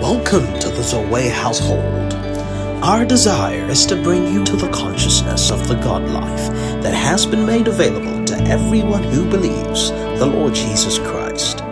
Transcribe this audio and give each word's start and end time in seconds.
Welcome 0.00 0.60
to 0.60 0.68
the 0.68 0.84
Zoe 0.84 1.28
household. 1.28 2.14
Our 2.84 3.04
desire 3.04 3.68
is 3.68 3.84
to 3.86 4.00
bring 4.00 4.32
you 4.32 4.44
to 4.44 4.54
the 4.54 4.70
consciousness 4.70 5.50
of 5.50 5.66
the 5.66 5.74
God 5.74 6.08
life 6.08 6.52
that 6.82 6.94
has 6.94 7.26
been 7.26 7.44
made 7.44 7.66
available 7.66 8.24
to 8.26 8.36
everyone 8.44 9.02
who 9.02 9.28
believes 9.28 9.90
the 9.90 10.30
Lord 10.32 10.54
Jesus 10.54 11.00
Christ. 11.00 11.64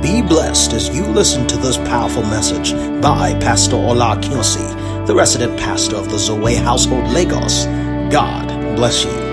Be 0.00 0.22
blessed 0.22 0.72
as 0.72 0.88
you 0.88 1.04
listen 1.04 1.46
to 1.48 1.58
this 1.58 1.76
powerful 1.76 2.22
message 2.22 2.72
by 3.02 3.34
Pastor 3.40 3.76
Ola 3.76 4.16
Akinosi, 4.16 5.06
the 5.06 5.14
resident 5.14 5.58
pastor 5.58 5.96
of 5.96 6.10
the 6.10 6.18
Zoe 6.18 6.54
household 6.54 7.06
Lagos. 7.12 7.66
God 8.10 8.48
bless 8.74 9.04
you. 9.04 9.25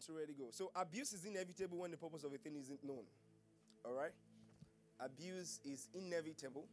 Want 0.00 0.06
to 0.06 0.18
ready 0.18 0.32
go. 0.32 0.46
So 0.50 0.70
abuse 0.74 1.12
is 1.12 1.26
inevitable 1.26 1.76
when 1.76 1.90
the 1.90 1.96
purpose 1.98 2.24
of 2.24 2.32
a 2.32 2.38
thing 2.38 2.56
isn't 2.56 2.82
known. 2.82 3.02
All 3.84 3.92
right? 3.92 4.12
Abuse 4.98 5.60
is 5.62 5.88
inevitable 5.92 6.64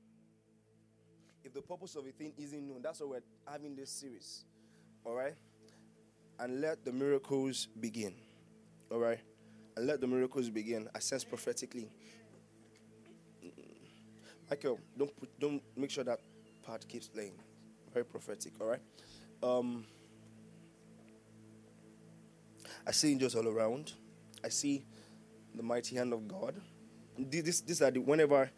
if 1.43 1.53
the 1.53 1.61
purpose 1.61 1.97
of 1.97 2.05
a 2.05 2.11
thing 2.11 2.31
isn't 2.37 2.65
known. 2.65 2.81
That's 2.81 3.01
why 3.01 3.07
we're 3.07 3.51
having 3.51 3.75
this 3.75 3.89
series. 3.89 4.45
All 5.03 5.13
right? 5.13 5.33
And 6.39 6.61
let 6.61 6.85
the 6.85 6.93
miracles 6.93 7.67
begin. 7.77 8.13
All 8.89 8.99
right? 8.99 9.19
And 9.75 9.87
let 9.87 9.99
the 9.99 10.07
miracles 10.07 10.49
begin. 10.49 10.87
I 10.95 10.99
sense 10.99 11.25
prophetically. 11.25 11.89
Michael, 14.49 14.79
don't 14.97 15.13
put, 15.19 15.37
don't 15.37 15.61
make 15.75 15.91
sure 15.91 16.05
that 16.05 16.21
part 16.63 16.87
keeps 16.87 17.09
playing. 17.09 17.33
Very 17.93 18.05
prophetic, 18.05 18.53
all 18.61 18.67
right? 18.67 18.81
Um, 19.43 19.83
I 22.87 22.91
see 22.91 23.11
angels 23.11 23.35
all 23.35 23.47
around. 23.47 23.91
I 24.43 24.49
see 24.49 24.85
the 25.53 25.61
mighty 25.63 25.97
hand 25.97 26.13
of 26.13 26.27
God. 26.27 26.55
Th- 27.29 27.43
This, 27.43 27.59
these 27.61 27.81
are 27.81 27.91
the, 27.91 27.99
whenever, 27.99 28.49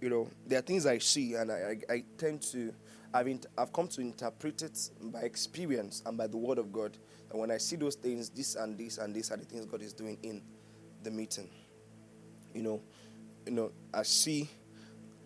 you 0.00 0.08
know, 0.08 0.28
there 0.46 0.58
are 0.58 0.62
things 0.62 0.86
I 0.86 0.98
see 0.98 1.34
and 1.34 1.52
I, 1.52 1.76
I, 1.88 1.92
I 1.94 2.04
tend 2.16 2.40
to, 2.52 2.72
I've, 3.12 3.28
int- 3.28 3.46
I've 3.58 3.72
come 3.72 3.88
to 3.88 4.00
interpret 4.00 4.62
it 4.62 4.90
by 5.02 5.20
experience 5.20 6.02
and 6.06 6.16
by 6.16 6.26
the 6.26 6.38
word 6.38 6.56
of 6.58 6.72
God. 6.72 6.96
And 7.30 7.38
when 7.38 7.50
I 7.50 7.58
see 7.58 7.76
those 7.76 7.94
things, 7.94 8.30
this 8.30 8.54
and 8.54 8.78
this 8.78 8.98
and 8.98 9.14
this 9.14 9.30
are 9.30 9.36
the 9.36 9.44
things 9.44 9.66
God 9.66 9.82
is 9.82 9.92
doing 9.92 10.16
in 10.22 10.42
the 11.02 11.10
meeting. 11.10 11.50
You 12.54 12.62
know, 12.62 12.82
you 13.44 13.52
know, 13.52 13.72
I 13.92 14.04
see 14.04 14.48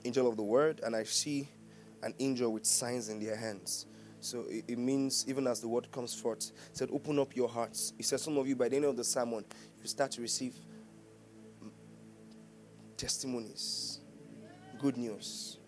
angel 0.04 0.28
of 0.28 0.36
the 0.36 0.42
word 0.42 0.80
and 0.84 0.96
I 0.96 1.04
see 1.04 1.48
an 2.02 2.14
angel 2.18 2.52
with 2.52 2.66
signs 2.66 3.08
in 3.08 3.22
their 3.22 3.36
hands. 3.36 3.86
So 4.20 4.44
it, 4.48 4.64
it 4.68 4.78
means 4.78 5.24
even 5.28 5.46
as 5.46 5.60
the 5.60 5.68
word 5.68 5.90
comes 5.92 6.14
forth, 6.14 6.50
it 6.70 6.76
said, 6.76 6.90
open 6.92 7.18
up 7.18 7.34
your 7.36 7.48
hearts. 7.48 7.92
He 7.96 8.02
said, 8.02 8.20
some 8.20 8.36
of 8.38 8.46
you 8.48 8.56
by 8.56 8.68
the 8.68 8.76
end 8.76 8.84
of 8.84 8.96
the 8.96 9.04
sermon, 9.04 9.44
you 9.80 9.88
start 9.88 10.10
to 10.12 10.20
receive 10.20 10.54
testimonies, 12.96 14.00
good 14.78 14.96
news. 14.96 15.58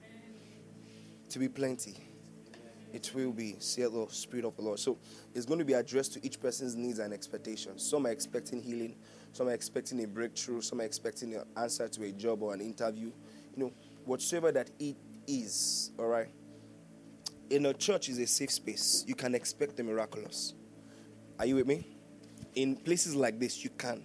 To 1.31 1.39
be 1.39 1.49
plenty. 1.49 1.97
It 2.93 3.13
will 3.15 3.31
be, 3.31 3.55
say 3.61 3.83
the 3.83 4.07
Spirit 4.11 4.45
of 4.45 4.57
the 4.57 4.63
Lord. 4.63 4.81
So 4.81 4.99
it's 5.33 5.47
going 5.47 5.61
to 5.61 5.65
be 5.65 5.75
addressed 5.75 6.13
to 6.15 6.27
each 6.27 6.41
person's 6.41 6.75
needs 6.75 6.99
and 6.99 7.13
expectations. 7.15 7.89
Some 7.89 8.07
are 8.07 8.11
expecting 8.11 8.61
healing, 8.61 8.97
some 9.33 9.49
are 9.49 9.53
expecting 9.53 10.03
a 10.03 10.09
breakthrough, 10.09 10.61
some 10.61 10.81
are 10.81 10.85
expecting 10.85 11.35
an 11.35 11.45
answer 11.57 11.89
to 11.89 12.03
a 12.03 12.11
job 12.11 12.43
or 12.43 12.53
an 12.53 12.61
interview. 12.61 13.13
You 13.55 13.65
know, 13.65 13.73
whatsoever 14.05 14.51
that 14.51 14.71
it 14.81 14.97
is, 15.29 15.93
all 16.01 16.09
right? 16.09 16.29
In 17.51 17.67
a 17.67 17.75
church 17.75 18.09
is 18.09 18.19
a 18.19 18.27
safe 18.27 18.53
space. 18.53 19.05
You 19.07 19.15
can 19.17 19.35
expect 19.35 19.77
the 19.77 19.83
miraculous. 19.83 20.55
Are 21.39 21.47
you 21.47 21.57
with 21.57 21.67
me? 21.67 21.87
In 22.55 22.77
places 22.77 23.15
like 23.17 23.39
this, 23.41 23.65
you 23.65 23.71
can. 23.71 24.03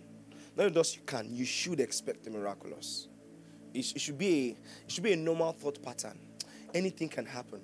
Not 0.57 0.73
just 0.73 0.95
you 0.95 1.03
can, 1.05 1.27
you 1.33 1.45
should 1.45 1.79
expect 1.79 2.23
the 2.23 2.31
miraculous. 2.31 3.07
It, 3.73 3.83
should 3.83 4.17
be 4.17 4.27
a, 4.27 4.49
it 4.85 4.91
should 4.91 5.03
be 5.03 5.13
a 5.13 5.17
normal 5.17 5.51
thought 5.51 5.81
pattern. 5.83 6.17
Anything 6.73 7.09
can 7.09 7.25
happen. 7.25 7.61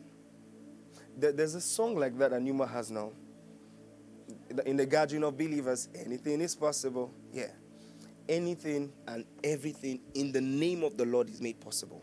There- 1.18 1.32
there's 1.32 1.56
a 1.56 1.62
song 1.62 1.96
like 1.96 2.18
that 2.20 2.32
that 2.32 2.42
Numa 2.42 2.68
has 2.68 2.92
now. 2.92 3.12
In 4.66 4.78
the 4.78 4.86
gathering 4.86 5.24
of 5.24 5.38
believers, 5.38 5.90
anything 5.96 6.42
is 6.42 6.56
possible. 6.56 7.12
Yeah. 7.34 7.48
Anything 8.28 8.92
and 9.08 9.26
everything 9.44 10.02
in 10.14 10.32
the 10.32 10.42
name 10.42 10.84
of 10.84 10.98
the 10.98 11.06
Lord 11.06 11.30
is 11.30 11.42
made 11.42 11.60
possible. 11.60 12.02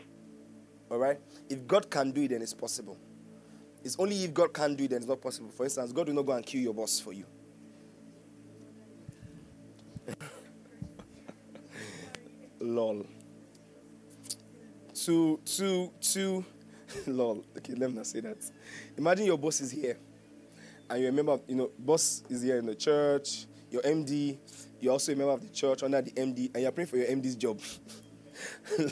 All 0.89 0.97
right? 0.97 1.19
If 1.49 1.65
God 1.67 1.89
can 1.89 2.11
do 2.11 2.23
it, 2.23 2.29
then 2.29 2.41
it's 2.41 2.53
possible. 2.53 2.97
It's 3.83 3.97
only 3.97 4.23
if 4.23 4.33
God 4.33 4.53
can't 4.53 4.77
do 4.77 4.83
it, 4.83 4.89
then 4.89 4.97
it's 4.97 5.07
not 5.07 5.21
possible. 5.21 5.49
For 5.49 5.63
instance, 5.63 5.91
God 5.91 6.07
will 6.07 6.15
not 6.15 6.25
go 6.25 6.33
and 6.33 6.45
kill 6.45 6.61
your 6.61 6.73
boss 6.73 6.99
for 6.99 7.13
you. 7.13 7.25
Lol. 12.59 13.05
To, 15.05 15.39
to, 15.45 15.91
to, 16.01 16.45
lol. 17.07 17.45
Okay, 17.57 17.73
let 17.73 17.89
me 17.89 17.95
not 17.95 18.07
say 18.07 18.19
that. 18.19 18.37
Imagine 18.97 19.25
your 19.25 19.37
boss 19.37 19.61
is 19.61 19.71
here. 19.71 19.97
And 20.89 20.99
you're 20.99 21.09
a 21.09 21.11
remember, 21.11 21.39
you 21.47 21.55
know, 21.55 21.71
boss 21.77 22.23
is 22.29 22.41
here 22.41 22.57
in 22.57 22.65
the 22.65 22.75
church, 22.75 23.45
your 23.71 23.81
MD, 23.83 24.37
you're 24.79 24.93
also 24.93 25.13
a 25.13 25.15
member 25.15 25.33
of 25.33 25.41
the 25.41 25.49
church 25.49 25.83
under 25.83 26.01
the 26.01 26.11
MD, 26.11 26.51
and 26.53 26.63
you're 26.63 26.71
praying 26.71 26.87
for 26.87 26.97
your 26.97 27.07
MD's 27.07 27.35
job. 27.35 27.59
and 28.79 28.91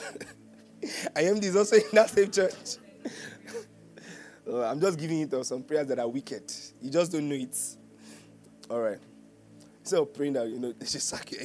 MD 1.16 1.44
is 1.44 1.56
also 1.56 1.76
in 1.76 1.84
that 1.94 2.10
same 2.10 2.32
church. 2.32 2.78
Uh, 4.50 4.64
I'm 4.64 4.80
just 4.80 4.98
giving 4.98 5.22
it 5.22 5.46
some 5.46 5.64
prayers 5.64 5.88
that 5.88 6.00
are 6.00 6.08
wicked. 6.08 6.52
You 6.82 6.90
just 6.90 7.12
don't 7.12 7.28
know 7.28 7.36
it. 7.36 7.58
All 8.70 8.80
right. 8.80 9.00
So 9.84 10.06
praying 10.06 10.34
that 10.34 10.48
you 10.48 10.60
know 10.60 10.72
they 10.80 10.86
should 10.86 11.02
sack 11.02 11.32
your 11.32 11.42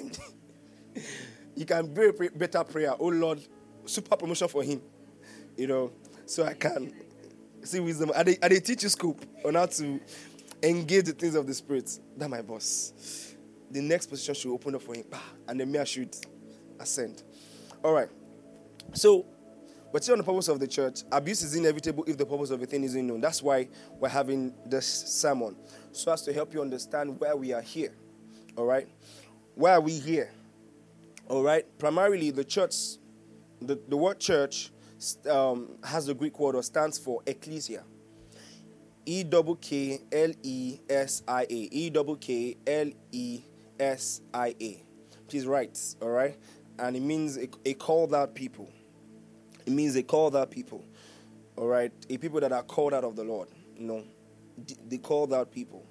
you 1.55 1.65
can 1.65 1.93
pray 1.95 2.13
pray 2.13 2.29
better 2.29 2.65
prayer. 2.65 2.95
Oh 2.99 3.09
Lord, 3.09 3.41
super 3.85 4.17
promotion 4.17 4.49
for 4.49 4.63
him. 4.63 4.81
You 5.57 5.67
know, 5.67 5.93
so 6.27 6.45
I 6.45 6.55
can 6.55 6.93
see 7.63 7.81
wisdom. 7.81 8.11
And 8.15 8.29
they, 8.29 8.39
and 8.43 8.53
they 8.53 8.61
teach 8.61 8.83
you 8.83 8.89
scope 8.89 9.25
on 9.45 9.55
how 9.55 9.67
to 9.67 10.01
engage 10.63 11.05
the 11.05 11.13
things 11.13 11.35
of 11.35 11.47
the 11.47 11.55
spirit. 11.55 11.99
That 12.17 12.29
my 12.29 12.43
boss. 12.43 13.35
The 13.71 13.81
next 13.81 14.07
position 14.07 14.35
should 14.35 14.53
open 14.53 14.75
up 14.75 14.83
for 14.83 14.95
him, 14.95 15.05
and 15.49 15.59
the 15.59 15.65
mayor 15.65 15.87
should 15.87 16.15
ascend. 16.79 17.23
All 17.83 17.95
right. 17.95 18.09
So 18.93 19.25
but 19.93 20.03
still 20.03 20.15
on 20.15 20.19
the 20.19 20.25
purpose 20.25 20.49
of 20.49 20.59
the 20.59 20.67
church, 20.67 21.03
abuse 21.13 21.43
is 21.43 21.55
inevitable 21.55 22.05
if 22.07 22.17
the 22.17 22.25
purpose 22.25 22.51
of 22.51 22.63
a 22.63 22.67
thing 22.67 22.83
isn't 22.83 23.07
known. 23.07 23.21
That's 23.21 23.43
why 23.43 23.69
we're 23.99 24.09
having 24.09 24.55
this 24.65 24.87
sermon. 24.87 25.57
So 25.93 26.13
as 26.13 26.23
to 26.23 26.33
help 26.33 26.55
you 26.55 26.63
understand 26.63 27.21
where 27.21 27.37
we 27.37 27.53
are 27.53 27.61
here. 27.61 27.93
All 28.57 28.65
right? 28.65 28.89
Why 29.55 29.73
are 29.73 29.81
we 29.81 29.99
here? 29.99 30.31
All 31.29 31.43
right? 31.43 31.67
Primarily, 31.79 32.31
the 32.31 32.45
church, 32.45 32.75
the, 33.61 33.79
the 33.89 33.97
word 33.97 34.19
church 34.19 34.71
um, 35.31 35.77
has 35.85 36.07
the 36.07 36.15
Greek 36.15 36.39
word 36.39 36.55
or 36.55 36.63
stands 36.63 36.99
for 36.99 37.23
ecclesia. 37.27 37.85
E 39.05 39.25
double 39.25 39.57
K 39.57 40.01
L 40.13 40.31
E 40.43 40.79
S 40.89 41.23
I 41.27 41.43
A. 41.43 41.47
E 41.49 41.91
double 41.91 42.17
K 42.17 42.57
L 42.67 42.91
E 43.11 43.43
S 43.79 44.21
I 44.33 44.55
A. 44.61 44.85
Please 45.29 45.47
write, 45.47 45.79
all 46.01 46.11
right? 46.11 46.37
And 46.79 46.97
it 46.97 47.01
means 47.01 47.37
a, 47.37 47.49
a 47.65 47.75
called 47.75 48.15
out 48.15 48.35
people. 48.35 48.71
It 49.67 49.73
means 49.73 49.95
they 49.95 50.03
called 50.03 50.37
out 50.37 50.51
people, 50.51 50.85
all 51.57 51.67
right? 51.67 51.93
A 52.11 52.17
people 52.17 52.41
that 52.41 52.53
are 52.53 52.63
called 52.63 52.95
out 52.95 53.05
of 53.05 53.17
the 53.17 53.25
Lord, 53.25 53.49
you 53.77 53.87
know, 53.87 54.05
they 54.89 54.99
called 54.99 55.33
out 55.33 55.51
people. 55.51 55.87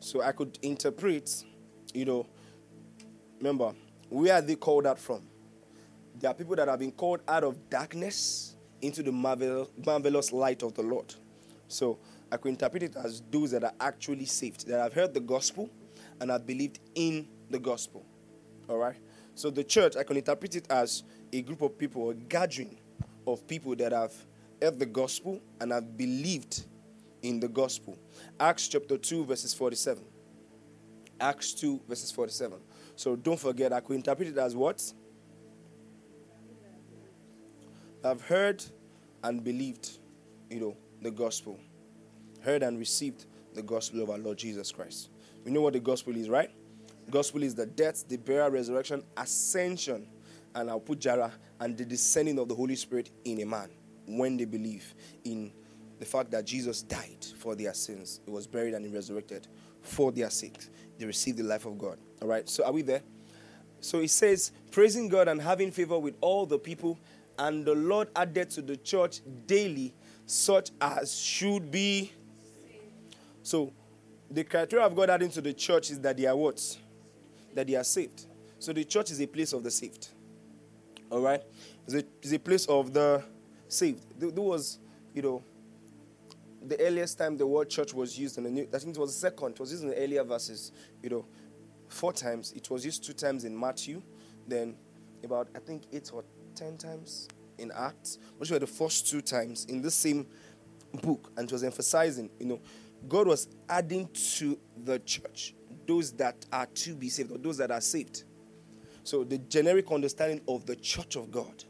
So 0.00 0.22
I 0.22 0.32
could 0.32 0.58
interpret, 0.62 1.44
you 1.94 2.04
know, 2.04 2.26
remember, 3.38 3.74
where 4.08 4.34
are 4.34 4.42
they 4.42 4.56
called 4.56 4.86
out 4.86 4.98
from? 4.98 5.22
There 6.18 6.30
are 6.30 6.34
people 6.34 6.56
that 6.56 6.68
have 6.68 6.78
been 6.78 6.92
called 6.92 7.20
out 7.28 7.44
of 7.44 7.70
darkness 7.70 8.56
into 8.80 9.02
the 9.02 9.12
marvel, 9.12 9.70
marvelous 9.84 10.32
light 10.32 10.62
of 10.62 10.74
the 10.74 10.82
Lord. 10.82 11.14
So 11.68 11.98
I 12.30 12.36
could 12.36 12.50
interpret 12.50 12.82
it 12.82 12.96
as 12.96 13.22
those 13.30 13.52
that 13.52 13.64
are 13.64 13.72
actually 13.80 14.26
saved, 14.26 14.66
that 14.66 14.80
have 14.80 14.92
heard 14.92 15.14
the 15.14 15.20
gospel 15.20 15.70
and 16.20 16.30
have 16.30 16.46
believed 16.46 16.80
in 16.94 17.28
the 17.50 17.58
gospel. 17.58 18.04
All 18.68 18.78
right? 18.78 18.96
So 19.34 19.50
the 19.50 19.64
church, 19.64 19.96
I 19.96 20.02
can 20.02 20.16
interpret 20.16 20.56
it 20.56 20.70
as 20.70 21.04
a 21.32 21.42
group 21.42 21.62
of 21.62 21.78
people, 21.78 22.10
a 22.10 22.14
gathering 22.14 22.78
of 23.26 23.46
people 23.46 23.74
that 23.76 23.92
have 23.92 24.12
heard 24.60 24.78
the 24.78 24.86
gospel 24.86 25.40
and 25.60 25.72
have 25.72 25.96
believed 25.96 26.64
in 27.22 27.40
the 27.40 27.48
gospel. 27.48 27.98
Acts 28.38 28.68
chapter 28.68 28.98
2, 28.98 29.24
verses 29.24 29.54
47. 29.54 30.04
Acts 31.20 31.52
2, 31.54 31.80
verses 31.88 32.10
47. 32.10 32.58
So 32.96 33.16
don't 33.16 33.38
forget, 33.38 33.72
I 33.72 33.80
could 33.80 33.96
interpret 33.96 34.28
it 34.28 34.38
as 34.38 34.54
what? 34.56 34.82
I've 38.04 38.22
heard 38.22 38.64
and 39.22 39.42
believed, 39.44 39.98
you 40.50 40.60
know, 40.60 40.76
the 41.00 41.10
gospel. 41.10 41.58
Heard 42.40 42.62
and 42.62 42.78
received 42.78 43.26
the 43.54 43.62
gospel 43.62 44.02
of 44.02 44.10
our 44.10 44.18
Lord 44.18 44.38
Jesus 44.38 44.72
Christ. 44.72 45.10
We 45.44 45.52
know 45.52 45.60
what 45.60 45.74
the 45.74 45.80
gospel 45.80 46.16
is, 46.16 46.28
right? 46.28 46.50
Gospel 47.10 47.42
is 47.42 47.54
the 47.54 47.66
death, 47.66 48.08
the 48.08 48.16
burial, 48.16 48.50
resurrection, 48.50 49.02
ascension, 49.16 50.06
and 50.54 50.70
I'll 50.70 50.80
put 50.80 51.00
Jara 51.00 51.32
and 51.60 51.76
the 51.76 51.84
descending 51.84 52.38
of 52.38 52.48
the 52.48 52.54
Holy 52.54 52.76
Spirit 52.76 53.10
in 53.24 53.40
a 53.40 53.46
man. 53.46 53.70
when 54.06 54.36
they 54.36 54.44
believe 54.44 54.94
in 55.24 55.52
the 55.98 56.04
fact 56.04 56.30
that 56.32 56.44
Jesus 56.44 56.82
died 56.82 57.24
for 57.38 57.54
their 57.54 57.74
sins, 57.74 58.20
he 58.24 58.30
was 58.30 58.46
buried 58.46 58.74
and 58.74 58.84
he 58.84 58.92
resurrected 58.92 59.46
for 59.80 60.12
their 60.12 60.30
sake. 60.30 60.58
They 60.98 61.06
receive 61.06 61.36
the 61.36 61.44
life 61.44 61.66
of 61.66 61.78
God. 61.78 61.98
All 62.20 62.28
right, 62.28 62.48
so 62.48 62.64
are 62.64 62.72
we 62.72 62.82
there? 62.82 63.02
So 63.80 63.98
it 63.98 64.10
says, 64.10 64.52
praising 64.70 65.08
God 65.08 65.28
and 65.28 65.40
having 65.40 65.70
favor 65.70 65.98
with 65.98 66.14
all 66.20 66.46
the 66.46 66.58
people, 66.58 66.98
and 67.38 67.64
the 67.64 67.74
Lord 67.74 68.08
added 68.14 68.50
to 68.50 68.62
the 68.62 68.76
church 68.76 69.20
daily 69.46 69.94
such 70.26 70.70
as 70.80 71.14
should 71.16 71.70
be. 71.70 72.12
So 73.42 73.72
the 74.30 74.44
criteria 74.44 74.86
of 74.86 74.94
God 74.94 75.10
adding 75.10 75.30
to 75.30 75.40
the 75.40 75.52
church 75.52 75.90
is 75.90 76.00
that 76.00 76.16
they 76.16 76.26
are 76.26 76.36
what? 76.36 76.76
That 77.54 77.66
they 77.66 77.74
are 77.74 77.84
saved. 77.84 78.26
So 78.58 78.72
the 78.72 78.84
church 78.84 79.10
is 79.10 79.20
a 79.20 79.26
place 79.26 79.52
of 79.52 79.64
the 79.64 79.70
saved. 79.70 80.08
All 81.12 81.20
right? 81.20 81.42
It's 81.84 81.94
a, 81.94 82.04
it's 82.22 82.32
a 82.32 82.38
place 82.38 82.64
of 82.66 82.94
the 82.94 83.22
saved. 83.68 84.02
There, 84.18 84.30
was, 84.30 84.78
you 85.12 85.20
know, 85.20 85.42
the 86.66 86.80
earliest 86.80 87.18
time 87.18 87.36
the 87.36 87.46
word 87.46 87.68
church 87.68 87.92
was 87.92 88.18
used 88.18 88.38
in 88.38 88.44
the 88.44 88.50
New, 88.50 88.66
I 88.72 88.78
think 88.78 88.96
it 88.96 88.98
was 88.98 89.14
the 89.14 89.20
second, 89.20 89.52
it 89.52 89.60
was 89.60 89.70
used 89.70 89.82
in 89.82 89.90
the 89.90 89.96
earlier 89.96 90.24
verses, 90.24 90.72
you 91.02 91.10
know, 91.10 91.26
four 91.88 92.14
times. 92.14 92.52
It 92.56 92.70
was 92.70 92.86
used 92.86 93.04
two 93.04 93.12
times 93.12 93.44
in 93.44 93.58
Matthew, 93.58 94.00
then 94.48 94.74
about, 95.22 95.48
I 95.54 95.58
think, 95.58 95.82
eight 95.92 96.10
or 96.14 96.24
ten 96.54 96.78
times 96.78 97.28
in 97.58 97.70
Acts, 97.76 98.18
which 98.38 98.50
were 98.50 98.58
the 98.58 98.66
first 98.66 99.06
two 99.06 99.20
times 99.20 99.66
in 99.66 99.82
the 99.82 99.90
same 99.90 100.26
book, 101.02 101.30
and 101.36 101.46
it 101.46 101.52
was 101.52 101.62
emphasizing, 101.62 102.30
you 102.40 102.46
know, 102.46 102.60
God 103.06 103.26
was 103.26 103.48
adding 103.68 104.08
to 104.38 104.58
the 104.82 104.98
church 105.00 105.54
those 105.86 106.12
that 106.12 106.46
are 106.52 106.66
to 106.66 106.94
be 106.94 107.10
saved 107.10 107.32
or 107.32 107.38
those 107.38 107.58
that 107.58 107.70
are 107.70 107.80
saved. 107.82 108.24
So 109.04 109.24
the 109.24 109.38
generic 109.38 109.90
understanding 109.90 110.40
of 110.48 110.66
the 110.66 110.76
church 110.76 111.16
of 111.16 111.30
God 111.30 111.64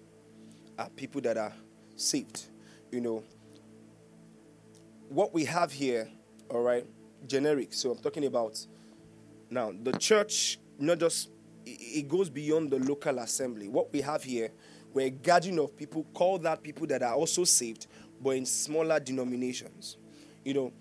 are 0.78 0.88
people 0.90 1.20
that 1.22 1.36
are 1.36 1.52
saved. 1.96 2.46
You 2.90 3.00
know, 3.00 3.24
what 5.08 5.32
we 5.32 5.44
have 5.46 5.72
here, 5.72 6.08
all 6.50 6.62
right, 6.62 6.86
generic. 7.26 7.72
So 7.72 7.92
I'm 7.92 7.98
talking 7.98 8.26
about 8.26 8.66
now 9.50 9.72
the 9.82 9.92
church, 9.92 10.58
not 10.78 10.98
just 10.98 11.30
it 11.64 12.08
goes 12.08 12.28
beyond 12.28 12.70
the 12.70 12.78
local 12.78 13.18
assembly. 13.18 13.68
What 13.68 13.92
we 13.92 14.00
have 14.00 14.22
here, 14.22 14.50
we're 14.92 15.06
a 15.06 15.10
gathering 15.10 15.58
of 15.58 15.76
people, 15.76 16.04
call 16.12 16.38
that 16.40 16.62
people 16.62 16.86
that 16.88 17.02
are 17.02 17.14
also 17.14 17.44
saved, 17.44 17.86
but 18.20 18.30
in 18.30 18.44
smaller 18.44 18.98
denominations. 19.00 19.96
You 20.44 20.54
know, 20.54 20.72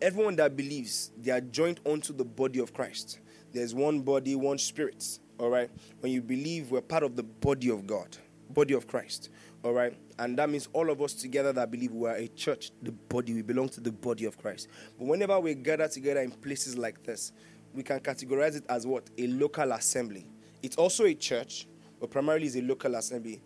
everyone 0.00 0.36
that 0.36 0.56
believes 0.56 1.10
they 1.18 1.32
are 1.32 1.40
joined 1.40 1.80
onto 1.84 2.12
the 2.12 2.24
body 2.24 2.60
of 2.60 2.72
Christ. 2.72 3.18
There's 3.52 3.74
one 3.74 4.00
body, 4.00 4.34
one 4.34 4.58
spirit. 4.58 5.18
All 5.38 5.50
right. 5.50 5.70
When 6.00 6.12
you 6.12 6.22
believe, 6.22 6.70
we're 6.70 6.80
part 6.80 7.02
of 7.02 7.16
the 7.16 7.22
body 7.22 7.70
of 7.70 7.86
God, 7.86 8.16
body 8.50 8.74
of 8.74 8.86
Christ. 8.86 9.30
All 9.62 9.72
right. 9.72 9.96
And 10.18 10.38
that 10.38 10.50
means 10.50 10.68
all 10.72 10.90
of 10.90 11.00
us 11.00 11.14
together 11.14 11.52
that 11.52 11.70
believe 11.70 11.92
we 11.92 12.08
are 12.08 12.16
a 12.16 12.28
church, 12.28 12.70
the 12.82 12.92
body, 12.92 13.32
we 13.34 13.42
belong 13.42 13.68
to 13.70 13.80
the 13.80 13.92
body 13.92 14.24
of 14.24 14.38
Christ. 14.38 14.68
But 14.98 15.06
whenever 15.06 15.38
we 15.40 15.54
gather 15.54 15.88
together 15.88 16.20
in 16.20 16.30
places 16.30 16.76
like 16.76 17.02
this, 17.04 17.32
we 17.72 17.82
can 17.82 18.00
categorize 18.00 18.56
it 18.56 18.64
as 18.68 18.86
what? 18.86 19.04
A 19.18 19.26
local 19.28 19.72
assembly. 19.72 20.26
It's 20.62 20.76
also 20.76 21.04
a 21.04 21.14
church, 21.14 21.66
but 22.00 22.10
primarily 22.10 22.46
is 22.46 22.56
a 22.56 22.62
local 22.62 22.94
assembly. 22.94 23.40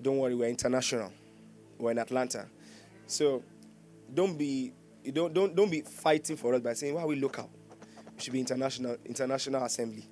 Don't 0.00 0.18
worry, 0.18 0.34
we're 0.34 0.48
international. 0.48 1.12
We're 1.78 1.90
in 1.90 1.98
Atlanta. 1.98 2.46
So 3.06 3.42
don't 4.12 4.36
be 4.36 4.72
don't 5.12 5.32
don't 5.32 5.54
don't 5.54 5.70
be 5.70 5.82
fighting 5.82 6.36
for 6.36 6.54
us 6.54 6.60
by 6.60 6.72
saying 6.72 6.94
why 6.94 7.02
are 7.02 7.06
we 7.06 7.16
local? 7.16 7.50
We 8.16 8.22
should 8.22 8.32
be 8.32 8.40
international 8.40 8.96
international 9.04 9.64
assembly. 9.64 10.06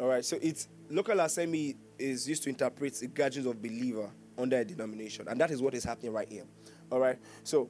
All 0.00 0.08
right, 0.08 0.24
so 0.24 0.38
it's 0.40 0.68
local 0.90 1.20
assembly 1.20 1.76
is 1.98 2.28
used 2.28 2.42
to 2.42 2.48
interpret 2.48 2.94
the 2.94 3.06
gatherings 3.06 3.46
of 3.46 3.60
believer 3.62 4.10
under 4.36 4.58
a 4.58 4.64
denomination, 4.64 5.28
and 5.28 5.40
that 5.40 5.50
is 5.50 5.62
what 5.62 5.74
is 5.74 5.84
happening 5.84 6.12
right 6.12 6.28
here. 6.28 6.44
All 6.90 6.98
right, 6.98 7.18
so 7.44 7.68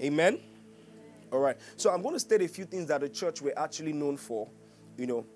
amen. 0.00 0.40
All 1.32 1.40
right, 1.40 1.56
so 1.76 1.90
I'm 1.90 2.02
going 2.02 2.14
to 2.14 2.20
state 2.20 2.42
a 2.42 2.48
few 2.48 2.64
things 2.64 2.86
that 2.86 3.00
the 3.00 3.08
church 3.08 3.42
were 3.42 3.56
actually 3.56 3.92
known 3.92 4.16
for, 4.16 4.48
you 4.96 5.06
know, 5.06 5.26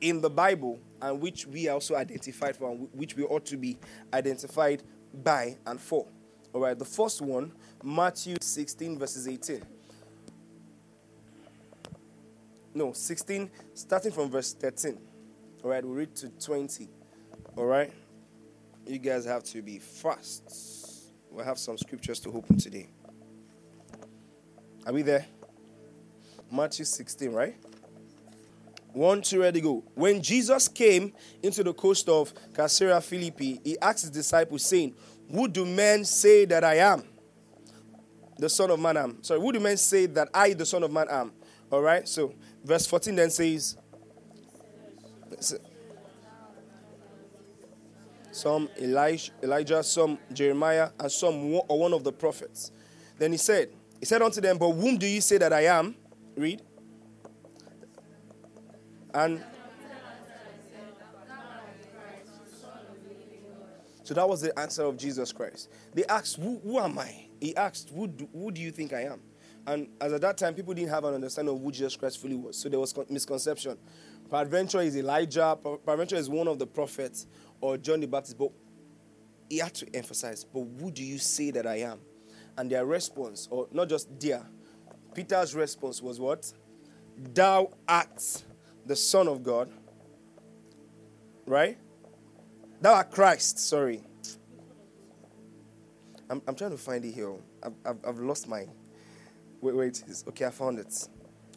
in 0.00 0.20
the 0.20 0.30
Bible, 0.30 0.78
and 1.00 1.20
which 1.20 1.46
we 1.46 1.68
also 1.68 1.94
identified 1.94 2.56
for, 2.56 2.70
and 2.70 2.88
which 2.92 3.16
we 3.16 3.24
ought 3.24 3.46
to 3.46 3.56
be 3.56 3.78
identified 4.12 4.82
by 5.22 5.56
and 5.66 5.80
for. 5.80 6.06
All 6.52 6.60
right, 6.60 6.78
the 6.78 6.84
first 6.84 7.20
one, 7.20 7.52
Matthew 7.82 8.36
16, 8.40 8.98
verses 8.98 9.26
18. 9.26 9.62
No, 12.74 12.92
16, 12.92 13.50
starting 13.72 14.10
from 14.10 14.30
verse 14.30 14.52
13. 14.52 14.98
All 15.62 15.70
right, 15.70 15.84
we'll 15.84 15.94
read 15.94 16.14
to 16.16 16.28
20. 16.28 16.88
All 17.56 17.66
right, 17.66 17.92
you 18.84 18.98
guys 18.98 19.24
have 19.24 19.44
to 19.44 19.62
be 19.62 19.78
fast. 19.78 21.12
We'll 21.30 21.44
have 21.44 21.58
some 21.58 21.78
scriptures 21.78 22.18
to 22.20 22.30
open 22.30 22.58
today. 22.58 22.88
Are 24.86 24.92
we 24.92 25.02
there? 25.02 25.24
Matthew 26.50 26.84
16, 26.84 27.32
right? 27.32 27.56
One, 28.92 29.22
two, 29.22 29.40
ready, 29.40 29.60
go. 29.60 29.84
When 29.94 30.20
Jesus 30.20 30.68
came 30.68 31.12
into 31.42 31.62
the 31.62 31.72
coast 31.72 32.08
of 32.08 32.32
Caesarea 32.54 33.00
Philippi, 33.00 33.60
he 33.64 33.78
asked 33.78 34.02
his 34.02 34.10
disciples, 34.10 34.64
saying, 34.64 34.94
Who 35.30 35.48
do 35.48 35.64
men 35.64 36.04
say 36.04 36.44
that 36.46 36.64
I 36.64 36.76
am? 36.76 37.04
The 38.36 38.48
Son 38.48 38.70
of 38.70 38.80
Man 38.80 38.96
am. 38.96 39.22
Sorry, 39.22 39.40
who 39.40 39.52
do 39.52 39.60
men 39.60 39.76
say 39.76 40.06
that 40.06 40.28
I, 40.34 40.52
the 40.54 40.66
Son 40.66 40.82
of 40.82 40.92
Man, 40.92 41.06
am? 41.08 41.32
All 41.72 41.82
right, 41.82 42.06
so 42.06 42.34
Verse 42.64 42.86
14 42.86 43.14
then 43.14 43.30
says, 43.30 43.76
some 48.32 48.68
Elijah, 48.80 49.32
Elijah, 49.42 49.82
some 49.82 50.18
Jeremiah, 50.32 50.90
and 50.98 51.12
some 51.12 51.54
or 51.68 51.78
one 51.78 51.92
of 51.92 52.02
the 52.02 52.12
prophets. 52.12 52.72
Then 53.18 53.32
he 53.32 53.38
said, 53.38 53.70
He 54.00 54.06
said 54.06 54.22
unto 54.22 54.40
them, 54.40 54.58
But 54.58 54.72
whom 54.72 54.96
do 54.96 55.06
you 55.06 55.20
say 55.20 55.38
that 55.38 55.52
I 55.52 55.66
am? 55.66 55.94
Read. 56.36 56.62
And 59.12 59.44
so 64.02 64.14
that 64.14 64.28
was 64.28 64.40
the 64.40 64.58
answer 64.58 64.82
of 64.82 64.96
Jesus 64.96 65.32
Christ. 65.32 65.70
They 65.92 66.04
asked, 66.06 66.36
Who, 66.36 66.58
who 66.58 66.78
am 66.80 66.98
I? 66.98 67.28
He 67.40 67.54
asked, 67.56 67.90
who 67.90 68.06
do, 68.06 68.26
who 68.32 68.50
do 68.50 68.60
you 68.60 68.70
think 68.70 68.94
I 68.94 69.02
am? 69.02 69.20
And 69.66 69.88
as 70.00 70.12
at 70.12 70.20
that 70.20 70.36
time, 70.36 70.54
people 70.54 70.74
didn't 70.74 70.90
have 70.90 71.04
an 71.04 71.14
understanding 71.14 71.54
of 71.54 71.62
who 71.62 71.72
Jesus 71.72 71.96
Christ 71.96 72.20
fully 72.20 72.36
was. 72.36 72.56
So 72.56 72.68
there 72.68 72.78
was 72.78 72.94
misconception. 73.08 73.78
Peradventure 74.30 74.80
is 74.80 74.96
Elijah, 74.96 75.56
peradventure 75.84 76.16
is 76.16 76.28
one 76.28 76.48
of 76.48 76.58
the 76.58 76.66
prophets, 76.66 77.26
or 77.60 77.76
John 77.76 78.00
the 78.00 78.06
Baptist. 78.06 78.38
But 78.38 78.50
he 79.48 79.58
had 79.58 79.74
to 79.74 79.86
emphasize, 79.94 80.44
but 80.44 80.66
who 80.80 80.90
do 80.90 81.04
you 81.04 81.18
say 81.18 81.50
that 81.52 81.66
I 81.66 81.76
am? 81.76 82.00
And 82.56 82.70
their 82.70 82.84
response, 82.86 83.48
or 83.50 83.68
not 83.72 83.88
just 83.88 84.18
their, 84.20 84.42
Peter's 85.14 85.54
response 85.54 86.02
was 86.02 86.20
what? 86.20 86.52
Thou 87.16 87.70
art 87.86 88.44
the 88.86 88.96
Son 88.96 89.28
of 89.28 89.42
God. 89.42 89.70
Right? 91.46 91.78
Thou 92.80 92.94
art 92.94 93.10
Christ, 93.10 93.58
sorry. 93.58 94.02
I'm, 96.28 96.42
I'm 96.46 96.54
trying 96.54 96.70
to 96.70 96.78
find 96.78 97.04
it 97.04 97.12
here. 97.12 97.32
I've, 97.62 97.72
I've, 97.84 97.98
I've 98.06 98.18
lost 98.18 98.48
mine. 98.48 98.70
Wait, 99.64 99.74
wait. 99.74 100.04
Okay, 100.28 100.44
I 100.44 100.50
found 100.50 100.78
it. 100.78 101.08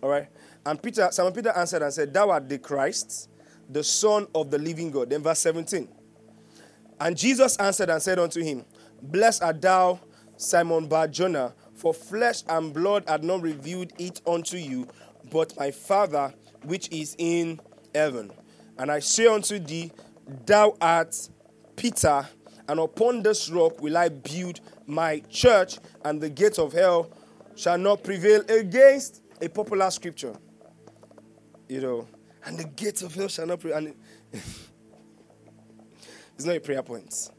All 0.01 0.09
right. 0.09 0.29
And 0.65 0.81
Peter, 0.81 1.09
Simon 1.11 1.33
Peter 1.33 1.49
answered 1.49 1.81
and 1.81 1.93
said, 1.93 2.13
Thou 2.13 2.29
art 2.29 2.47
the 2.47 2.57
Christ, 2.57 3.29
the 3.69 3.83
Son 3.83 4.27
of 4.33 4.49
the 4.49 4.57
living 4.57 4.91
God. 4.91 5.09
Then 5.09 5.21
verse 5.21 5.39
17. 5.39 5.89
And 7.01 7.17
Jesus 7.17 7.57
answered 7.57 7.89
and 7.89 8.01
said 8.01 8.17
unto 8.17 8.41
him, 8.41 8.63
Blessed 9.01 9.43
art 9.43 9.61
thou, 9.61 9.99
Simon 10.37 10.87
Bar 10.87 11.09
Jonah, 11.09 11.53
for 11.73 11.93
flesh 11.93 12.43
and 12.47 12.73
blood 12.73 13.03
had 13.09 13.25
not 13.25 13.41
revealed 13.41 13.91
it 13.99 14.21
unto 14.25 14.55
you, 14.55 14.87
but 15.29 15.53
my 15.57 15.69
Father 15.69 16.33
which 16.63 16.89
is 16.93 17.13
in 17.17 17.59
heaven. 17.93 18.31
And 18.77 18.89
I 18.89 18.99
say 18.99 19.27
unto 19.27 19.59
thee, 19.59 19.91
Thou 20.45 20.77
art 20.79 21.27
Peter, 21.75 22.25
and 22.69 22.79
upon 22.79 23.21
this 23.21 23.49
rock 23.49 23.81
will 23.81 23.97
I 23.97 24.07
build 24.07 24.61
my 24.85 25.19
church, 25.29 25.79
and 26.05 26.21
the 26.21 26.29
gates 26.29 26.57
of 26.57 26.71
hell 26.71 27.11
shall 27.57 27.77
not 27.77 28.03
prevail 28.03 28.41
against 28.47 29.21
a 29.41 29.49
popular 29.49 29.91
scripture. 29.91 30.33
You 31.67 31.81
know, 31.81 32.07
and 32.45 32.57
the 32.57 32.63
gates 32.63 33.01
of 33.01 33.13
hell 33.13 33.27
shall 33.27 33.47
not 33.47 33.59
prevail. 33.59 33.79
And 33.79 33.95
it's 34.31 34.69
not 36.45 36.55
a 36.55 36.61
prayer 36.61 36.83
point. 36.83 37.31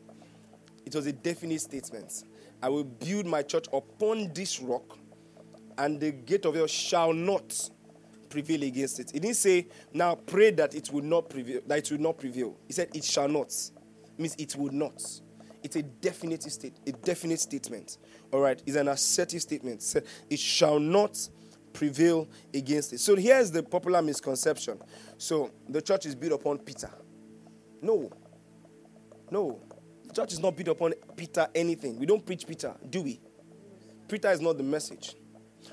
It 0.85 0.95
was 0.95 1.07
a 1.07 1.13
definite 1.13 1.61
statement. 1.61 2.25
I 2.61 2.69
will 2.69 2.85
build 2.85 3.27
my 3.27 3.43
church 3.43 3.67
upon 3.73 4.33
this 4.35 4.61
rock, 4.61 4.99
and 5.79 6.01
the 6.01 6.11
gate 6.11 6.45
of 6.45 6.57
hell 6.57 6.67
shall 6.67 7.13
not 7.13 7.71
prevail 8.29 8.65
against 8.65 8.99
it. 8.99 9.13
He 9.13 9.21
didn't 9.21 9.37
say, 9.37 9.69
now 9.93 10.17
pray 10.17 10.51
that 10.51 10.75
it 10.75 10.93
will 10.93 11.05
not 11.05 11.31
prevail, 11.31 11.61
that 11.67 11.79
it 11.79 11.91
will 11.93 12.01
not 12.01 12.19
prevail. 12.19 12.57
He 12.67 12.73
said 12.73 12.89
it 12.93 13.05
shall 13.05 13.29
not. 13.29 13.49
It 13.49 14.19
means 14.19 14.35
it 14.37 14.57
will 14.57 14.73
not. 14.73 15.01
It's 15.63 15.77
a 15.77 15.83
definitive 15.83 16.53
state, 16.53 16.75
a 16.87 16.93
definite 16.93 17.41
statement. 17.41 17.99
All 18.33 18.41
right, 18.41 18.63
it's 18.67 18.77
an 18.77 18.89
assertive 18.89 19.43
statement. 19.43 19.85
It 20.31 20.39
shall 20.39 20.79
not 20.79 21.19
prevail 21.73 22.29
against 22.55 22.93
it. 22.93 22.99
So 22.99 23.15
here's 23.17 23.51
the 23.51 23.63
popular 23.63 24.03
misconception. 24.03 24.81
So 25.17 25.51
the 25.69 25.83
church 25.83 26.07
is 26.07 26.15
built 26.15 26.33
upon 26.33 26.59
Peter. 26.59 26.91
No. 27.83 28.11
No. 29.31 29.61
The 30.07 30.15
church 30.15 30.33
is 30.33 30.41
not 30.41 30.57
built 30.57 30.69
upon 30.69 30.95
Peter 31.17 31.47
anything. 31.55 31.99
We 31.99 32.07
don't 32.07 32.25
preach 32.25 32.47
Peter, 32.47 32.75
do 32.89 33.03
we? 33.03 33.21
Peter 34.09 34.31
is 34.31 34.41
not 34.41 34.57
the 34.57 34.63
message. 34.63 35.15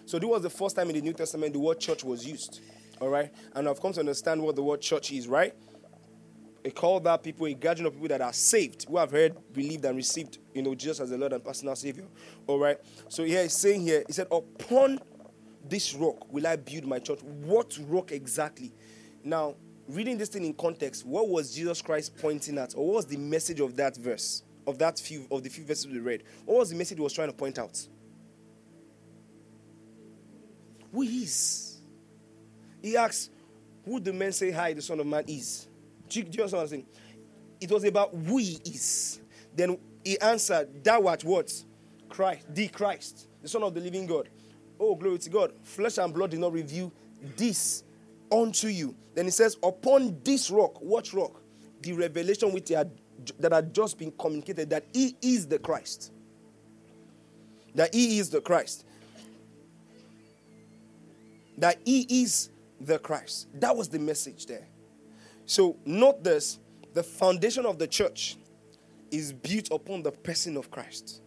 So 0.06 0.20
this 0.20 0.28
was 0.28 0.42
the 0.42 0.50
first 0.50 0.76
time 0.76 0.90
in 0.90 0.96
the 0.96 1.02
New 1.02 1.14
Testament 1.14 1.54
the 1.54 1.60
word 1.60 1.80
church 1.80 2.04
was 2.04 2.28
used. 2.28 2.60
All 3.00 3.10
right? 3.10 3.32
And 3.54 3.68
I've 3.68 3.82
come 3.82 3.94
to 3.94 4.00
understand 4.02 4.42
what 4.42 4.56
the 4.56 4.64
word 4.64 4.82
church 4.82 5.12
is, 5.12 5.28
right? 5.28 5.54
A 6.66 6.72
called 6.72 7.06
out 7.06 7.24
people, 7.24 7.46
a 7.46 7.54
gathering 7.54 7.86
of 7.86 7.94
people 7.94 8.08
that 8.08 8.22
are 8.22 8.34
saved, 8.34 8.88
who 8.90 8.98
have 8.98 9.12
heard, 9.12 9.36
believed, 9.54 9.86
and 9.86 9.96
received, 9.96 10.40
you 10.52 10.64
know, 10.64 10.74
Jesus 10.74 11.00
as 11.00 11.12
the 11.12 11.18
Lord 11.18 11.32
and 11.32 11.44
personal 11.44 11.76
Savior. 11.76 12.06
All 12.48 12.58
right. 12.58 12.80
So 13.08 13.24
here 13.24 13.44
he's 13.44 13.54
saying 13.54 13.82
here, 13.82 14.04
he 14.08 14.14
said, 14.14 14.26
Upon 14.32 15.00
this 15.64 15.94
rock 15.94 16.32
will 16.34 16.48
I 16.48 16.56
build 16.56 16.88
my 16.88 16.98
church. 16.98 17.22
What 17.22 17.78
rock 17.88 18.12
exactly? 18.12 18.74
Now, 19.24 19.56
reading 19.88 20.18
this 20.18 20.30
thing 20.30 20.44
in 20.44 20.56
context, 20.56 21.06
what 21.06 21.30
was 21.30 21.54
Jesus 21.54 21.84
Christ 21.84 22.18
pointing 22.18 22.58
at? 22.58 22.74
Or 22.76 22.88
what 22.88 22.96
was 22.96 23.06
the 23.06 23.18
message 23.18 23.60
of 23.60 23.76
that 23.76 23.96
verse? 23.96 24.42
Of 24.66 24.80
that 24.80 25.00
few 25.00 25.28
of 25.30 25.44
the 25.44 25.50
few 25.50 25.64
verses 25.64 25.86
we 25.86 26.00
read? 26.00 26.24
What 26.46 26.58
was 26.58 26.72
the 26.72 26.76
message 26.76 26.98
he 26.98 27.04
was 27.04 27.14
trying 27.14 27.30
to 27.30 27.36
point 27.36 27.60
out? 27.60 27.88
Who 30.92 31.04
is? 31.04 31.78
He 32.82 32.98
asks, 32.98 33.30
Who 33.84 34.00
do 34.00 34.12
men 34.14 34.32
say 34.32 34.50
hi 34.50 34.74
the 34.74 34.82
Son 34.82 35.00
of 35.00 35.06
Man 35.06 35.26
is? 35.28 35.68
Do 36.10 36.20
you, 36.20 36.26
do 36.26 36.38
you 36.38 36.44
understand 36.44 36.52
what 36.52 36.62
I'm 36.62 36.68
saying? 36.68 36.86
It 37.62 37.72
was 37.72 37.84
about 37.84 38.14
who 38.14 38.38
he 38.38 38.60
is. 38.66 39.22
Then 39.56 39.78
he 40.04 40.20
answered, 40.20 40.84
Thou 40.84 41.08
art 41.08 41.24
what? 41.24 41.52
Christ, 42.10 42.46
the 42.54 42.68
Christ, 42.68 43.28
the 43.42 43.48
Son 43.48 43.64
of 43.64 43.74
the 43.74 43.82
living 43.82 44.06
God. 44.06 44.30
Oh, 44.80 44.96
glory 44.96 45.18
to 45.20 45.30
God. 45.30 45.54
Flesh 45.64 45.98
and 45.98 46.14
blood 46.14 46.32
did 46.32 46.40
not 46.40 46.54
reveal 46.54 46.92
this 47.36 47.84
unto 48.32 48.68
you. 48.68 48.96
Then 49.14 49.26
he 49.26 49.32
says, 49.32 49.58
Upon 49.64 50.20
this 50.24 50.52
rock, 50.52 50.82
what 50.82 51.12
rock? 51.14 51.42
The 51.82 51.94
revelation 51.94 52.52
which 52.52 52.70
had, 52.70 52.92
that 53.40 53.52
had 53.52 53.74
just 53.74 53.98
been 53.98 54.12
communicated 54.12 54.70
that 54.70 54.86
he 54.94 55.16
is 55.22 55.48
the 55.48 55.60
Christ. 55.60 56.12
That 57.74 57.94
he 57.94 58.20
is 58.20 58.30
the 58.30 58.42
Christ. 58.42 58.86
That 61.58 61.80
he 61.86 62.24
is 62.24 62.50
the 62.82 63.00
Christ. 63.00 63.48
That 63.60 63.76
was 63.76 63.90
the 63.90 64.00
message 64.00 64.46
there. 64.46 64.68
So, 65.46 65.78
note 65.86 66.24
this 66.24 66.60
the 66.94 67.04
foundation 67.04 67.66
of 67.66 67.78
the 67.78 67.88
church 67.88 68.38
is 69.12 69.32
built 69.32 69.70
upon 69.72 70.02
the 70.04 70.12
person 70.12 70.58
of 70.58 70.72
Christ. 70.72 71.22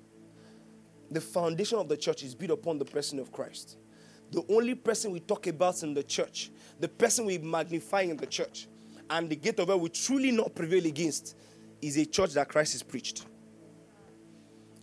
The 1.11 1.21
foundation 1.21 1.79
of 1.79 1.89
the 1.89 1.97
church 1.97 2.23
is 2.23 2.35
built 2.35 2.51
upon 2.51 2.79
the 2.79 2.85
person 2.85 3.19
of 3.19 3.33
Christ. 3.33 3.79
The 4.31 4.45
only 4.51 4.75
person 4.75 5.11
we 5.11 5.21
talk 5.21 5.47
about 5.47 5.83
in 5.83 5.95
the 5.95 6.03
church, 6.03 6.51
the 6.81 6.89
person 6.89 7.25
we 7.25 7.39
magnify 7.39 8.03
in 8.03 8.17
the 8.17 8.27
church, 8.27 8.69
and 9.09 9.31
the 9.31 9.37
gate 9.37 9.59
of 9.59 9.69
hell 9.69 9.81
we 9.81 9.89
truly 9.89 10.31
not 10.31 10.55
prevail 10.55 10.85
against 10.85 11.37
is 11.81 11.97
a 11.97 12.05
church 12.05 12.35
that 12.35 12.49
Christ 12.49 12.75
is 12.75 12.83
preached. 12.83 13.25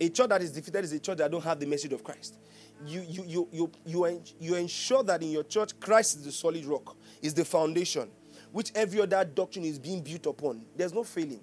A 0.00 0.08
church 0.08 0.28
that 0.28 0.42
is 0.42 0.50
defeated 0.50 0.84
is 0.84 0.92
a 0.92 0.98
church 0.98 1.18
that 1.18 1.30
don't 1.30 1.44
have 1.44 1.60
the 1.60 1.66
message 1.66 1.92
of 1.92 2.02
Christ. 2.02 2.38
You, 2.84 3.04
you, 3.08 3.24
you, 3.26 3.48
you, 3.52 3.72
you, 3.86 4.22
you 4.40 4.54
ensure 4.56 5.02
that 5.04 5.22
in 5.22 5.30
your 5.30 5.44
church, 5.44 5.78
Christ 5.78 6.16
is 6.16 6.24
the 6.24 6.32
solid 6.32 6.64
rock, 6.64 6.96
is 7.22 7.32
the 7.32 7.44
foundation 7.44 8.10
which 8.56 8.72
every 8.74 8.98
other 9.02 9.22
doctrine 9.22 9.66
is 9.66 9.78
being 9.78 10.00
built 10.00 10.24
upon, 10.24 10.62
there's 10.74 10.94
no 10.94 11.04
failing. 11.04 11.42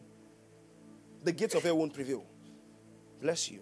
The 1.24 1.32
gates 1.32 1.54
of 1.54 1.62
hell 1.62 1.78
won't 1.78 1.94
prevail. 1.94 2.26
Bless 3.22 3.52
you. 3.52 3.60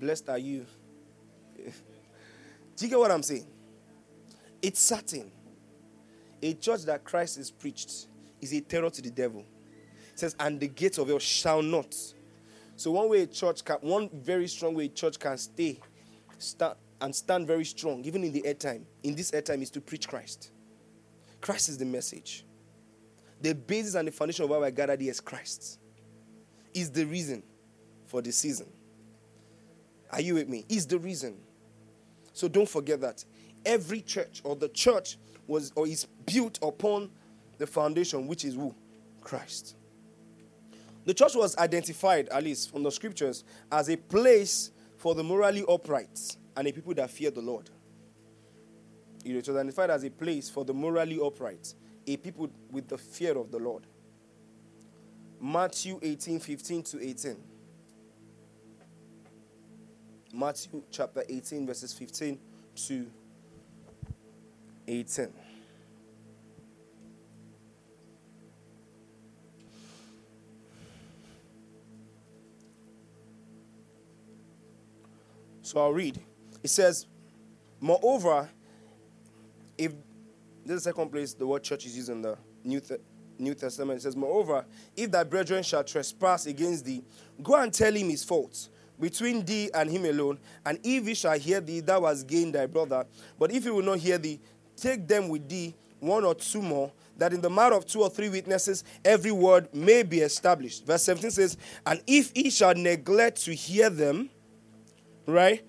Blessed 0.00 0.28
are 0.28 0.38
you. 0.38 0.66
Do 1.56 2.84
you 2.84 2.88
get 2.88 2.98
what 2.98 3.12
I'm 3.12 3.22
saying? 3.22 3.46
It's 4.60 4.80
certain. 4.80 5.30
A 6.42 6.52
church 6.54 6.82
that 6.82 7.04
Christ 7.04 7.38
is 7.38 7.52
preached 7.52 8.08
is 8.40 8.52
a 8.52 8.60
terror 8.60 8.90
to 8.90 9.00
the 9.00 9.10
devil. 9.10 9.44
It 10.10 10.18
says, 10.18 10.34
and 10.40 10.58
the 10.58 10.66
gates 10.66 10.98
of 10.98 11.06
hell 11.06 11.20
shall 11.20 11.62
not. 11.62 11.94
So 12.74 12.90
one 12.90 13.08
way 13.08 13.22
a 13.22 13.26
church 13.28 13.64
can, 13.64 13.76
one 13.82 14.10
very 14.12 14.48
strong 14.48 14.74
way 14.74 14.86
a 14.86 14.88
church 14.88 15.16
can 15.16 15.38
stay, 15.38 15.78
stand, 16.38 16.74
and 17.00 17.14
stand 17.14 17.46
very 17.46 17.64
strong, 17.64 18.04
even 18.04 18.24
in 18.24 18.32
the 18.32 18.44
air 18.44 18.54
time, 18.54 18.84
in 19.04 19.14
this 19.14 19.32
air 19.32 19.42
time, 19.42 19.62
is 19.62 19.70
to 19.70 19.80
preach 19.80 20.08
Christ. 20.08 20.51
Christ 21.42 21.68
is 21.68 21.76
the 21.76 21.84
message. 21.84 22.46
The 23.42 23.54
basis 23.54 23.96
and 23.96 24.08
the 24.08 24.12
foundation 24.12 24.44
of 24.44 24.50
why 24.50 24.58
we're 24.58 24.70
gathered 24.70 25.00
here 25.00 25.10
is 25.10 25.20
Christ. 25.20 25.78
Is 26.72 26.90
the 26.90 27.04
reason 27.04 27.42
for 28.06 28.22
the 28.22 28.32
season. 28.32 28.68
Are 30.10 30.20
you 30.20 30.34
with 30.34 30.48
me? 30.48 30.64
Is 30.68 30.86
the 30.86 30.98
reason. 30.98 31.36
So 32.32 32.48
don't 32.48 32.68
forget 32.68 33.00
that. 33.00 33.24
Every 33.66 34.00
church 34.00 34.40
or 34.44 34.56
the 34.56 34.68
church 34.68 35.18
was 35.46 35.72
or 35.74 35.86
is 35.86 36.06
built 36.24 36.58
upon 36.62 37.10
the 37.58 37.66
foundation, 37.66 38.26
which 38.26 38.44
is 38.44 38.54
who? 38.54 38.74
Christ. 39.20 39.76
The 41.04 41.14
church 41.14 41.34
was 41.34 41.56
identified, 41.58 42.28
at 42.28 42.44
least 42.44 42.70
from 42.70 42.84
the 42.84 42.92
scriptures, 42.92 43.42
as 43.70 43.88
a 43.88 43.96
place 43.96 44.70
for 44.96 45.16
the 45.16 45.24
morally 45.24 45.64
upright 45.68 46.36
and 46.56 46.68
a 46.68 46.72
people 46.72 46.94
that 46.94 47.10
fear 47.10 47.30
the 47.32 47.40
Lord. 47.40 47.70
It 49.24 49.34
was 49.34 49.48
identified 49.48 49.90
as 49.90 50.04
a 50.04 50.10
place 50.10 50.48
for 50.50 50.64
the 50.64 50.74
morally 50.74 51.18
upright, 51.22 51.74
a 52.06 52.16
people 52.16 52.50
with 52.70 52.88
the 52.88 52.98
fear 52.98 53.36
of 53.38 53.50
the 53.50 53.58
Lord. 53.58 53.86
Matthew 55.40 55.98
18 56.02 56.40
15 56.40 56.82
to 56.84 57.08
18. 57.08 57.36
Matthew 60.34 60.82
chapter 60.90 61.22
18, 61.28 61.66
verses 61.66 61.92
15 61.92 62.38
to 62.86 63.06
18. 64.88 65.32
So 75.62 75.80
I'll 75.80 75.92
read. 75.92 76.18
It 76.62 76.68
says, 76.68 77.06
Moreover, 77.80 78.48
if 79.82 79.92
this 80.64 80.76
is 80.76 80.84
the 80.84 80.90
second 80.90 81.10
place 81.10 81.34
the 81.34 81.46
word 81.46 81.62
church 81.62 81.86
is 81.86 81.96
used 81.96 82.08
in 82.08 82.22
the 82.22 82.36
New, 82.64 82.80
Th- 82.80 83.00
New 83.38 83.54
Testament, 83.54 83.98
it 83.98 84.02
says, 84.02 84.14
Moreover, 84.16 84.64
if 84.96 85.10
thy 85.10 85.24
brethren 85.24 85.62
shall 85.62 85.82
trespass 85.82 86.46
against 86.46 86.84
thee, 86.84 87.02
go 87.42 87.56
and 87.56 87.72
tell 87.72 87.92
him 87.92 88.08
his 88.08 88.22
faults 88.22 88.70
between 89.00 89.44
thee 89.44 89.70
and 89.74 89.90
him 89.90 90.04
alone. 90.04 90.38
And 90.64 90.78
if 90.84 91.06
he 91.06 91.14
shall 91.14 91.36
hear 91.38 91.60
thee, 91.60 91.80
thou 91.80 92.04
hast 92.04 92.26
gained 92.26 92.54
thy 92.54 92.66
brother. 92.66 93.04
But 93.38 93.50
if 93.50 93.64
he 93.64 93.70
will 93.70 93.82
not 93.82 93.98
hear 93.98 94.18
thee, 94.18 94.38
take 94.76 95.08
them 95.08 95.28
with 95.28 95.48
thee, 95.48 95.74
one 95.98 96.24
or 96.24 96.34
two 96.34 96.62
more, 96.62 96.92
that 97.16 97.32
in 97.32 97.40
the 97.40 97.50
matter 97.50 97.74
of 97.74 97.84
two 97.86 98.02
or 98.02 98.10
three 98.10 98.28
witnesses 98.28 98.84
every 99.04 99.32
word 99.32 99.72
may 99.74 100.02
be 100.02 100.20
established. 100.20 100.86
Verse 100.86 101.02
17 101.02 101.30
says, 101.32 101.56
And 101.84 102.00
if 102.06 102.30
he 102.34 102.50
shall 102.50 102.74
neglect 102.74 103.44
to 103.44 103.54
hear 103.54 103.90
them, 103.90 104.30
right? 105.26 105.64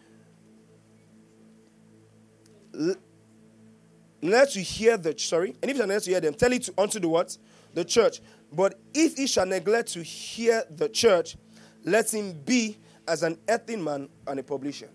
Let 4.23 4.55
you 4.55 4.61
hear 4.63 4.95
the 4.95 5.13
sorry, 5.17 5.53
and 5.61 5.69
if 5.69 5.75
you 5.75 5.83
neglect 5.83 6.05
to 6.05 6.11
hear 6.11 6.21
them, 6.21 6.33
tell 6.33 6.53
it 6.53 6.63
to, 6.63 6.73
unto 6.77 6.97
the 6.97 7.09
what? 7.09 7.37
The 7.73 7.83
church. 7.83 8.21
But 8.53 8.79
if 8.93 9.17
he 9.17 9.27
shall 9.27 9.45
neglect 9.45 9.91
to 9.93 10.01
hear 10.01 10.63
the 10.69 10.87
church, 10.87 11.35
let 11.83 12.13
him 12.13 12.31
be 12.45 12.77
as 13.05 13.23
an 13.23 13.37
earthly 13.49 13.75
man 13.75 14.07
and 14.25 14.39
a 14.39 14.43
publican. 14.43 14.87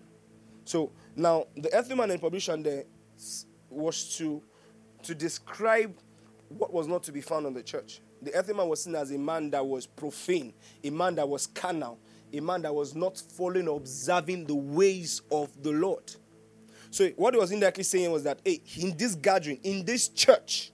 So 0.65 0.91
now 1.15 1.45
the 1.55 1.71
earthly 1.75 1.95
man 1.95 2.09
and 2.09 2.19
publican 2.19 2.63
there 2.63 2.85
was 3.69 4.17
to 4.17 4.41
to 5.03 5.13
describe 5.13 5.95
what 6.47 6.73
was 6.73 6.87
not 6.87 7.03
to 7.03 7.11
be 7.11 7.21
found 7.21 7.45
on 7.45 7.53
the 7.53 7.61
church. 7.61 8.01
The 8.23 8.33
earthly 8.33 8.55
man 8.55 8.67
was 8.67 8.83
seen 8.83 8.95
as 8.95 9.11
a 9.11 9.17
man 9.19 9.51
that 9.51 9.63
was 9.63 9.85
profane, 9.85 10.53
a 10.83 10.89
man 10.89 11.13
that 11.15 11.29
was 11.29 11.45
carnal, 11.45 11.99
a 12.33 12.39
man 12.39 12.63
that 12.63 12.73
was 12.73 12.95
not 12.95 13.19
following 13.19 13.67
observing 13.67 14.47
the 14.47 14.55
ways 14.55 15.21
of 15.31 15.51
the 15.61 15.71
Lord. 15.71 16.15
So 16.91 17.09
what 17.15 17.33
he 17.33 17.39
was 17.39 17.51
indirectly 17.51 17.83
saying 17.83 18.11
was 18.11 18.23
that, 18.23 18.39
hey, 18.43 18.61
in 18.77 18.97
this 18.97 19.15
gathering, 19.15 19.59
in 19.63 19.85
this 19.85 20.07
church, 20.09 20.71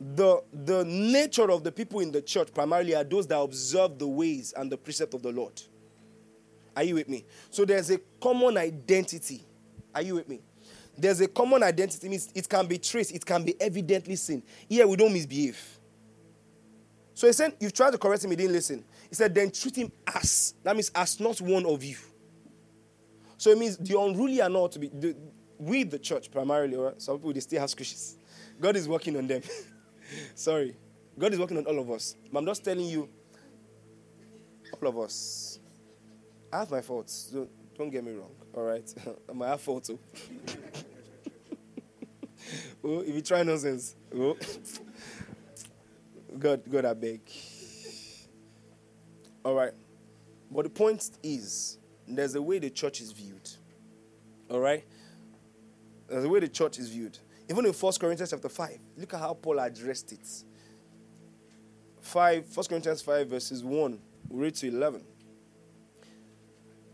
the, 0.00 0.42
the 0.52 0.84
nature 0.84 1.50
of 1.50 1.64
the 1.64 1.72
people 1.72 2.00
in 2.00 2.12
the 2.12 2.20
church 2.20 2.52
primarily 2.52 2.94
are 2.94 3.04
those 3.04 3.26
that 3.28 3.38
observe 3.38 3.98
the 3.98 4.06
ways 4.06 4.52
and 4.56 4.70
the 4.70 4.76
precept 4.76 5.14
of 5.14 5.22
the 5.22 5.32
Lord. 5.32 5.60
Are 6.76 6.82
you 6.82 6.96
with 6.96 7.08
me? 7.08 7.24
So 7.50 7.64
there's 7.64 7.90
a 7.90 7.98
common 8.20 8.58
identity. 8.58 9.42
Are 9.94 10.02
you 10.02 10.16
with 10.16 10.28
me? 10.28 10.40
There's 10.98 11.20
a 11.20 11.28
common 11.28 11.62
identity. 11.62 12.08
Means 12.08 12.30
it 12.34 12.48
can 12.48 12.66
be 12.66 12.78
traced, 12.78 13.14
it 13.14 13.24
can 13.24 13.44
be 13.44 13.58
evidently 13.60 14.16
seen. 14.16 14.42
Here 14.68 14.86
we 14.86 14.96
don't 14.96 15.12
misbehave. 15.12 15.78
So 17.14 17.26
he 17.26 17.32
said, 17.32 17.54
You've 17.60 17.72
tried 17.72 17.92
to 17.92 17.98
correct 17.98 18.24
him, 18.24 18.30
he 18.30 18.36
didn't 18.36 18.52
listen. 18.52 18.84
He 19.08 19.14
said, 19.14 19.34
Then 19.34 19.50
treat 19.50 19.76
him 19.76 19.90
as. 20.06 20.54
That 20.62 20.74
means 20.76 20.90
as 20.94 21.18
not 21.18 21.40
one 21.40 21.64
of 21.64 21.82
you. 21.82 21.96
So 23.38 23.50
it 23.50 23.58
means 23.58 23.76
the 23.76 23.98
unruly 24.00 24.40
are 24.40 24.48
not 24.48 24.72
to 24.72 24.78
be, 24.78 24.88
the, 24.88 25.16
we, 25.58 25.82
the 25.84 25.98
church 25.98 26.30
primarily, 26.30 26.76
or 26.76 26.94
some 26.98 27.16
people, 27.18 27.32
they 27.32 27.40
still 27.40 27.60
have 27.60 27.70
squishes. 27.70 28.16
God 28.60 28.76
is 28.76 28.88
working 28.88 29.16
on 29.16 29.26
them. 29.26 29.42
Sorry. 30.34 30.74
God 31.18 31.32
is 31.32 31.38
working 31.38 31.58
on 31.58 31.66
all 31.66 31.78
of 31.78 31.90
us. 31.90 32.16
But 32.32 32.38
I'm 32.40 32.46
just 32.46 32.64
telling 32.64 32.86
you, 32.86 33.08
all 34.80 34.88
of 34.88 34.98
us. 34.98 35.58
I 36.52 36.60
have 36.60 36.70
my 36.70 36.80
faults. 36.80 37.30
Don't, 37.32 37.50
don't 37.76 37.90
get 37.90 38.04
me 38.04 38.12
wrong. 38.12 38.34
All 38.54 38.62
right? 38.62 38.94
I 39.42 39.48
have 39.48 39.60
faults 39.60 39.88
too. 39.88 39.98
Oh. 42.84 42.88
oh, 42.88 43.00
if 43.00 43.14
you 43.14 43.22
try 43.22 43.42
nonsense, 43.42 43.96
oh. 44.14 44.36
God, 46.38 46.62
God, 46.70 46.84
I 46.84 46.94
beg. 46.94 47.20
All 49.44 49.54
right. 49.54 49.72
But 50.50 50.64
the 50.64 50.70
point 50.70 51.10
is, 51.22 51.78
there's 52.06 52.34
a 52.34 52.42
way 52.42 52.58
the 52.58 52.70
church 52.70 53.00
is 53.00 53.12
viewed. 53.12 53.48
All 54.50 54.60
right? 54.60 54.84
There's 56.08 56.24
a 56.24 56.28
way 56.28 56.40
the 56.40 56.48
church 56.48 56.78
is 56.78 56.88
viewed. 56.88 57.18
Even 57.48 57.66
in 57.66 57.72
1 57.72 57.92
Corinthians 58.00 58.30
chapter 58.30 58.48
5, 58.48 58.78
look 58.96 59.14
at 59.14 59.20
how 59.20 59.34
Paul 59.34 59.60
addressed 59.60 60.12
it. 60.12 60.26
5, 62.00 62.56
1 62.56 62.66
Corinthians 62.66 63.02
5, 63.02 63.28
verses 63.28 63.64
1, 63.64 63.98
we 64.28 64.44
read 64.44 64.54
to 64.56 64.68
11. 64.68 65.02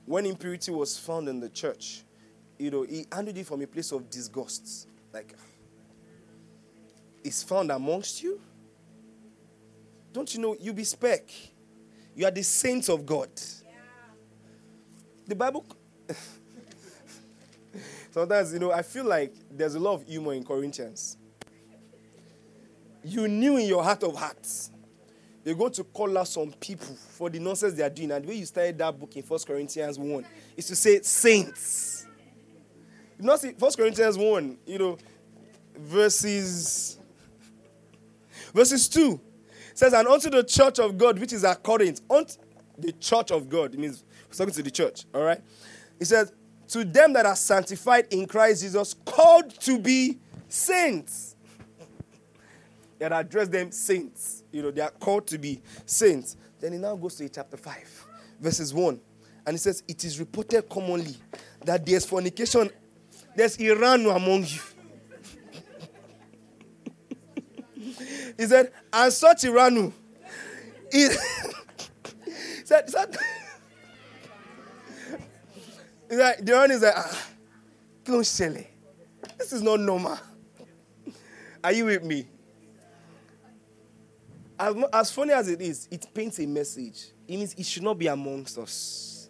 When 0.07 0.27
impurity 0.27 0.71
was 0.71 0.99
found 0.99 1.29
in 1.29 1.41
the 1.41 1.49
church, 1.49 2.03
you 2.59 2.71
know, 2.71 2.83
he 2.83 3.07
handled 3.11 3.37
it 3.37 3.47
from 3.47 3.63
a 3.63 3.67
place 3.67 3.93
of 3.93 4.09
disgust. 4.11 4.89
Like, 5.13 5.37
it's 7.25 7.43
found 7.43 7.71
amongst 7.71 8.23
you? 8.23 8.41
Don't 10.13 10.33
you 10.35 10.41
know 10.41 10.57
you 10.59 10.73
be 10.73 10.85
speck? 10.85 11.31
You 12.15 12.27
are 12.27 12.31
the 12.31 12.43
saints 12.43 12.89
of 12.89 13.07
God. 13.07 13.31
The 15.27 15.35
Bible. 15.35 15.65
Sometimes, 18.11 18.53
you 18.53 18.59
know, 18.59 18.73
I 18.73 18.83
feel 18.83 19.05
like 19.05 19.35
there's 19.51 19.75
a 19.75 19.81
lot 19.81 19.95
of 19.95 20.07
humor 20.07 20.35
in 20.35 20.45
Corinthians. 20.45 21.17
You 23.05 23.27
knew 23.27 23.57
in 23.57 23.67
your 23.67 23.83
heart 23.83 24.03
of 24.03 24.15
hearts 24.15 24.71
you're 25.45 25.55
going 25.55 25.73
to 25.73 25.85
call 25.85 26.17
out 26.17 26.29
some 26.29 26.53
people 26.53 26.95
for 26.95 27.29
the 27.29 27.39
nonsense 27.39 27.75
they 27.75 27.83
are 27.83 27.91
doing. 27.91 28.13
And 28.13 28.25
the 28.25 28.29
way 28.29 28.35
you 28.35 28.47
started 28.47 28.79
that 28.79 28.99
book 28.99 29.17
in 29.17 29.23
1 29.23 29.41
Corinthians 29.47 29.99
1 29.99 30.25
is 30.57 30.67
to 30.69 30.77
say 30.77 31.01
saints. 31.03 32.07
You 33.19 33.25
know, 33.27 33.37
1 33.37 33.73
Corinthians 33.73 34.17
1, 34.19 34.59
you 34.67 34.79
know, 34.79 34.99
verses 35.77 36.99
verses 38.55 38.89
2 38.89 39.21
says, 39.75 39.93
And 39.93 40.07
unto 40.07 40.31
the 40.31 40.45
church 40.45 40.79
of 40.79 40.97
God, 40.97 41.19
which 41.19 41.33
is 41.33 41.45
at 41.45 41.63
Corinth, 41.63 42.01
unto 42.11 42.35
the 42.79 42.93
church 42.93 43.31
of 43.31 43.49
God, 43.49 43.75
it 43.75 44.03
talking 44.39 44.55
to 44.55 44.63
the 44.63 44.71
church, 44.71 45.05
all 45.15 45.23
right? 45.23 45.41
He 45.99 46.05
says, 46.05 46.33
To 46.69 46.85
them 46.85 47.13
that 47.15 47.27
are 47.27 47.37
sanctified 47.37 48.07
in 48.11 48.27
Christ 48.27 48.63
Jesus, 48.63 48.95
called 49.05 49.51
to 49.61 49.79
be 49.79 50.19
saints. 50.49 51.37
that 52.99 53.13
address 53.13 53.49
them 53.49 53.71
saints. 53.71 54.45
You 54.53 54.63
know, 54.63 54.71
they 54.71 54.81
are 54.83 54.91
called 54.91 55.27
to 55.29 55.39
be 55.39 55.61
saints. 55.87 56.37
Then 56.61 56.73
he 56.73 56.79
now 56.79 56.95
goes 56.97 57.17
to 57.17 57.29
chapter 57.29 57.57
5, 57.57 58.07
verses 58.41 58.73
1. 58.73 59.01
And 59.47 59.55
he 59.55 59.59
says, 59.59 59.83
It 59.89 60.05
is 60.05 60.19
reported 60.21 60.69
commonly 60.69 61.17
that 61.65 61.85
there's 61.85 62.05
fornication, 62.05 62.71
there's 63.35 63.57
Iran 63.57 64.07
among 64.07 64.45
you. 64.45 64.61
he 68.37 68.47
said, 68.47 68.73
And 68.93 69.13
such 69.13 69.43
Iranu 69.43 69.93
is. 70.93 71.19
said, 72.65 72.89
like, 76.19 76.45
the 76.45 76.53
one 76.53 76.71
is 76.71 76.83
like, 76.83 76.95
ah, 76.97 77.29
This 79.39 79.53
is 79.53 79.63
not 79.63 79.81
normal. 79.81 80.19
Are 81.65 81.73
you 81.73 81.85
with 81.87 82.03
me? 82.03 82.27
As, 84.59 84.75
as 84.93 85.11
funny 85.13 85.33
as 85.33 85.49
it 85.49 85.61
is, 85.61 85.89
it 85.91 86.07
paints 86.13 86.39
a 86.39 86.47
message. 86.47 87.09
It 87.27 87.37
means 87.37 87.55
it 87.55 87.67
should 87.67 87.83
not 87.83 87.99
be 87.99 88.07
amongst 88.07 88.59
us. 88.59 89.29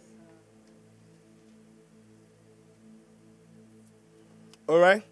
All 4.68 4.78
right? 4.78 5.02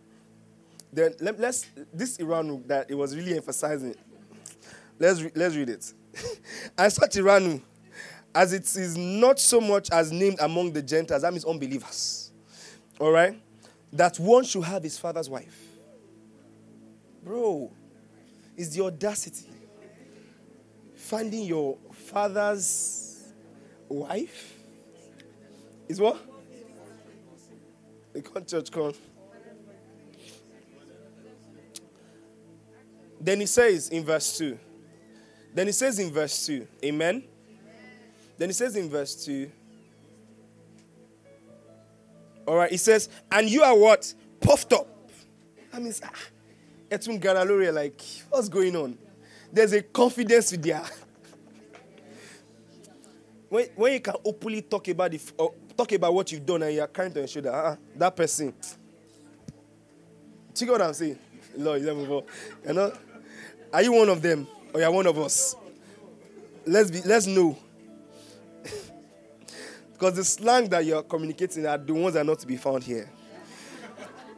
Then 0.93 1.15
let, 1.21 1.39
us 1.41 1.67
this 1.93 2.19
Iranu 2.19 2.67
that 2.67 2.91
it 2.91 2.95
was 2.95 3.15
really 3.15 3.37
emphasizing. 3.37 3.95
Let's 4.99 5.23
re, 5.23 5.31
let's 5.35 5.55
read 5.55 5.69
it. 5.69 5.93
and 6.79 6.93
such 6.93 7.13
Iranu, 7.13 7.61
as 8.35 8.53
it 8.53 8.63
is 8.77 8.97
not 8.97 9.39
so 9.41 9.61
much 9.61 9.91
as 9.91 10.13
named 10.13 10.39
among 10.41 10.73
the 10.73 10.83
Gentiles, 10.83 11.23
that 11.23 11.33
means 11.33 11.45
unbelievers. 11.45 12.31
All 12.99 13.11
right? 13.11 13.41
That 13.93 14.19
one 14.19 14.45
should 14.45 14.65
have 14.65 14.83
his 14.83 14.99
father's 14.99 15.29
wife. 15.29 15.59
Bro, 17.25 17.73
it's 18.57 18.69
the 18.71 18.85
audacity 18.85 19.47
finding 20.95 21.45
your 21.45 21.77
father's 21.93 23.25
wife 23.89 24.55
is 25.89 26.01
what? 26.01 26.17
The 28.13 28.23
con 28.23 28.45
church 28.47 28.71
con. 28.71 28.95
Then 33.21 33.41
he 33.41 33.47
says 33.47 33.89
in 33.89 34.05
verse 34.05 34.39
2. 34.39 34.57
Then 35.53 35.67
he 35.67 35.73
says 35.73 35.99
in 35.99 36.13
verse 36.13 36.47
2. 36.47 36.67
Amen. 36.85 37.25
Then 38.41 38.49
he 38.49 38.55
says 38.55 38.75
in 38.75 38.89
verse 38.89 39.23
2. 39.27 39.51
All 42.47 42.57
right, 42.57 42.71
he 42.71 42.79
says, 42.79 43.11
and 43.31 43.47
you 43.51 43.63
are 43.63 43.77
what? 43.77 44.15
Puffed 44.41 44.73
up. 44.73 44.89
That 45.71 45.83
means, 45.83 46.01
ah, 46.03 46.11
Etun 46.91 47.21
Garaloria, 47.21 47.71
like, 47.71 48.01
what's 48.31 48.49
going 48.49 48.75
on? 48.77 48.97
There's 49.53 49.75
a 49.75 49.83
confidence 49.83 50.53
with 50.53 50.63
their 50.63 50.83
when, 53.51 53.67
when 53.77 53.93
you 53.93 54.01
can 54.01 54.15
openly 54.25 54.63
talk 54.63 54.89
about 54.89 55.11
the, 55.11 55.21
talk 55.77 55.93
about 55.93 56.15
what 56.15 56.33
you've 56.33 56.47
done 56.47 56.63
and 56.63 56.75
you're 56.75 56.87
carrying 56.87 57.13
to 57.13 57.19
your 57.19 57.29
shoulder, 57.29 57.53
uh, 57.53 57.77
that 57.97 58.17
person. 58.17 58.55
Check 60.55 60.71
what 60.71 60.81
I'm 60.81 60.95
saying. 60.95 61.19
Lord, 61.59 61.83
you 61.83 62.23
know, 62.73 62.93
are 63.71 63.83
you 63.83 63.93
one 63.93 64.09
of 64.09 64.23
them 64.23 64.47
or 64.73 64.81
you're 64.81 64.91
one 64.91 65.07
of 65.07 65.19
us? 65.19 65.55
Let's 66.65 66.91
be. 66.91 67.03
Let's 67.03 67.27
know. 67.27 67.59
Because 70.01 70.15
the 70.15 70.25
slang 70.25 70.67
that 70.71 70.87
you're 70.87 71.03
communicating 71.03 71.67
are 71.67 71.77
the 71.77 71.93
ones 71.93 72.15
that 72.15 72.23
are 72.23 72.25
not 72.25 72.39
to 72.39 72.47
be 72.47 72.57
found 72.57 72.83
here. 72.83 73.11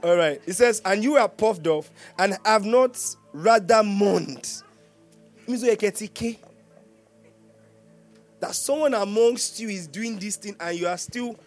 All 0.03 0.17
right. 0.17 0.43
It 0.45 0.55
says, 0.55 0.83
and 0.85 1.05
you 1.05 1.15
are 1.15 1.29
puffed 1.29 1.69
off 1.69 1.89
and 2.19 2.37
have 2.45 2.65
not 2.65 2.99
rather 3.33 3.85
mourned. 3.85 4.65
That 8.41 8.57
someone 8.57 8.93
amongst 8.95 9.61
you 9.61 9.69
is 9.69 9.87
doing 9.87 10.19
this 10.19 10.35
thing 10.35 10.57
and 10.59 10.77
you 10.77 10.89
are 10.89 10.99
still. 10.99 11.39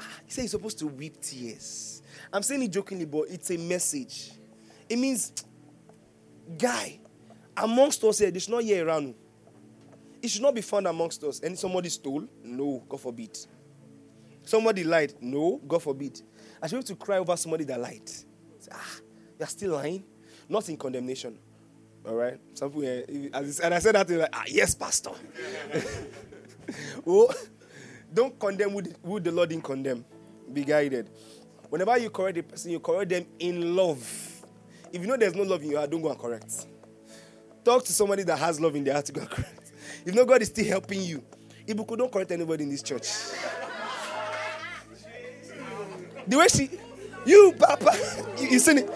Ah, 0.00 0.04
he 0.24 0.32
said 0.32 0.42
you're 0.42 0.48
supposed 0.48 0.78
to 0.78 0.86
weep 0.86 1.20
tears. 1.20 2.00
I'm 2.32 2.42
saying 2.42 2.62
it 2.62 2.68
jokingly, 2.70 3.04
but 3.04 3.24
it's 3.28 3.50
a 3.50 3.58
message. 3.58 4.32
It 4.88 4.98
means, 4.98 5.32
guy, 6.56 6.98
amongst 7.58 8.02
us 8.04 8.20
here, 8.20 8.30
there's 8.30 8.48
not 8.48 8.62
here 8.62 8.86
around. 8.86 9.14
It 10.26 10.30
should 10.30 10.42
not 10.42 10.56
be 10.56 10.60
found 10.60 10.88
amongst 10.88 11.22
us. 11.22 11.38
And 11.38 11.56
somebody 11.56 11.88
stole? 11.88 12.24
No, 12.42 12.82
God 12.88 13.00
forbid. 13.00 13.38
Somebody 14.42 14.82
lied? 14.82 15.14
No, 15.20 15.60
God 15.68 15.84
forbid. 15.84 16.20
I 16.60 16.66
should 16.66 16.78
have 16.78 16.84
to 16.86 16.96
cry 16.96 17.18
over 17.18 17.36
somebody 17.36 17.62
that 17.62 17.80
lied. 17.80 18.08
Say, 18.08 18.72
ah, 18.72 18.96
you're 19.38 19.46
still 19.46 19.74
lying? 19.74 20.02
Not 20.48 20.68
in 20.68 20.76
condemnation. 20.78 21.38
All 22.04 22.16
right? 22.16 22.40
Some 22.54 22.72
people, 22.72 22.88
and 22.88 23.72
I 23.72 23.78
said 23.78 23.94
that 23.94 24.08
to 24.08 24.18
like, 24.18 24.30
ah, 24.32 24.42
yes, 24.48 24.74
Pastor. 24.74 25.10
oh, 27.06 27.32
don't 28.12 28.36
condemn 28.36 28.70
who 29.04 29.20
the 29.20 29.30
Lord 29.30 29.50
didn't 29.50 29.62
condemn. 29.62 30.04
Be 30.52 30.64
guided. 30.64 31.08
Whenever 31.70 31.96
you 31.98 32.10
correct 32.10 32.36
a 32.38 32.42
person, 32.42 32.72
you 32.72 32.80
correct 32.80 33.10
them 33.10 33.26
in 33.38 33.76
love. 33.76 34.42
If 34.92 35.00
you 35.02 35.06
know 35.06 35.16
there's 35.16 35.36
no 35.36 35.44
love 35.44 35.62
in 35.62 35.70
your 35.70 35.78
heart, 35.78 35.90
don't 35.92 36.02
go 36.02 36.10
and 36.10 36.18
correct. 36.18 36.66
Talk 37.64 37.84
to 37.84 37.92
somebody 37.92 38.24
that 38.24 38.40
has 38.40 38.60
love 38.60 38.74
in 38.74 38.82
their 38.82 38.94
heart 38.94 39.06
to 39.06 39.12
go 39.12 39.20
and 39.20 39.30
correct. 39.30 39.65
If 40.06 40.14
no 40.14 40.24
God 40.24 40.40
is 40.40 40.48
still 40.48 40.64
helping 40.64 41.02
you, 41.02 41.20
Ibuku 41.66 41.98
don't 41.98 42.12
correct 42.12 42.30
anybody 42.30 42.62
in 42.62 42.70
this 42.70 42.80
church. 42.80 43.08
the 46.24 46.38
way 46.38 46.46
she, 46.46 46.70
you, 47.24 47.52
Papa, 47.58 47.92
you, 48.38 48.48
you 48.50 48.58
seen 48.60 48.78
it. 48.78 48.90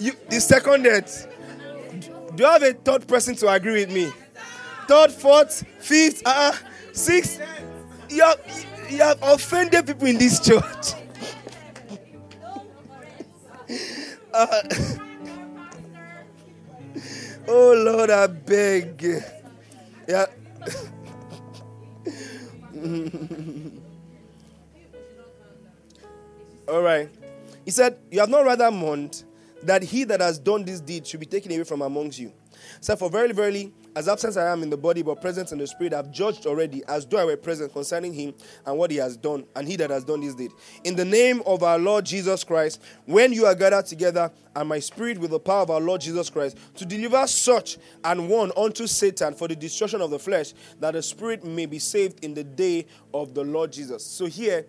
You, 0.00 0.12
the 0.28 0.40
second 0.40 0.82
do 0.82 2.42
you 2.42 2.48
have 2.50 2.62
a 2.64 2.72
third 2.72 3.06
person 3.06 3.36
to 3.36 3.48
agree 3.48 3.84
with 3.84 3.92
me? 3.92 4.10
Third, 4.88 5.12
fourth, 5.12 5.64
fifth, 5.78 6.22
uh, 6.26 6.52
sixth. 6.92 7.40
You 8.08 8.24
have, 8.24 8.40
you 8.90 8.98
have 8.98 9.18
offended 9.22 9.86
people 9.86 10.08
in 10.08 10.18
this 10.18 10.40
church. 10.40 10.94
uh, 14.34 14.62
oh 17.46 17.74
Lord, 17.86 18.10
I 18.10 18.26
beg. 18.26 19.22
Yeah. 20.08 20.26
All 26.68 26.82
right. 26.82 27.08
He 27.64 27.70
said, 27.70 27.98
You 28.10 28.20
have 28.20 28.28
not 28.28 28.44
rather 28.44 28.70
mourned 28.70 29.24
that 29.62 29.82
he 29.82 30.04
that 30.04 30.20
has 30.20 30.38
done 30.38 30.64
this 30.64 30.80
deed 30.80 31.06
should 31.06 31.20
be 31.20 31.26
taken 31.26 31.52
away 31.52 31.64
from 31.64 31.82
amongst 31.82 32.18
you. 32.18 32.32
So, 32.80 32.96
for 32.96 33.10
verily, 33.10 33.32
verily, 33.32 33.72
As 33.94 34.08
absent 34.08 34.38
I 34.38 34.50
am 34.50 34.62
in 34.62 34.70
the 34.70 34.76
body, 34.76 35.02
but 35.02 35.20
present 35.20 35.52
in 35.52 35.58
the 35.58 35.66
spirit, 35.66 35.92
I've 35.92 36.10
judged 36.10 36.46
already, 36.46 36.82
as 36.88 37.04
though 37.04 37.18
I 37.18 37.26
were 37.26 37.36
present 37.36 37.74
concerning 37.74 38.14
him 38.14 38.32
and 38.64 38.78
what 38.78 38.90
he 38.90 38.96
has 38.96 39.18
done, 39.18 39.44
and 39.54 39.68
he 39.68 39.76
that 39.76 39.90
has 39.90 40.02
done 40.02 40.20
this 40.20 40.34
deed. 40.34 40.50
In 40.84 40.96
the 40.96 41.04
name 41.04 41.42
of 41.44 41.62
our 41.62 41.78
Lord 41.78 42.06
Jesus 42.06 42.42
Christ, 42.42 42.80
when 43.04 43.34
you 43.34 43.44
are 43.44 43.54
gathered 43.54 43.84
together, 43.84 44.30
and 44.56 44.68
my 44.68 44.78
spirit 44.78 45.18
with 45.18 45.30
the 45.30 45.38
power 45.38 45.62
of 45.62 45.70
our 45.70 45.80
Lord 45.80 46.00
Jesus 46.00 46.30
Christ, 46.30 46.56
to 46.76 46.86
deliver 46.86 47.26
such 47.26 47.76
and 48.04 48.30
one 48.30 48.50
unto 48.56 48.86
Satan 48.86 49.34
for 49.34 49.46
the 49.46 49.56
destruction 49.56 50.00
of 50.00 50.10
the 50.10 50.18
flesh, 50.18 50.54
that 50.80 50.92
the 50.92 51.02
spirit 51.02 51.44
may 51.44 51.66
be 51.66 51.78
saved 51.78 52.24
in 52.24 52.32
the 52.32 52.44
day 52.44 52.86
of 53.12 53.34
the 53.34 53.44
Lord 53.44 53.72
Jesus. 53.72 54.04
So 54.06 54.24
here, 54.24 54.66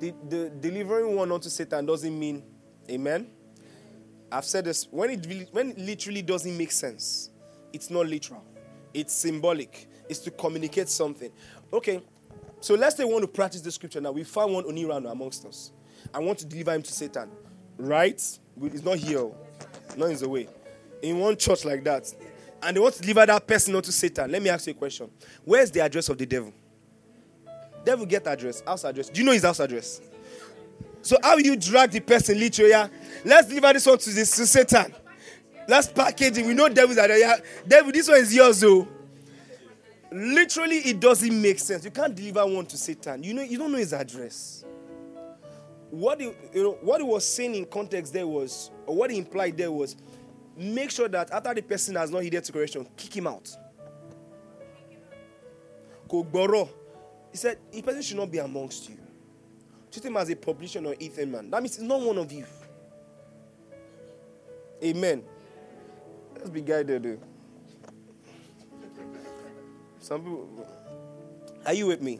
the, 0.00 0.14
the 0.30 0.50
delivering 0.60 1.14
one 1.14 1.30
unto 1.30 1.50
Satan 1.50 1.84
doesn't 1.84 2.18
mean, 2.18 2.42
amen. 2.90 3.26
I've 4.30 4.46
said 4.46 4.64
this 4.64 4.88
when 4.90 5.10
it 5.10 5.48
when 5.52 5.72
it 5.72 5.78
literally 5.78 6.22
doesn't 6.22 6.56
make 6.56 6.72
sense, 6.72 7.28
it's 7.74 7.90
not 7.90 8.06
literal. 8.06 8.42
It's 8.94 9.14
symbolic. 9.14 9.88
It's 10.08 10.20
to 10.20 10.30
communicate 10.30 10.88
something. 10.88 11.30
Okay, 11.72 12.02
so 12.60 12.74
let's 12.74 12.96
say 12.96 13.04
we 13.04 13.12
want 13.12 13.22
to 13.22 13.28
practice 13.28 13.60
the 13.60 13.72
scripture 13.72 14.00
now. 14.00 14.12
We 14.12 14.24
found 14.24 14.54
one 14.54 14.64
Onirano 14.64 15.10
amongst 15.10 15.44
us. 15.44 15.72
I 16.12 16.18
want 16.20 16.38
to 16.40 16.46
deliver 16.46 16.72
him 16.74 16.82
to 16.82 16.92
Satan. 16.92 17.30
Right? 17.76 18.14
It's 18.14 18.84
not 18.84 18.98
here. 18.98 19.18
Oh. 19.18 19.36
Not 19.96 20.10
in 20.10 20.16
the 20.16 20.28
way. 20.28 20.48
In 21.00 21.18
one 21.18 21.36
church 21.36 21.64
like 21.64 21.82
that. 21.84 22.12
And 22.62 22.76
they 22.76 22.80
want 22.80 22.94
to 22.94 23.00
deliver 23.02 23.26
that 23.26 23.46
person 23.46 23.80
to 23.80 23.92
Satan. 23.92 24.30
Let 24.30 24.42
me 24.42 24.50
ask 24.50 24.66
you 24.66 24.72
a 24.72 24.74
question. 24.74 25.10
Where's 25.44 25.70
the 25.70 25.80
address 25.80 26.08
of 26.08 26.18
the 26.18 26.26
devil? 26.26 26.52
Devil 27.84 28.06
get 28.06 28.26
address, 28.28 28.62
house 28.64 28.84
address. 28.84 29.08
Do 29.08 29.20
you 29.20 29.26
know 29.26 29.32
his 29.32 29.42
house 29.42 29.58
address? 29.58 30.00
So 31.00 31.16
how 31.20 31.34
will 31.34 31.42
you 31.42 31.56
drag 31.56 31.90
the 31.90 31.98
person 31.98 32.38
literally? 32.38 32.90
Let's 33.24 33.48
deliver 33.48 33.72
this 33.72 33.86
one 33.86 33.98
to, 33.98 34.10
this, 34.10 34.36
to 34.36 34.46
Satan. 34.46 34.94
Let's 35.72 35.88
package 35.88 36.36
it. 36.36 36.44
We 36.44 36.52
know 36.52 36.68
devils 36.68 36.98
are 36.98 37.08
there. 37.08 37.42
Devil, 37.66 37.92
this 37.92 38.06
one 38.06 38.18
is 38.18 38.34
yours, 38.34 38.60
though. 38.60 38.86
Literally, 40.10 40.76
it 40.76 41.00
doesn't 41.00 41.40
make 41.40 41.58
sense. 41.58 41.82
You 41.82 41.90
can't 41.90 42.14
deliver 42.14 42.44
one 42.44 42.66
to 42.66 42.76
Satan. 42.76 43.22
You 43.22 43.32
know, 43.32 43.40
you 43.40 43.56
don't 43.56 43.72
know 43.72 43.78
his 43.78 43.94
address. 43.94 44.66
What 45.88 46.20
he, 46.20 46.26
you 46.52 46.62
know, 46.62 46.78
what 46.82 47.00
he 47.00 47.06
was 47.06 47.26
saying 47.26 47.54
in 47.54 47.64
context 47.64 48.12
there 48.12 48.26
was, 48.26 48.70
or 48.84 48.96
what 48.96 49.10
he 49.10 49.16
implied 49.16 49.56
there 49.56 49.72
was, 49.72 49.96
make 50.58 50.90
sure 50.90 51.08
that 51.08 51.30
after 51.30 51.54
the 51.54 51.62
person 51.62 51.94
has 51.94 52.10
not 52.10 52.22
heeded 52.22 52.44
to 52.44 52.52
correction, 52.52 52.86
kick 52.94 53.16
him 53.16 53.26
out. 53.26 53.48
Kogboro. 56.06 56.68
He 57.30 57.38
said, 57.38 57.56
the 57.70 57.80
person 57.80 58.02
should 58.02 58.18
not 58.18 58.30
be 58.30 58.36
amongst 58.36 58.90
you. 58.90 58.98
Treat 59.90 60.04
him 60.04 60.18
as 60.18 60.28
a 60.28 60.36
publican 60.36 60.84
or 60.84 60.94
heathen 61.00 61.30
man. 61.30 61.50
That 61.50 61.62
means 61.62 61.76
he's 61.76 61.84
not 61.88 62.02
one 62.02 62.18
of 62.18 62.30
you. 62.30 62.44
Amen. 64.84 65.24
Let's 66.42 66.50
be 66.50 66.60
guided. 66.60 67.04
Though. 67.04 67.18
Some 70.00 70.22
people, 70.22 70.66
are 71.64 71.72
you 71.72 71.86
with 71.86 72.02
me? 72.02 72.18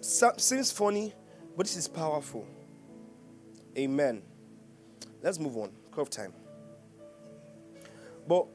Some, 0.00 0.38
seems 0.38 0.70
funny, 0.70 1.12
but 1.56 1.66
this 1.66 1.76
is 1.76 1.88
powerful. 1.88 2.46
Amen. 3.76 4.22
Let's 5.20 5.40
move 5.40 5.56
on. 5.56 5.72
Curve 5.90 6.08
time. 6.08 6.32
But, 8.28 8.46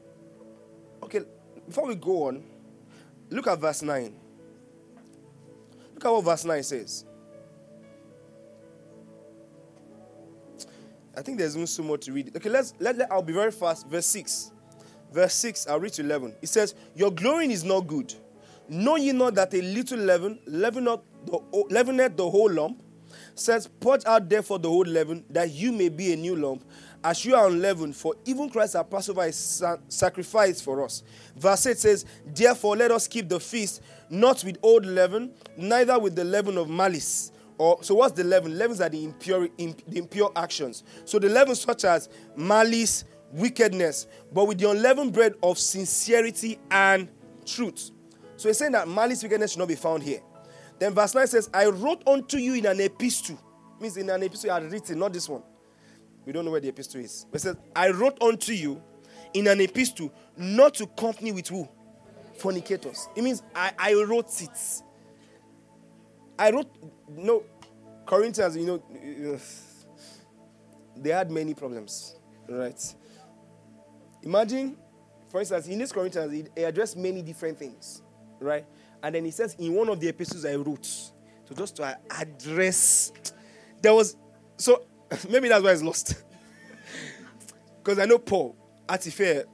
okay, 1.02 1.20
before 1.66 1.86
we 1.86 1.94
go 1.94 2.28
on, 2.28 2.42
look 3.28 3.46
at 3.48 3.58
verse 3.58 3.82
9. 3.82 4.14
Look 5.94 6.04
at 6.06 6.10
what 6.10 6.24
verse 6.24 6.46
9 6.46 6.62
says. 6.62 7.04
I 11.14 11.20
think 11.20 11.36
there's 11.36 11.56
even 11.56 11.66
so 11.66 11.82
much 11.82 12.06
to 12.06 12.12
read. 12.12 12.34
Okay, 12.34 12.48
let's 12.48 12.72
let, 12.80 12.96
let 12.96 13.12
I'll 13.12 13.20
be 13.20 13.34
very 13.34 13.52
fast. 13.52 13.86
Verse 13.86 14.06
6 14.06 14.52
verse 15.12 15.34
6, 15.34 15.66
I'll 15.66 15.80
read 15.80 15.92
to 15.94 16.02
11. 16.02 16.34
It 16.42 16.48
says, 16.48 16.74
Your 16.94 17.10
glorying 17.10 17.50
is 17.50 17.64
not 17.64 17.86
good. 17.86 18.14
Know 18.68 18.96
ye 18.96 19.12
not 19.12 19.34
that 19.34 19.52
a 19.54 19.60
little 19.60 19.98
leaven 19.98 20.38
leaveneth 20.46 21.00
the, 21.26 22.12
the 22.16 22.30
whole 22.30 22.50
lump? 22.50 22.82
Says, 23.34 23.66
Put 23.66 24.06
out 24.06 24.28
therefore 24.28 24.58
the 24.58 24.68
whole 24.68 24.84
leaven, 24.84 25.24
that 25.30 25.50
you 25.50 25.72
may 25.72 25.88
be 25.88 26.12
a 26.12 26.16
new 26.16 26.36
lump, 26.36 26.64
as 27.04 27.24
you 27.24 27.34
are 27.34 27.48
unleavened, 27.48 27.96
for 27.96 28.14
even 28.24 28.48
Christ 28.48 28.76
our 28.76 28.84
Passover 28.84 29.24
is 29.24 29.36
sa- 29.36 29.78
sacrificed 29.88 30.62
for 30.62 30.84
us. 30.84 31.02
Verse 31.36 31.66
8 31.66 31.78
says, 31.78 32.04
Therefore 32.26 32.76
let 32.76 32.90
us 32.90 33.08
keep 33.08 33.28
the 33.28 33.40
feast, 33.40 33.82
not 34.08 34.44
with 34.44 34.58
old 34.62 34.86
leaven, 34.86 35.32
neither 35.56 35.98
with 35.98 36.14
the 36.14 36.24
leaven 36.24 36.56
of 36.58 36.68
malice. 36.68 37.32
Or, 37.58 37.82
so 37.82 37.94
what's 37.96 38.14
the 38.14 38.24
leaven? 38.24 38.58
Leavens 38.58 38.80
are 38.80 38.88
the 38.88 39.04
impure, 39.04 39.48
imp, 39.58 39.82
the 39.86 39.98
impure 39.98 40.32
actions. 40.34 40.84
So 41.04 41.18
the 41.18 41.28
leaven 41.28 41.54
such 41.54 41.84
as 41.84 42.08
malice, 42.36 43.04
wickedness, 43.32 44.06
but 44.32 44.46
with 44.46 44.58
the 44.58 44.70
unleavened 44.70 45.12
bread 45.12 45.34
of 45.42 45.58
sincerity 45.58 46.58
and 46.70 47.08
truth. 47.44 47.90
So 48.36 48.48
he's 48.48 48.58
saying 48.58 48.72
that 48.72 48.88
malice, 48.88 49.22
wickedness 49.22 49.52
should 49.52 49.60
not 49.60 49.68
be 49.68 49.74
found 49.74 50.02
here. 50.02 50.20
Then 50.78 50.94
verse 50.94 51.14
9 51.14 51.26
says, 51.26 51.50
I 51.54 51.66
wrote 51.66 52.02
unto 52.06 52.38
you 52.38 52.54
in 52.54 52.66
an 52.66 52.80
epistle. 52.80 53.38
Means 53.80 53.96
in 53.96 54.10
an 54.10 54.22
epistle 54.22 54.50
I 54.50 54.60
had 54.60 54.72
written, 54.72 54.98
not 54.98 55.12
this 55.12 55.28
one. 55.28 55.42
We 56.24 56.32
don't 56.32 56.44
know 56.44 56.50
where 56.50 56.60
the 56.60 56.68
epistle 56.68 57.00
is. 57.00 57.26
But 57.30 57.40
it 57.40 57.42
says, 57.42 57.56
I 57.74 57.90
wrote 57.90 58.20
unto 58.22 58.52
you 58.52 58.82
in 59.34 59.46
an 59.46 59.60
epistle 59.60 60.12
not 60.36 60.74
to 60.74 60.86
company 60.86 61.32
with 61.32 61.48
who? 61.48 61.68
Fornicators. 62.38 63.08
It 63.16 63.22
means 63.22 63.42
I, 63.54 63.72
I 63.78 63.94
wrote 63.94 64.40
it. 64.40 64.82
I 66.38 66.50
wrote, 66.50 66.70
no, 67.08 67.44
Corinthians, 68.06 68.56
you 68.56 68.66
know, 68.66 68.82
they 70.96 71.10
had 71.10 71.30
many 71.30 71.54
problems, 71.54 72.16
right? 72.48 72.94
Imagine, 74.22 74.76
for 75.28 75.40
instance, 75.40 75.66
in 75.66 75.78
this 75.78 75.92
Corinthians, 75.92 76.48
he 76.56 76.62
addressed 76.62 76.96
many 76.96 77.22
different 77.22 77.58
things, 77.58 78.02
right? 78.40 78.64
And 79.02 79.14
then 79.14 79.24
he 79.24 79.30
says, 79.30 79.56
in 79.58 79.74
one 79.74 79.88
of 79.88 79.98
the 79.98 80.08
epistles 80.08 80.44
I 80.44 80.54
wrote, 80.54 80.84
so 80.84 81.54
just 81.56 81.76
to 81.76 81.98
address, 82.10 83.12
there 83.80 83.94
was, 83.94 84.16
so 84.56 84.84
maybe 85.28 85.48
that's 85.48 85.62
why 85.62 85.72
it's 85.72 85.82
lost. 85.82 86.14
Because 87.82 87.98
I 87.98 88.04
know 88.04 88.18
Paul, 88.18 88.54
at 88.88 89.02
the 89.02 89.10
fair, 89.10 89.44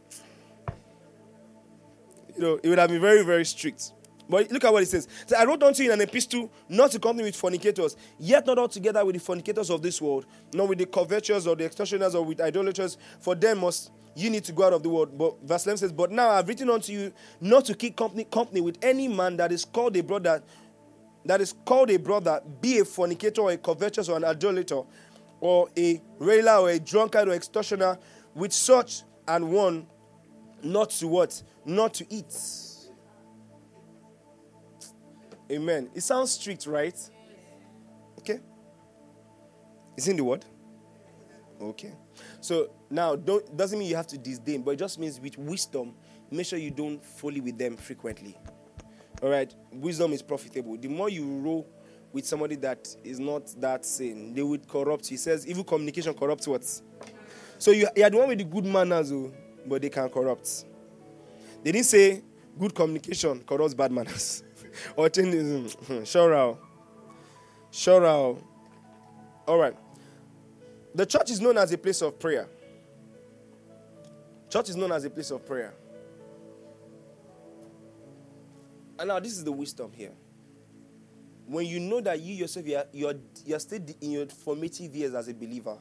you 2.37 2.42
know, 2.42 2.61
it 2.62 2.68
would 2.68 2.78
have 2.78 2.90
been 2.90 3.00
very, 3.00 3.24
very 3.24 3.46
strict. 3.46 3.92
But 4.28 4.50
look 4.52 4.64
at 4.64 4.72
what 4.72 4.83
it 4.83 4.87
says. 4.87 5.09
So 5.26 5.37
I 5.37 5.44
wrote 5.44 5.62
unto 5.62 5.83
you 5.83 5.90
in 5.90 6.00
an 6.00 6.07
epistle 6.07 6.52
not 6.68 6.90
to 6.90 6.98
company 6.98 7.24
with 7.24 7.37
fornicators, 7.37 7.96
yet 8.18 8.46
not 8.46 8.59
altogether 8.59 9.02
with 9.04 9.14
the 9.14 9.20
fornicators 9.20 9.70
of 9.70 9.81
this 9.81 10.02
world, 10.02 10.26
nor 10.52 10.68
with 10.68 10.78
the 10.78 10.87
covetous 10.87 11.46
or 11.46 11.57
the 11.57 11.64
extortioners 11.64 12.14
or 12.14 12.24
with 12.24 12.40
idolaters, 12.40 12.98
for 13.20 13.35
them 13.35 13.61
must 13.61 13.90
you 14.18 14.31
need 14.31 14.44
to 14.44 14.52
go 14.52 14.64
out 14.64 14.72
of 14.72 14.83
the 14.83 14.88
world. 14.88 15.16
But 15.16 15.40
verse 15.42 15.64
11 15.66 15.78
says, 15.78 15.92
But 15.92 16.11
now 16.11 16.31
I've 16.31 16.48
written 16.48 16.68
unto 16.70 16.92
you 16.92 17.12
not 17.40 17.64
to 17.66 17.74
keep 17.74 17.96
company, 17.96 18.24
company 18.24 18.61
with 18.61 18.78
any 18.83 19.09
man 19.09 19.37
that 19.37 19.52
is 19.52 19.64
called 19.64 19.96
a 19.96 20.02
brother, 20.02 20.42
that 21.24 21.40
is 21.40 21.54
called 21.64 21.90
a 21.90 21.98
brother, 21.98 22.40
be 22.61 22.81
a 22.81 22.85
fornicator 22.85 23.42
or 23.42 23.52
a 23.52 23.57
covetous 23.57 24.09
or 24.09 24.16
an 24.16 24.24
idolater, 24.24 24.83
or 25.40 25.68
a 25.76 26.02
railer 26.18 26.57
or 26.57 26.70
a 26.70 26.81
drunkard 26.81 27.28
or 27.28 27.33
extortioner, 27.33 27.98
with 28.35 28.52
such 28.52 29.02
and 29.28 29.50
one 29.52 29.87
not 30.62 30.90
to 30.90 31.07
what? 31.07 31.40
Not 31.64 31.94
to 31.94 32.07
eat. 32.12 32.35
Amen. 35.50 35.88
It 35.94 36.02
sounds 36.02 36.33
strict, 36.33 36.66
right? 36.66 36.98
Okay. 38.18 38.40
Is 39.96 40.09
in 40.09 40.16
the 40.16 40.24
word? 40.24 40.44
Okay. 41.61 41.92
So 42.40 42.70
now, 42.90 43.16
don't, 43.16 43.57
doesn't 43.57 43.79
mean 43.79 43.88
you 43.88 43.96
have 43.96 44.07
to 44.09 44.18
disdain, 44.18 44.62
but 44.62 44.72
it 44.72 44.79
just 44.79 44.98
means 44.98 45.20
with 45.20 45.37
wisdom, 45.37 45.94
make 46.31 46.46
sure 46.46 46.59
you 46.59 46.70
don't 46.70 47.05
folly 47.05 47.40
with 47.40 47.59
them 47.59 47.77
frequently. 47.77 48.37
All 49.22 49.29
right, 49.29 49.53
wisdom 49.72 50.12
is 50.12 50.22
profitable. 50.22 50.77
The 50.77 50.88
more 50.88 51.09
you 51.09 51.24
roll 51.40 51.68
with 52.12 52.27
somebody 52.27 52.55
that 52.57 52.88
is 53.05 53.20
not 53.20 53.48
that 53.61 53.85
sane, 53.85 54.33
they 54.33 54.42
would 54.42 54.66
corrupt. 54.66 55.07
He 55.07 55.16
says, 55.16 55.46
evil 55.46 55.64
communication 55.64 56.14
corrupts 56.14 56.48
what? 56.48 56.64
So 57.59 57.72
you, 57.72 57.88
you 57.94 58.09
the 58.09 58.16
one 58.16 58.29
with 58.29 58.38
the 58.38 58.44
good 58.44 58.64
manners, 58.64 59.12
oh, 59.12 59.33
but 59.66 59.83
they 59.83 59.90
can 59.90 60.09
corrupt. 60.09 60.64
They 61.62 61.72
didn't 61.72 61.87
say 61.87 62.22
good 62.59 62.74
communication 62.74 63.40
corrupts 63.40 63.74
bad 63.74 63.92
manners. 63.92 64.44
or 64.96 65.09
things, 65.09 65.74
hmm, 65.74 66.05
sure, 66.05 66.59
sure. 67.70 68.38
All 69.46 69.59
right. 69.59 69.77
The 70.94 71.05
church 71.05 71.31
is 71.31 71.40
known 71.40 71.59
as 71.59 71.72
a 71.72 71.79
place 71.79 72.01
of 72.03 72.18
prayer. 72.18 72.48
Church 74.48 74.70
is 74.70 74.76
known 74.76 74.92
as 74.92 75.04
a 75.04 75.11
place 75.11 75.30
of 75.30 75.44
prayer. 75.44 75.74
And 78.98 79.08
now 79.08 79.20
this 79.20 79.32
is 79.32 79.44
the 79.44 79.52
wisdom 79.52 79.92
here. 79.94 80.12
When 81.46 81.66
you 81.66 81.80
know 81.80 82.00
that 82.00 82.20
you 82.20 82.34
yourself 82.34 82.66
you're, 82.66 82.84
you're, 82.92 83.14
you're 83.46 83.58
still 83.58 83.80
in 84.00 84.11
your 84.11 84.26
formative 84.26 84.94
years 84.94 85.14
as 85.14 85.28
a 85.28 85.34
believer, 85.34 85.78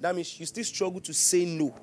that 0.00 0.14
means 0.14 0.38
you 0.38 0.46
still 0.46 0.64
struggle 0.64 1.00
to 1.00 1.12
say 1.12 1.44
no 1.44 1.74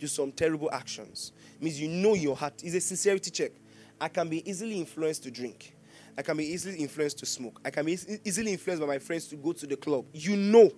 to 0.00 0.08
some 0.08 0.32
terrible 0.32 0.70
actions. 0.72 1.32
It 1.56 1.62
means 1.62 1.80
you 1.80 1.88
know 1.88 2.14
your 2.14 2.36
heart. 2.36 2.54
It's 2.62 2.74
a 2.74 2.80
sincerity 2.80 3.30
check. 3.30 3.52
I 4.00 4.08
can 4.08 4.28
be 4.28 4.48
easily 4.48 4.78
influenced 4.80 5.22
to 5.22 5.30
drink. 5.30 5.76
I 6.18 6.22
can 6.22 6.36
be 6.36 6.44
easily 6.44 6.76
influenced 6.78 7.18
to 7.18 7.26
smoke. 7.26 7.60
I 7.64 7.70
can 7.70 7.86
be 7.86 7.98
easily 8.24 8.52
influenced 8.52 8.80
by 8.80 8.86
my 8.86 8.98
friends 8.98 9.28
to 9.28 9.36
go 9.36 9.52
to 9.52 9.66
the 9.66 9.76
club. 9.76 10.04
You 10.12 10.36
know. 10.36 10.70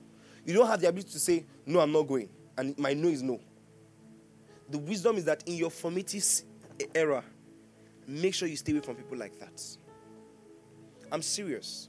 You 0.45 0.53
don't 0.55 0.67
have 0.67 0.81
the 0.81 0.89
ability 0.89 1.11
to 1.11 1.19
say, 1.19 1.45
no, 1.65 1.81
I'm 1.81 1.91
not 1.91 2.03
going. 2.03 2.29
And 2.59 2.79
my 2.79 2.93
no 2.93 3.09
is 3.09 3.23
no. 3.23 3.41
The 4.75 4.81
wisdom 4.81 5.19
is 5.19 5.25
that 5.27 5.45
in 5.47 5.55
your 5.55 5.71
formative 5.71 6.25
era, 6.97 7.23
make 8.09 8.35
sure 8.35 8.49
you 8.49 8.57
stay 8.57 8.73
away 8.73 8.81
from 8.81 8.97
people 8.97 9.17
like 9.17 9.39
that. 9.39 9.63
I'm 11.13 11.23
serious. 11.23 11.89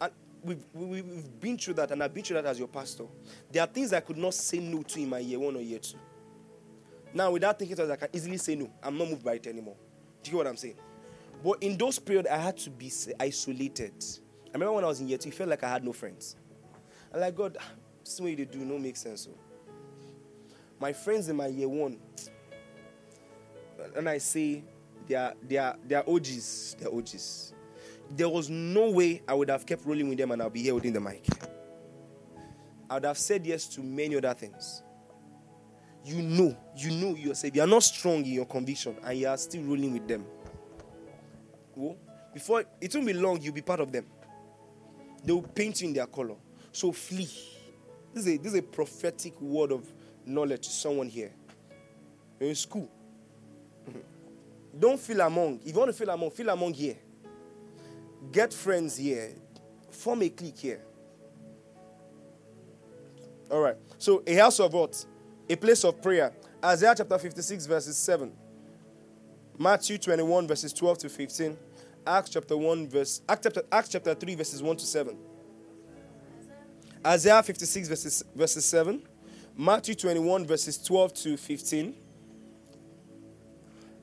And 0.00 0.10
we've, 0.42 0.64
we've 0.74 1.40
been 1.40 1.56
through 1.56 1.74
that, 1.74 1.92
and 1.92 2.02
I've 2.02 2.12
been 2.12 2.24
through 2.24 2.42
that 2.42 2.46
as 2.46 2.58
your 2.58 2.66
pastor. 2.66 3.04
There 3.52 3.62
are 3.62 3.68
things 3.68 3.92
I 3.92 4.00
could 4.00 4.16
not 4.16 4.34
say 4.34 4.58
no 4.58 4.82
to 4.82 5.00
in 5.00 5.08
my 5.10 5.20
year 5.20 5.38
one 5.38 5.54
or 5.54 5.60
year 5.60 5.78
two. 5.78 5.96
Now, 7.14 7.30
without 7.30 7.56
thinking 7.56 7.88
I 7.88 7.94
can 7.94 8.08
easily 8.12 8.38
say 8.38 8.56
no. 8.56 8.68
I'm 8.82 8.98
not 8.98 9.10
moved 9.10 9.24
by 9.24 9.34
it 9.34 9.46
anymore. 9.46 9.76
Do 10.24 10.32
you 10.32 10.38
get 10.38 10.38
what 10.38 10.46
I'm 10.48 10.56
saying? 10.56 10.74
But 11.44 11.62
in 11.62 11.78
those 11.78 12.00
periods, 12.00 12.26
I 12.28 12.38
had 12.38 12.56
to 12.56 12.70
be 12.70 12.90
isolated. 13.20 13.94
I 14.48 14.54
remember 14.54 14.72
when 14.72 14.84
I 14.84 14.88
was 14.88 15.00
in 15.00 15.06
year 15.06 15.18
two, 15.18 15.28
it 15.28 15.36
felt 15.36 15.50
like 15.50 15.62
I 15.62 15.68
had 15.68 15.84
no 15.84 15.92
friends. 15.92 16.34
I'm 17.14 17.20
like, 17.20 17.36
God, 17.36 17.58
this 18.04 18.20
way 18.20 18.34
they 18.34 18.44
do 18.44 18.58
no 18.64 18.76
make 18.76 18.96
sense. 18.96 19.20
So. 19.20 19.30
My 20.80 20.92
friends 20.92 21.28
in 21.28 21.36
my 21.36 21.48
year 21.48 21.68
one, 21.68 21.98
and 23.96 24.08
I 24.08 24.18
say 24.18 24.62
they 25.06 25.14
are, 25.14 25.34
they 25.46 25.56
are, 25.56 25.76
they 25.86 25.94
are 25.94 26.04
OGs. 26.06 26.76
They 26.78 26.86
are 26.86 26.94
OGs. 26.94 27.54
There 28.10 28.28
was 28.28 28.48
no 28.48 28.90
way 28.90 29.22
I 29.26 29.34
would 29.34 29.50
have 29.50 29.66
kept 29.66 29.84
rolling 29.84 30.08
with 30.08 30.18
them 30.18 30.30
and 30.30 30.40
I'll 30.40 30.50
be 30.50 30.62
here 30.62 30.72
holding 30.72 30.92
the 30.92 31.00
mic. 31.00 31.26
I 32.88 32.94
would 32.94 33.04
have 33.04 33.18
said 33.18 33.46
yes 33.46 33.66
to 33.68 33.82
many 33.82 34.16
other 34.16 34.32
things. 34.34 34.82
You 36.04 36.22
know, 36.22 36.56
you 36.76 36.90
know 36.90 37.14
yourself. 37.16 37.54
You 37.54 37.62
are 37.62 37.66
not 37.66 37.82
strong 37.82 38.24
in 38.24 38.32
your 38.32 38.46
conviction 38.46 38.96
and 39.04 39.18
you 39.18 39.28
are 39.28 39.36
still 39.36 39.62
rolling 39.62 39.92
with 39.92 40.08
them. 40.08 40.24
Well, 41.74 41.96
before 42.32 42.64
it 42.80 42.94
won't 42.94 43.06
be 43.06 43.12
long, 43.12 43.40
you'll 43.42 43.54
be 43.54 43.62
part 43.62 43.80
of 43.80 43.92
them. 43.92 44.06
They 45.24 45.32
will 45.32 45.42
paint 45.42 45.80
you 45.80 45.88
in 45.88 45.94
their 45.94 46.06
color. 46.06 46.36
So 46.72 46.92
flee. 46.92 47.28
This 48.14 48.26
is 48.26 48.34
a, 48.34 48.36
this 48.38 48.52
is 48.52 48.58
a 48.58 48.62
prophetic 48.62 49.38
word 49.40 49.72
of 49.72 49.92
knowledge 50.28 50.66
to 50.66 50.70
someone 50.70 51.08
here. 51.08 51.32
In 52.40 52.54
school. 52.54 52.88
Don't 54.78 55.00
feel 55.00 55.20
among. 55.22 55.60
If 55.64 55.72
you 55.72 55.78
want 55.78 55.90
to 55.90 55.96
feel 55.96 56.10
among, 56.10 56.30
feel 56.30 56.48
among 56.50 56.74
here. 56.74 56.96
Get 58.30 58.52
friends 58.52 58.96
here. 58.96 59.32
Form 59.90 60.22
a 60.22 60.28
clique 60.28 60.58
here. 60.58 60.80
All 63.50 63.60
right. 63.60 63.76
So 63.96 64.22
a 64.26 64.34
house 64.34 64.60
of 64.60 64.72
what? 64.72 65.04
A 65.48 65.56
place 65.56 65.82
of 65.84 66.00
prayer. 66.02 66.32
Isaiah 66.62 66.94
chapter 66.96 67.18
56, 67.18 67.66
verses 67.66 67.96
7. 67.96 68.32
Matthew 69.58 69.98
21, 69.98 70.46
verses 70.46 70.72
12 70.72 70.98
to 70.98 71.08
15. 71.08 71.56
Acts 72.06 72.30
chapter 72.30 72.56
1, 72.56 72.88
verse 72.88 73.20
Acts 73.28 73.40
chapter, 73.42 73.62
Acts 73.70 73.88
chapter 73.88 74.14
3, 74.14 74.34
verses 74.34 74.62
1 74.62 74.76
to 74.76 74.86
7. 74.86 75.16
Isaiah 77.04 77.42
56, 77.42 77.88
verses, 77.88 78.24
verses 78.34 78.64
7. 78.64 79.02
Matthew 79.60 79.96
21, 79.96 80.46
verses 80.46 80.78
12 80.78 81.14
to 81.14 81.36
15. 81.36 81.92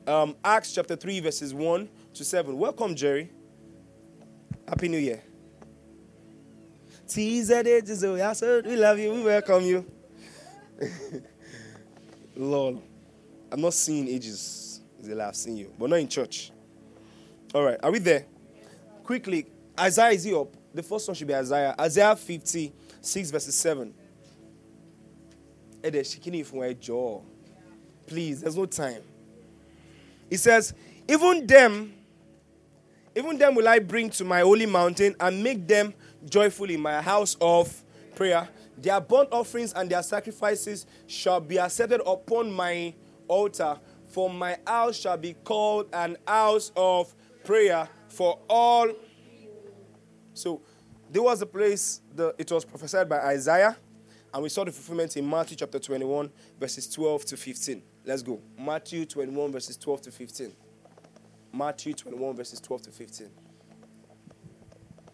Um, 0.06 0.36
Acts 0.44 0.74
chapter 0.74 0.98
3, 0.98 1.22
verses 1.22 1.54
1 1.54 1.88
to 2.14 2.26
7. 2.26 2.58
Welcome, 2.58 2.94
Jerry. 2.94 3.32
Happy 4.68 4.90
New 4.90 4.98
Year. 4.98 5.24
We 8.66 8.76
love 8.76 9.00
you. 9.00 9.14
We 9.14 9.24
welcome 9.24 9.64
you. 9.64 9.86
Lord, 12.36 12.80
I'm 13.50 13.62
not 13.62 13.76
seeing 13.76 14.10
ages. 14.10 14.82
Is 15.00 15.08
the 15.08 15.16
last 15.16 15.42
seen 15.42 15.56
you, 15.56 15.72
but 15.80 15.90
not 15.90 16.00
in 16.00 16.10
church. 16.10 16.52
All 17.54 17.64
right, 17.64 17.78
are 17.82 17.92
we 17.92 18.00
there? 18.00 18.26
Quickly, 19.06 19.46
Isaiah 19.80 20.12
is 20.12 20.26
he 20.26 20.34
up? 20.34 20.54
The 20.74 20.84
first 20.84 21.08
one 21.08 21.16
should 21.16 21.28
be 21.28 21.36
Isaiah. 21.36 21.74
Isaiah 21.80 22.18
56, 22.18 23.32
verses 23.32 23.56
7. 23.56 23.94
Please, 28.08 28.42
there's 28.42 28.58
no 28.58 28.66
time. 28.66 29.02
He 30.30 30.38
says, 30.38 30.74
Even 31.08 31.46
them, 31.46 31.94
even 33.16 33.38
them 33.38 33.56
will 33.56 33.68
I 33.68 33.80
bring 33.80 34.10
to 34.12 34.26
my 34.26 34.42
holy 34.42 34.66
mountain 34.66 35.16
and 35.20 35.44
make 35.44 35.68
them 35.68 35.94
joyful 36.30 36.70
in 36.70 36.82
my 36.82 37.02
house 37.02 37.38
of 37.40 37.84
prayer. 38.16 38.48
Their 38.78 39.00
burnt 39.00 39.30
offerings 39.32 39.74
and 39.74 39.90
their 39.90 40.04
sacrifices 40.04 40.86
shall 41.08 41.40
be 41.40 41.58
accepted 41.58 42.02
upon 42.06 42.52
my 42.52 42.94
altar, 43.28 43.80
for 44.08 44.30
my 44.30 44.58
house 44.68 45.00
shall 45.00 45.18
be 45.18 45.34
called 45.34 45.88
an 45.94 46.18
house 46.28 46.72
of 46.76 47.14
prayer 47.44 47.88
for 48.10 48.40
all. 48.50 48.92
So, 50.34 50.62
there 51.10 51.24
was 51.24 51.42
a 51.42 51.46
place, 51.46 52.02
the, 52.14 52.36
it 52.38 52.52
was 52.52 52.66
prophesied 52.66 53.08
by 53.08 53.20
Isaiah, 53.20 53.78
and 54.36 54.44
we 54.44 54.50
saw 54.50 54.66
the 54.66 54.72
fulfillment 54.74 55.16
in 55.16 55.30
Matthew 55.30 55.56
chapter 55.56 55.80
21, 55.80 56.30
verses 56.60 56.88
12 56.90 57.24
to 57.24 57.38
15. 57.38 57.82
Let's 58.04 58.22
go. 58.22 58.42
Matthew 58.60 59.06
21, 59.06 59.50
verses 59.54 59.78
12 59.78 60.02
to 60.02 60.12
15. 60.12 60.52
Matthew 61.54 61.94
21, 61.94 62.36
verses 62.36 62.60
12 62.60 62.82
to 62.82 62.92
15. 62.92 63.30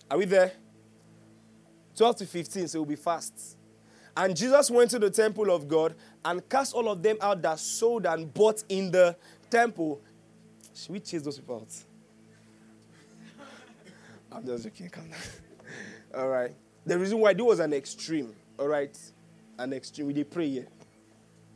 Are 0.10 0.18
we 0.18 0.26
there? 0.26 0.54
12 1.96 2.16
to 2.16 2.26
15, 2.26 2.68
so 2.68 2.80
we'll 2.80 2.88
be 2.88 2.96
fast. 2.96 3.58
And 4.18 4.36
Jesus 4.36 4.72
went 4.72 4.90
to 4.90 4.98
the 4.98 5.12
temple 5.12 5.52
of 5.52 5.68
God 5.68 5.94
and 6.26 6.50
cast 6.50 6.74
all 6.74 6.90
of 6.90 7.04
them 7.04 7.18
out 7.22 7.44
that 7.44 7.60
sold 7.60 8.08
and 8.08 8.34
bought 8.34 8.64
in 8.70 8.90
the 8.90 9.16
temple. 9.52 10.02
Should 10.74 10.94
we 10.94 11.00
chase 11.00 11.22
those 11.22 11.38
people 11.38 11.58
out? 11.58 11.76
I'm 14.32 14.44
just 14.48 14.64
joking, 14.64 14.90
come 14.90 15.12
down. 15.12 15.20
all 16.24 16.28
right. 16.28 16.56
The 16.88 16.98
reason 16.98 17.20
why 17.20 17.34
this 17.34 17.44
was 17.44 17.60
an 17.60 17.74
extreme, 17.74 18.34
all 18.62 18.68
right? 18.68 18.98
An 19.58 19.74
extreme. 19.74 20.08
We 20.08 20.14
did 20.14 20.30
pray 20.30 20.48
here. 20.48 20.68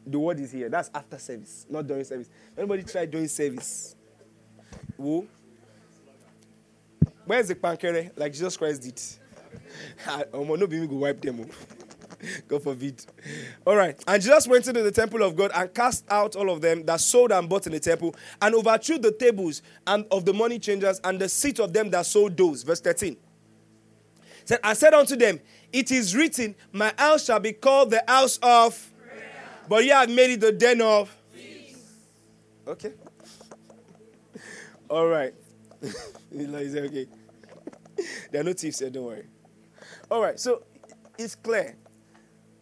The 0.06 0.20
word 0.20 0.40
is 0.40 0.52
here. 0.52 0.70
That's 0.70 0.90
after 0.94 1.18
service, 1.18 1.66
not 1.70 1.88
during 1.88 2.04
service. 2.04 2.30
Anybody 2.58 2.84
try 2.84 3.06
during 3.06 3.28
service? 3.28 3.96
Who? 4.98 5.28
Where's 7.26 7.48
the 7.48 7.56
pankere? 7.56 8.12
Like 8.16 8.34
Jesus 8.34 8.58
Christ 8.58 8.82
did. 8.84 9.02
Not 10.36 10.70
being 10.70 10.88
go 10.88 10.96
wipe 10.96 11.22
them. 11.22 11.42
Oh. 11.42 11.76
God 12.48 12.64
forbid. 12.64 13.04
All 13.66 13.76
right. 13.76 14.02
And 14.08 14.22
Jesus 14.22 14.48
went 14.48 14.68
into 14.68 14.84
the 14.84 14.92
temple 14.92 15.24
of 15.24 15.36
God 15.36 15.52
and 15.54 15.74
cast 15.74 16.06
out 16.10 16.36
all 16.36 16.50
of 16.50 16.62
them 16.62 16.86
that 16.86 17.02
sold 17.02 17.32
and 17.32 17.50
bought 17.50 17.66
in 17.66 17.72
the 17.72 17.80
temple 17.80 18.16
and 18.42 18.54
overthrew 18.54 19.00
the 19.00 19.12
tables 19.12 19.64
and 19.88 20.06
of 20.12 20.24
the 20.26 20.34
money 20.34 20.60
changers 20.60 21.02
and 21.04 21.20
the 21.20 21.30
seat 21.30 21.60
of 21.60 21.74
them 21.74 21.90
that 21.90 22.06
sold 22.06 22.38
those. 22.38 22.64
Verse 22.64 22.80
13. 22.80 23.18
Said, 24.46 24.60
I 24.64 24.74
said 24.74 24.94
unto 24.94 25.16
them, 25.16 25.40
It 25.76 25.92
is 25.92 26.16
written, 26.16 26.56
My 26.72 26.94
house 26.98 27.26
shall 27.26 27.40
be 27.40 27.52
called 27.52 27.92
the 27.92 28.02
house 28.08 28.40
of 28.42 28.94
but 29.68 29.84
you 29.84 29.92
have 29.92 30.10
made 30.10 30.32
it 30.32 30.40
the 30.40 30.52
den 30.52 30.82
of. 30.82 31.16
Okay. 32.68 32.94
All 34.90 35.08
right. 35.08 35.34
He's 36.32 36.76
okay. 36.76 37.08
there 38.32 38.42
are 38.42 38.44
no 38.44 38.54
thieves 38.54 38.80
here, 38.80 38.90
don't 38.90 39.06
worry. 39.06 39.26
All 40.10 40.22
right, 40.22 40.40
so 40.40 40.64
it's 41.18 41.36
clear. 41.36 41.76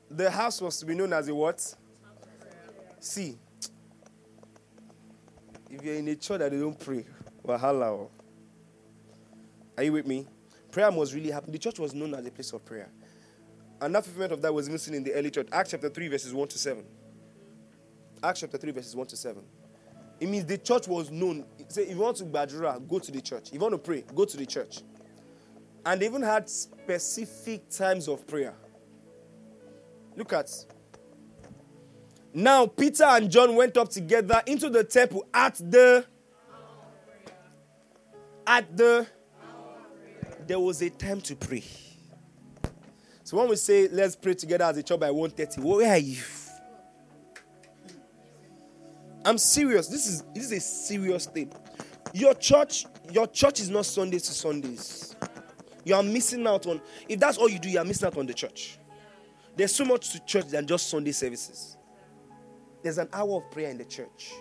The 0.09 0.29
house 0.29 0.61
was 0.61 0.77
to 0.79 0.85
be 0.85 0.95
known 0.95 1.13
as 1.13 1.27
a 1.27 1.35
what? 1.35 1.75
See. 2.99 3.37
If 5.69 5.83
you're 5.83 5.95
in 5.95 6.07
a 6.07 6.15
church 6.15 6.39
that 6.39 6.51
they 6.51 6.59
don't 6.59 6.79
pray, 6.79 7.05
Wahala. 7.45 7.85
Oh. 7.85 8.11
Are 9.77 9.83
you 9.83 9.93
with 9.93 10.05
me? 10.05 10.27
Prayer 10.71 10.91
must 10.91 11.13
really 11.13 11.31
happen. 11.31 11.51
The 11.51 11.59
church 11.59 11.79
was 11.79 11.93
known 11.93 12.13
as 12.13 12.25
a 12.25 12.31
place 12.31 12.51
of 12.53 12.63
prayer. 12.65 12.89
That 13.91 14.05
fulfillment 14.05 14.31
of 14.31 14.41
that 14.41 14.53
was 14.53 14.69
missing 14.69 14.93
in 14.93 15.03
the 15.03 15.13
early 15.13 15.29
church. 15.29 15.47
Acts 15.51 15.71
chapter 15.71 15.89
3, 15.89 16.07
verses 16.07 16.33
1 16.33 16.47
to 16.47 16.57
7. 16.57 16.83
Acts 18.23 18.39
chapter 18.39 18.57
3, 18.57 18.71
verses 18.71 18.95
1 18.95 19.07
to 19.07 19.17
7. 19.17 19.43
It 20.19 20.29
means 20.29 20.45
the 20.45 20.57
church 20.57 20.87
was 20.87 21.11
known. 21.11 21.45
Say, 21.67 21.83
if 21.83 21.89
you 21.89 21.97
want 21.97 22.17
to 22.17 22.25
Badura, 22.25 22.87
go 22.87 22.99
to 22.99 23.11
the 23.11 23.21
church. 23.21 23.47
If 23.49 23.55
you 23.55 23.59
want 23.59 23.73
to 23.73 23.77
pray, 23.77 24.05
go 24.15 24.23
to 24.23 24.37
the 24.37 24.45
church. 24.45 24.81
And 25.85 26.01
they 26.01 26.05
even 26.05 26.21
had 26.21 26.49
specific 26.49 27.69
times 27.69 28.07
of 28.07 28.25
prayer. 28.25 28.53
Look 30.15 30.31
at. 30.31 30.49
Now, 32.33 32.67
Peter 32.67 33.03
and 33.03 33.29
John 33.29 33.55
went 33.55 33.75
up 33.75 33.89
together 33.89 34.41
into 34.45 34.69
the 34.69 34.83
temple 34.83 35.25
at 35.33 35.55
the. 35.55 36.05
At 38.47 38.77
the. 38.77 39.07
There 40.47 40.59
was 40.59 40.81
a 40.81 40.89
time 40.89 41.19
to 41.21 41.35
pray. 41.35 41.63
So 43.33 43.39
when 43.39 43.49
we 43.49 43.55
say 43.55 43.87
let's 43.87 44.15
pray 44.15 44.35
together 44.35 44.65
as 44.65 44.77
a 44.77 44.83
church 44.83 44.99
by 44.99 45.09
1:30, 45.09 45.57
where 45.63 45.89
are 45.89 45.97
you? 45.97 46.21
I'm 49.25 49.39
serious. 49.39 49.87
This 49.87 50.05
is 50.05 50.21
this 50.35 50.43
is 50.43 50.51
a 50.51 50.59
serious 50.59 51.25
thing. 51.25 51.51
Your 52.13 52.35
church, 52.35 52.85
your 53.11 53.25
church 53.25 53.59
is 53.59 53.71
not 53.71 53.87
Sundays 53.87 54.21
to 54.27 54.33
Sundays. 54.33 55.15
You 55.83 55.95
are 55.95 56.03
missing 56.03 56.45
out 56.45 56.67
on 56.67 56.79
if 57.09 57.19
that's 57.19 57.39
all 57.39 57.49
you 57.49 57.57
do, 57.57 57.69
you 57.71 57.79
are 57.79 57.83
missing 57.83 58.05
out 58.05 58.17
on 58.17 58.27
the 58.27 58.35
church. 58.35 58.77
There's 59.55 59.73
so 59.73 59.83
much 59.83 60.11
to 60.11 60.19
church 60.19 60.49
than 60.49 60.67
just 60.67 60.87
Sunday 60.87 61.11
services. 61.11 61.75
There's 62.83 62.99
an 62.99 63.09
hour 63.11 63.37
of 63.37 63.49
prayer 63.49 63.71
in 63.71 63.79
the 63.79 63.85
church. 63.85 64.31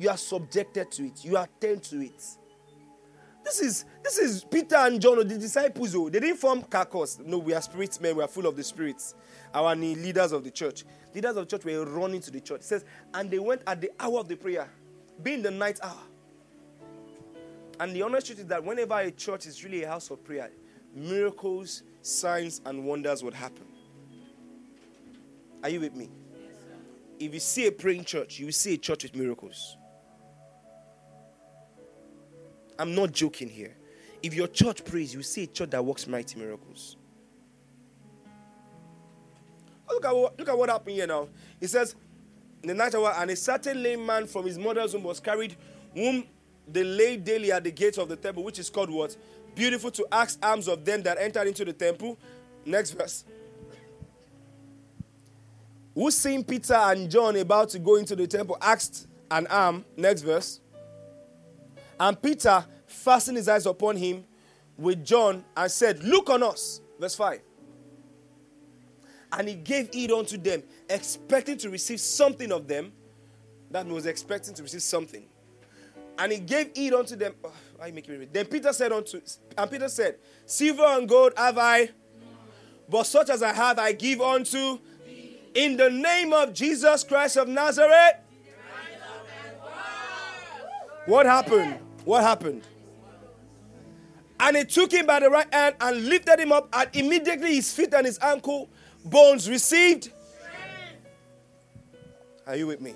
You 0.00 0.08
are 0.08 0.16
subjected 0.16 0.90
to 0.90 1.04
it. 1.04 1.24
You 1.24 1.36
attend 1.36 1.84
to 1.84 2.00
it. 2.00 2.20
This 3.50 3.60
is 3.62 3.84
this 4.04 4.16
is 4.16 4.44
Peter 4.44 4.76
and 4.76 5.02
John, 5.02 5.18
or 5.18 5.24
the 5.24 5.36
disciples. 5.36 5.96
Oh, 5.96 6.08
they 6.08 6.20
didn't 6.20 6.36
form 6.36 6.62
carcass. 6.62 7.18
No, 7.18 7.38
we 7.38 7.52
are 7.52 7.60
spirit 7.60 8.00
men. 8.00 8.14
We 8.14 8.22
are 8.22 8.28
full 8.28 8.46
of 8.46 8.54
the 8.54 8.62
spirits. 8.62 9.16
Our 9.52 9.74
leaders 9.74 10.30
of 10.30 10.44
the 10.44 10.52
church, 10.52 10.84
leaders 11.12 11.36
of 11.36 11.48
the 11.48 11.56
church 11.58 11.64
were 11.64 11.84
running 11.84 12.20
to 12.20 12.30
the 12.30 12.40
church. 12.40 12.60
It 12.60 12.64
says, 12.64 12.84
and 13.12 13.28
they 13.28 13.40
went 13.40 13.62
at 13.66 13.80
the 13.80 13.90
hour 13.98 14.20
of 14.20 14.28
the 14.28 14.36
prayer, 14.36 14.68
being 15.24 15.42
the 15.42 15.50
night 15.50 15.80
hour. 15.82 15.98
And 17.80 17.92
the 17.92 18.02
honest 18.02 18.28
truth 18.28 18.38
is 18.38 18.46
that 18.46 18.62
whenever 18.62 18.94
a 18.94 19.10
church 19.10 19.46
is 19.46 19.64
really 19.64 19.82
a 19.82 19.88
house 19.88 20.10
of 20.10 20.22
prayer, 20.22 20.50
miracles, 20.94 21.82
signs, 22.02 22.60
and 22.64 22.84
wonders 22.84 23.24
would 23.24 23.34
happen. 23.34 23.66
Are 25.64 25.70
you 25.70 25.80
with 25.80 25.96
me? 25.96 26.08
if 27.20 27.34
you 27.34 27.40
see 27.40 27.66
a 27.66 27.72
praying 27.72 28.04
church, 28.04 28.38
you 28.38 28.46
will 28.46 28.52
see 28.52 28.74
a 28.74 28.78
church 28.78 29.02
with 29.02 29.14
miracles. 29.14 29.76
I'm 32.80 32.94
not 32.94 33.12
joking 33.12 33.48
here. 33.48 33.76
If 34.22 34.32
your 34.32 34.46
church 34.48 34.84
prays, 34.84 35.12
you 35.12 35.22
see 35.22 35.44
a 35.44 35.46
church 35.46 35.70
that 35.70 35.84
works 35.84 36.06
mighty 36.06 36.38
miracles. 36.38 36.96
Look 39.88 40.04
at 40.04 40.16
what, 40.16 40.38
look 40.38 40.48
at 40.48 40.56
what 40.56 40.70
happened 40.70 40.96
here 40.96 41.06
now. 41.06 41.28
He 41.58 41.66
says, 41.66 41.94
in 42.62 42.68
the 42.68 42.74
night 42.74 42.94
hour, 42.94 43.12
and 43.18 43.30
a 43.30 43.36
certain 43.36 43.82
lame 43.82 44.04
man 44.06 44.26
from 44.26 44.46
his 44.46 44.58
mother's 44.58 44.94
womb 44.94 45.02
was 45.02 45.20
carried, 45.20 45.56
whom 45.94 46.24
they 46.66 46.82
laid 46.82 47.24
daily 47.24 47.52
at 47.52 47.64
the 47.64 47.70
gates 47.70 47.98
of 47.98 48.08
the 48.08 48.16
temple, 48.16 48.44
which 48.44 48.58
is 48.58 48.70
called 48.70 48.88
what? 48.88 49.14
Beautiful 49.54 49.90
to 49.90 50.06
ask 50.10 50.38
alms 50.42 50.66
of 50.68 50.84
them 50.84 51.02
that 51.02 51.18
entered 51.18 51.48
into 51.48 51.66
the 51.66 51.72
temple. 51.72 52.18
Next 52.64 52.92
verse. 52.92 53.24
Who 55.94 56.10
seeing 56.10 56.44
Peter 56.44 56.74
and 56.74 57.10
John 57.10 57.36
about 57.36 57.68
to 57.70 57.78
go 57.78 57.96
into 57.96 58.16
the 58.16 58.26
temple 58.26 58.56
asked 58.62 59.06
an 59.30 59.46
arm. 59.48 59.84
Next 59.96 60.22
verse. 60.22 60.60
And 62.00 62.20
Peter 62.20 62.64
fastened 62.86 63.36
his 63.36 63.46
eyes 63.46 63.66
upon 63.66 63.94
him 63.94 64.24
with 64.78 65.04
John 65.04 65.44
and 65.54 65.70
said, 65.70 66.02
Look 66.02 66.30
on 66.30 66.42
us. 66.42 66.80
Verse 66.98 67.14
5. 67.14 67.40
And 69.32 69.48
he 69.48 69.54
gave 69.54 69.92
heed 69.92 70.10
unto 70.10 70.38
them, 70.38 70.62
expecting 70.88 71.58
to 71.58 71.68
receive 71.68 72.00
something 72.00 72.50
of 72.50 72.66
them. 72.66 72.92
That 73.70 73.86
was 73.86 74.06
expecting 74.06 74.54
to 74.54 74.62
receive 74.62 74.82
something. 74.82 75.26
And 76.18 76.32
he 76.32 76.38
gave 76.38 76.70
heed 76.74 76.94
unto 76.94 77.14
them. 77.14 77.34
Oh, 77.44 77.52
I 77.80 77.90
make 77.90 78.08
it 78.08 78.32
Then 78.32 78.46
Peter 78.46 78.72
said 78.72 78.92
unto, 78.92 79.20
and 79.56 79.70
Peter 79.70 79.88
said, 79.88 80.16
Silver 80.46 80.82
and 80.82 81.08
gold 81.08 81.34
have 81.36 81.56
I, 81.58 81.90
but 82.88 83.04
such 83.04 83.28
as 83.28 83.42
I 83.42 83.52
have 83.52 83.78
I 83.78 83.92
give 83.92 84.20
unto 84.20 84.78
in 85.54 85.76
the 85.76 85.90
name 85.90 86.32
of 86.32 86.52
Jesus 86.52 87.04
Christ 87.04 87.36
of 87.36 87.46
Nazareth. 87.46 88.16
What 91.06 91.26
happened? 91.26 91.89
What 92.04 92.22
happened? 92.22 92.62
And 94.38 94.56
he 94.56 94.64
took 94.64 94.90
him 94.90 95.06
by 95.06 95.20
the 95.20 95.28
right 95.28 95.52
hand 95.52 95.76
and 95.80 96.06
lifted 96.06 96.40
him 96.40 96.50
up, 96.50 96.68
and 96.72 96.88
immediately 96.94 97.56
his 97.56 97.72
feet 97.72 97.92
and 97.92 98.06
his 98.06 98.18
ankle 98.20 98.70
bones 99.04 99.48
received. 99.48 100.10
Are 102.46 102.56
you 102.56 102.66
with 102.66 102.80
me? 102.80 102.94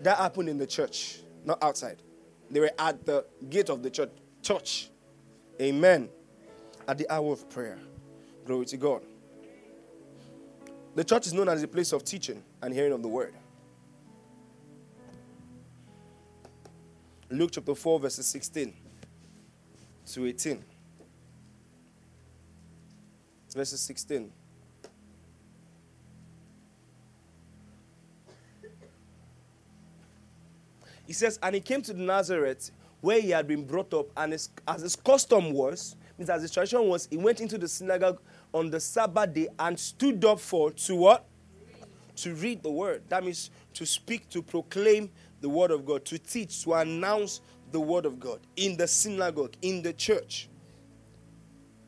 That 0.00 0.18
happened 0.18 0.48
in 0.48 0.58
the 0.58 0.66
church, 0.66 1.20
not 1.44 1.62
outside. 1.62 2.02
They 2.50 2.58
were 2.60 2.72
at 2.78 3.06
the 3.06 3.24
gate 3.48 3.70
of 3.70 3.82
the 3.82 3.90
church. 3.90 4.10
Church. 4.42 4.90
Amen. 5.60 6.08
At 6.88 6.98
the 6.98 7.08
hour 7.10 7.32
of 7.32 7.48
prayer. 7.48 7.78
Glory 8.44 8.66
to 8.66 8.76
God. 8.76 9.02
The 10.96 11.04
church 11.04 11.26
is 11.28 11.32
known 11.32 11.48
as 11.48 11.62
a 11.62 11.68
place 11.68 11.92
of 11.92 12.04
teaching 12.04 12.42
and 12.60 12.74
hearing 12.74 12.92
of 12.92 13.02
the 13.02 13.08
word. 13.08 13.34
Luke 17.32 17.52
chapter 17.52 17.76
4, 17.76 18.00
verses 18.00 18.26
16 18.26 18.74
to 20.12 20.26
18. 20.26 20.64
Verses 23.54 23.80
16. 23.80 24.32
He 31.06 31.12
says, 31.12 31.38
And 31.40 31.54
he 31.54 31.60
came 31.60 31.82
to 31.82 31.94
Nazareth 31.94 32.72
where 33.00 33.20
he 33.20 33.30
had 33.30 33.46
been 33.46 33.64
brought 33.64 33.94
up, 33.94 34.06
and 34.16 34.32
his, 34.32 34.50
as 34.66 34.82
his 34.82 34.96
custom 34.96 35.52
was, 35.52 35.94
means 36.18 36.30
as 36.30 36.42
his 36.42 36.50
tradition 36.50 36.86
was, 36.88 37.06
he 37.10 37.16
went 37.16 37.40
into 37.40 37.58
the 37.58 37.68
synagogue 37.68 38.20
on 38.52 38.70
the 38.70 38.80
Sabbath 38.80 39.32
day 39.32 39.48
and 39.58 39.78
stood 39.78 40.24
up 40.24 40.40
for 40.40 40.72
to 40.72 40.96
what? 40.96 41.24
To 42.16 42.34
read 42.34 42.62
the 42.62 42.70
word. 42.70 43.02
That 43.08 43.24
means 43.24 43.50
to 43.74 43.86
speak, 43.86 44.28
to 44.30 44.42
proclaim 44.42 45.10
the 45.40 45.48
word 45.48 45.70
of 45.70 45.86
God, 45.86 46.04
to 46.06 46.18
teach, 46.18 46.62
to 46.64 46.74
announce 46.74 47.40
the 47.70 47.80
word 47.80 48.06
of 48.06 48.18
God 48.18 48.40
in 48.56 48.76
the 48.76 48.86
synagogue, 48.86 49.54
in 49.62 49.82
the 49.82 49.92
church. 49.92 50.48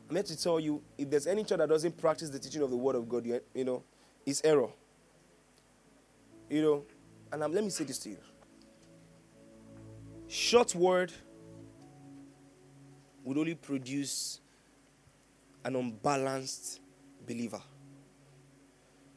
I'm 0.09 0.15
here 0.15 0.23
to 0.23 0.41
tell 0.41 0.59
you 0.59 0.81
if 0.97 1.09
there's 1.09 1.27
any 1.27 1.43
church 1.43 1.57
that 1.59 1.69
doesn't 1.69 1.97
practice 1.97 2.29
the 2.29 2.39
teaching 2.39 2.61
of 2.61 2.69
the 2.69 2.77
word 2.77 2.95
of 2.95 3.07
God, 3.09 3.25
you, 3.25 3.39
you 3.53 3.65
know, 3.65 3.83
it's 4.25 4.41
error. 4.43 4.69
You 6.49 6.61
know, 6.61 6.83
and 7.31 7.43
I'm, 7.43 7.53
let 7.53 7.63
me 7.63 7.69
say 7.69 7.83
this 7.83 7.99
to 7.99 8.09
you 8.09 8.17
short 10.33 10.73
word 10.73 11.11
would 13.23 13.37
only 13.37 13.53
produce 13.53 14.39
an 15.63 15.75
unbalanced 15.75 16.81
believer. 17.25 17.61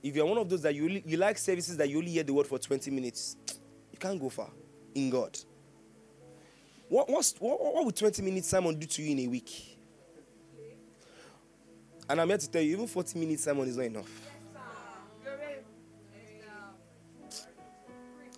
If 0.03 0.15
you're 0.15 0.27
one 0.27 0.39
of 0.39 0.49
those 0.49 0.63
that 0.63 0.75
you, 0.75 1.03
you 1.05 1.17
like 1.17 1.39
services 1.39 1.77
that 1.79 1.89
you 1.89 1.99
only 1.99 2.13
hear 2.13 2.23
the 2.23 2.35
word 2.35 2.47
for 2.47 2.59
20 2.59 2.91
minutes, 2.91 3.37
you 3.97 4.09
can't 4.09 4.21
go 4.21 4.29
far 4.29 4.51
in 4.95 5.09
God. 5.09 5.37
What, 6.89 7.09
what, 7.09 7.33
what 7.41 7.85
would 7.85 7.97
20 7.97 8.23
minutes 8.23 8.49
Simon 8.49 8.79
do 8.79 8.87
to 8.87 9.03
you 9.03 9.13
in 9.13 9.21
a 9.21 9.27
week? 9.27 9.79
And 12.09 12.21
I'm 12.21 12.29
here 12.29 12.39
to 12.39 12.51
tell 12.51 12.63
you, 12.63 12.73
even 12.75 12.87
40 12.87 13.19
minutes 13.19 13.45
Simon 13.45 13.67
is 13.67 13.77
not 13.77 13.87
enough. 13.87 14.31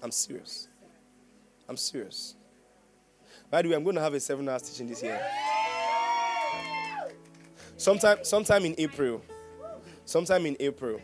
I'm 0.01 0.13
serious. 0.13 0.69
I'm 1.69 1.77
serious. 1.77 2.37
By 3.51 3.63
the 3.63 3.69
way, 3.69 3.75
I'm 3.75 3.83
going 3.83 3.97
to 3.97 4.03
have 4.03 4.15
a 4.15 4.21
seven 4.21 4.49
hours 4.49 4.63
teaching 4.63 4.87
this 4.87 5.03
year. 5.03 5.21
Sometime, 7.77 8.19
sometime 8.23 8.65
in 8.65 8.77
April. 8.79 9.23
Sometime 10.05 10.47
in 10.47 10.57
April. 10.61 11.01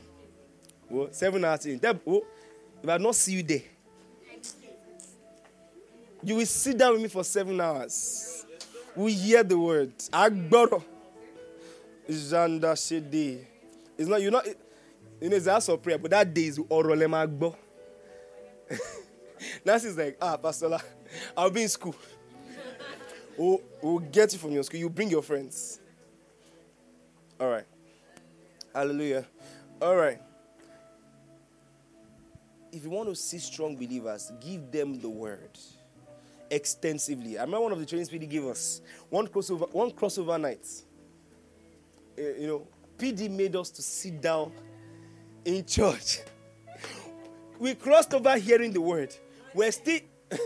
Well, 0.88 1.08
seven 1.10 1.44
hours 1.44 1.66
well, 2.04 2.22
if 2.82 2.88
I 2.88 2.98
not 2.98 3.16
see 3.16 3.32
you 3.32 3.42
there, 3.42 3.62
you 6.24 6.36
will 6.36 6.46
sit 6.46 6.78
down 6.78 6.92
with 6.92 7.02
me 7.02 7.08
for 7.08 7.22
seven 7.22 7.60
hours. 7.60 8.46
We 8.96 9.12
hear 9.12 9.42
the 9.42 9.58
word. 9.58 9.96
Agboro. 10.12 10.82
Janda 12.08 12.72
Shede. 12.74 13.44
It's 13.96 14.08
not, 14.08 14.20
you're 14.22 14.30
not, 14.30 14.46
you 14.46 15.28
know, 15.28 15.36
it's 15.36 15.46
a 15.46 15.52
house 15.52 15.68
of 15.68 15.82
prayer, 15.82 15.98
but 15.98 16.10
that 16.10 16.32
day 16.32 16.46
is 16.46 16.58
Orolema 16.58 17.26
Agbo. 17.26 17.54
Nancy's 19.64 19.96
like, 19.96 20.16
ah, 20.20 20.36
Pastor, 20.36 20.78
I'll 21.36 21.50
be 21.50 21.62
in 21.62 21.68
school. 21.68 21.94
We'll, 23.36 23.60
we'll 23.82 23.98
get 23.98 24.32
you 24.32 24.38
from 24.38 24.52
your 24.52 24.62
school. 24.62 24.80
You 24.80 24.90
bring 24.90 25.10
your 25.10 25.22
friends. 25.22 25.80
All 27.40 27.48
right. 27.50 27.64
Hallelujah. 28.74 29.24
All 29.82 29.96
right. 29.96 30.20
If 32.72 32.84
you 32.84 32.90
want 32.90 33.08
to 33.08 33.14
see 33.14 33.38
strong 33.38 33.76
believers, 33.76 34.32
give 34.40 34.70
them 34.70 35.00
the 35.00 35.08
word 35.08 35.58
extensively. 36.54 37.38
I 37.38 37.42
remember 37.42 37.62
one 37.62 37.72
of 37.72 37.80
the 37.80 37.86
trainings 37.86 38.08
PD 38.08 38.28
gave 38.28 38.44
us 38.44 38.80
one 39.10 39.26
crossover, 39.26 39.72
one 39.72 39.90
crossover 39.90 40.40
night. 40.40 40.66
Uh, 42.18 42.22
you 42.40 42.46
know, 42.46 42.66
PD 42.96 43.28
made 43.28 43.56
us 43.56 43.70
to 43.70 43.82
sit 43.82 44.20
down 44.20 44.52
in 45.44 45.64
church. 45.64 46.20
we 47.58 47.74
crossed 47.74 48.14
over 48.14 48.36
hearing 48.36 48.72
the 48.72 48.80
word. 48.80 49.14
We're 49.52 49.72
still, 49.72 50.00
we 50.30 50.38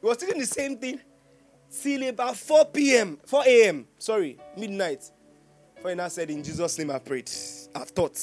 were 0.08 0.14
still 0.14 0.30
in 0.30 0.38
the 0.38 0.46
same 0.46 0.76
thing 0.78 1.00
till 1.82 2.08
about 2.08 2.36
4 2.36 2.66
p.m., 2.66 3.18
4 3.26 3.42
a.m., 3.46 3.86
sorry, 3.98 4.38
midnight. 4.56 5.10
For 5.82 5.94
now 5.94 6.08
said, 6.08 6.30
In 6.30 6.42
Jesus' 6.42 6.78
name 6.78 6.90
I 6.90 6.98
prayed. 6.98 7.30
I've 7.74 7.92
taught. 7.94 8.18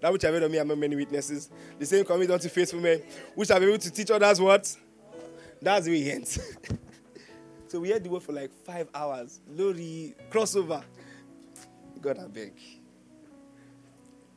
That 0.00 0.12
which 0.12 0.24
I've 0.24 0.34
heard 0.34 0.42
of 0.42 0.50
me 0.50 0.58
among 0.58 0.78
many 0.78 0.94
witnesses. 0.94 1.50
The 1.78 1.86
same 1.86 2.04
commit 2.04 2.30
unto 2.30 2.48
faithful 2.48 2.80
men, 2.80 3.02
which 3.34 3.50
I've 3.50 3.60
been 3.60 3.70
able 3.70 3.78
to 3.78 3.90
teach 3.90 4.10
others 4.10 4.40
what? 4.40 4.76
That's 5.60 5.86
way 5.86 6.02
he 6.02 6.10
ends. 6.10 6.38
so 7.68 7.80
we 7.80 7.90
had 7.90 8.04
to 8.04 8.10
word 8.10 8.22
for 8.22 8.32
like 8.32 8.52
five 8.64 8.88
hours. 8.94 9.40
Lori, 9.48 10.14
crossover. 10.30 10.82
God, 12.00 12.18
I 12.18 12.26
beg. 12.26 12.52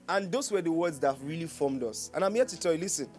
And 0.08 0.32
those 0.32 0.52
were 0.52 0.62
the 0.62 0.72
words 0.72 1.00
that 1.00 1.16
really 1.22 1.46
formed 1.46 1.84
us. 1.84 2.10
And 2.14 2.24
I'm 2.24 2.34
here 2.34 2.46
to 2.46 2.60
tell 2.60 2.74
you 2.74 2.80
listen, 2.80 3.10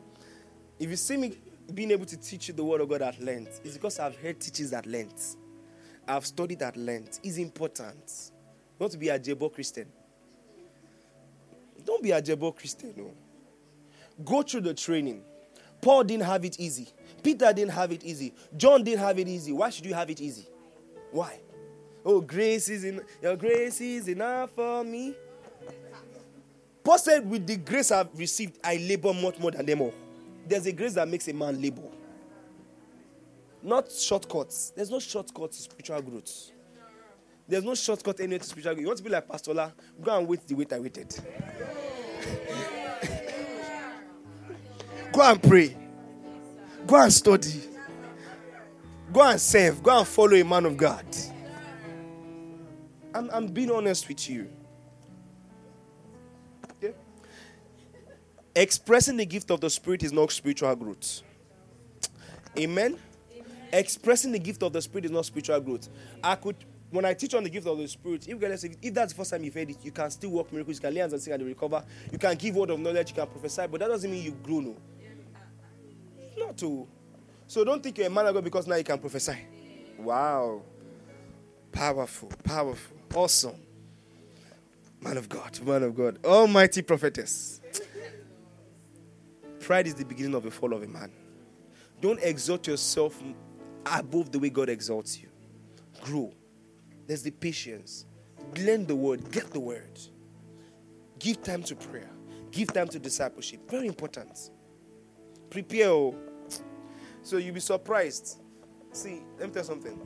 if 0.78 0.90
you 0.90 0.96
see 0.96 1.16
me 1.16 1.38
being 1.72 1.92
able 1.92 2.06
to 2.06 2.16
teach 2.16 2.48
you 2.48 2.54
the 2.54 2.64
word 2.64 2.80
of 2.80 2.88
God 2.88 3.02
at 3.02 3.20
length, 3.20 3.60
it's 3.64 3.74
because 3.74 4.00
I've 4.00 4.16
heard 4.16 4.40
teachings 4.40 4.72
at 4.72 4.86
length. 4.86 5.36
I've 6.08 6.26
studied 6.26 6.62
at 6.62 6.76
length. 6.76 7.20
It's 7.22 7.36
important. 7.36 8.32
Not 8.80 8.90
to 8.90 8.98
be 8.98 9.08
a 9.08 9.18
Jebo 9.18 9.52
Christian. 9.52 9.86
Don't 11.84 12.02
be 12.02 12.10
a 12.10 12.20
Jebo 12.20 12.56
Christian, 12.56 12.94
no. 12.96 13.12
Go 14.24 14.42
through 14.42 14.62
the 14.62 14.74
training. 14.74 15.22
Paul 15.80 16.04
didn't 16.04 16.24
have 16.24 16.44
it 16.44 16.58
easy. 16.58 16.88
Peter 17.22 17.52
didn't 17.52 17.72
have 17.72 17.92
it 17.92 18.04
easy. 18.04 18.34
John 18.56 18.82
didn't 18.82 19.00
have 19.00 19.18
it 19.18 19.28
easy. 19.28 19.52
Why 19.52 19.70
should 19.70 19.86
you 19.86 19.94
have 19.94 20.10
it 20.10 20.20
easy? 20.20 20.46
Why? 21.10 21.40
Oh, 22.04 22.20
grace 22.20 22.68
is 22.68 22.84
in 22.84 23.00
your 23.20 23.36
grace 23.36 23.80
is 23.80 24.08
enough 24.08 24.50
for 24.50 24.84
me. 24.84 25.14
Paul 26.82 26.98
said, 26.98 27.28
With 27.28 27.46
the 27.46 27.56
grace 27.56 27.90
I've 27.90 28.08
received, 28.18 28.58
I 28.64 28.76
labor 28.76 29.12
much 29.12 29.38
more 29.38 29.50
than 29.50 29.66
them 29.66 29.82
all. 29.82 29.94
There's 30.46 30.66
a 30.66 30.72
grace 30.72 30.94
that 30.94 31.08
makes 31.08 31.28
a 31.28 31.34
man 31.34 31.60
labor. 31.60 31.82
Not 33.62 33.92
shortcuts. 33.92 34.72
There's 34.74 34.90
no 34.90 34.98
shortcut 34.98 35.52
to 35.52 35.58
spiritual 35.58 36.00
growth. 36.00 36.50
There's 37.46 37.64
no 37.64 37.74
shortcut 37.74 38.18
anywhere 38.20 38.38
to 38.38 38.44
spiritual 38.44 38.74
growth. 38.74 38.80
You 38.80 38.86
want 38.86 38.98
to 38.98 39.04
be 39.04 39.10
like 39.10 39.28
Pastor 39.28 39.50
Ola? 39.50 39.74
Go 40.00 40.18
and 40.18 40.26
wait 40.26 40.46
the 40.46 40.54
wait 40.54 40.72
I 40.72 40.78
waited. 40.78 41.14
go 45.12 45.22
and 45.22 45.42
pray. 45.42 45.76
Go 46.86 47.02
and 47.02 47.12
study. 47.12 47.60
Go 49.12 49.22
and 49.22 49.40
serve. 49.40 49.82
Go 49.82 49.98
and 49.98 50.06
follow 50.06 50.34
a 50.34 50.44
man 50.44 50.66
of 50.66 50.76
God. 50.76 51.04
I'm, 53.14 53.28
I'm 53.32 53.46
being 53.48 53.70
honest 53.70 54.08
with 54.08 54.28
you. 54.30 54.48
Yeah. 56.80 56.90
Expressing 58.54 59.16
the 59.16 59.26
gift 59.26 59.50
of 59.50 59.60
the 59.60 59.70
Spirit 59.70 60.02
is 60.02 60.12
not 60.12 60.30
spiritual 60.30 60.74
growth. 60.76 61.22
Amen? 62.58 62.96
Amen? 63.32 63.46
Expressing 63.72 64.32
the 64.32 64.38
gift 64.38 64.62
of 64.62 64.72
the 64.72 64.82
Spirit 64.82 65.06
is 65.06 65.10
not 65.10 65.24
spiritual 65.26 65.60
growth. 65.60 65.88
I 66.22 66.36
could, 66.36 66.56
when 66.90 67.04
I 67.04 67.14
teach 67.14 67.34
on 67.34 67.42
the 67.42 67.50
gift 67.50 67.66
of 67.66 67.78
the 67.78 67.88
Spirit, 67.88 68.28
if, 68.28 68.42
if 68.82 68.94
that's 68.94 69.12
the 69.12 69.16
first 69.16 69.30
time 69.30 69.42
you've 69.42 69.54
heard 69.54 69.70
it, 69.70 69.78
you 69.82 69.90
can 69.90 70.10
still 70.10 70.30
work 70.30 70.52
miracles, 70.52 70.76
you 70.76 70.80
can 70.80 70.94
lay 70.94 71.00
hands 71.00 71.12
and 71.12 71.22
sing 71.22 71.32
and 71.32 71.44
recover, 71.44 71.84
you 72.12 72.18
can 72.18 72.36
give 72.36 72.54
word 72.54 72.70
of 72.70 72.78
knowledge, 72.78 73.10
you 73.10 73.14
can 73.16 73.26
prophesy, 73.26 73.66
but 73.70 73.80
that 73.80 73.88
doesn't 73.88 74.10
mean 74.10 74.24
you 74.24 74.32
grow, 74.42 74.60
no. 74.60 74.76
Not 76.50 76.58
to. 76.58 76.88
So 77.46 77.62
don't 77.62 77.80
think 77.80 77.98
you're 77.98 78.08
a 78.08 78.10
man 78.10 78.26
of 78.26 78.34
God 78.34 78.42
because 78.42 78.66
now 78.66 78.74
you 78.74 78.82
can 78.82 78.98
prophesy. 78.98 79.38
Wow. 80.00 80.62
Powerful, 81.70 82.28
powerful, 82.42 82.96
awesome. 83.14 83.54
Man 85.00 85.16
of 85.16 85.28
God, 85.28 85.60
man 85.64 85.84
of 85.84 85.94
God, 85.94 86.18
almighty 86.24 86.82
prophetess. 86.82 87.60
Pride 89.60 89.86
is 89.86 89.94
the 89.94 90.04
beginning 90.04 90.34
of 90.34 90.42
the 90.42 90.50
fall 90.50 90.72
of 90.72 90.82
a 90.82 90.88
man. 90.88 91.12
Don't 92.00 92.20
exalt 92.20 92.66
yourself 92.66 93.22
above 93.86 94.32
the 94.32 94.40
way 94.40 94.50
God 94.50 94.68
exalts 94.68 95.20
you. 95.22 95.28
Grow. 96.00 96.32
There's 97.06 97.22
the 97.22 97.30
patience. 97.30 98.06
Learn 98.58 98.86
the 98.86 98.96
word, 98.96 99.30
get 99.30 99.52
the 99.52 99.60
word. 99.60 100.00
Give 101.20 101.40
time 101.40 101.62
to 101.62 101.76
prayer. 101.76 102.10
Give 102.50 102.72
time 102.72 102.88
to 102.88 102.98
discipleship. 102.98 103.70
Very 103.70 103.86
important. 103.86 104.50
Prepare. 105.48 105.90
Oh. 105.90 106.16
So 107.22 107.36
you'll 107.36 107.54
be 107.54 107.60
surprised. 107.60 108.38
See, 108.92 109.22
let 109.38 109.48
me 109.48 109.54
tell 109.54 109.62
you 109.62 109.66
something. 109.66 109.98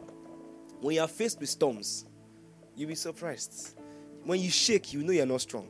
When 0.80 0.96
you 0.96 1.02
are 1.02 1.08
faced 1.08 1.40
with 1.40 1.48
storms, 1.48 2.04
you'll 2.76 2.88
be 2.88 2.94
surprised. 2.94 3.74
When 4.24 4.40
you 4.40 4.50
shake, 4.50 4.92
you 4.92 5.02
know 5.02 5.12
you're 5.12 5.26
not 5.26 5.40
strong. 5.40 5.68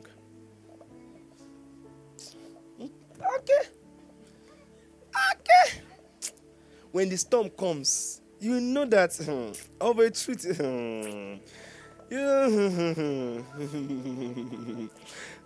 Okay. 2.81 3.69
Okay. 5.33 5.81
When 6.91 7.09
the 7.09 7.17
storm 7.17 7.51
comes, 7.51 8.21
you 8.41 8.61
know 8.61 8.85
that 8.87 9.15
hmm, 9.17 9.53
of 9.81 9.99
a 9.99 10.11
truth. 10.11 10.57
Hmm, 10.57 11.37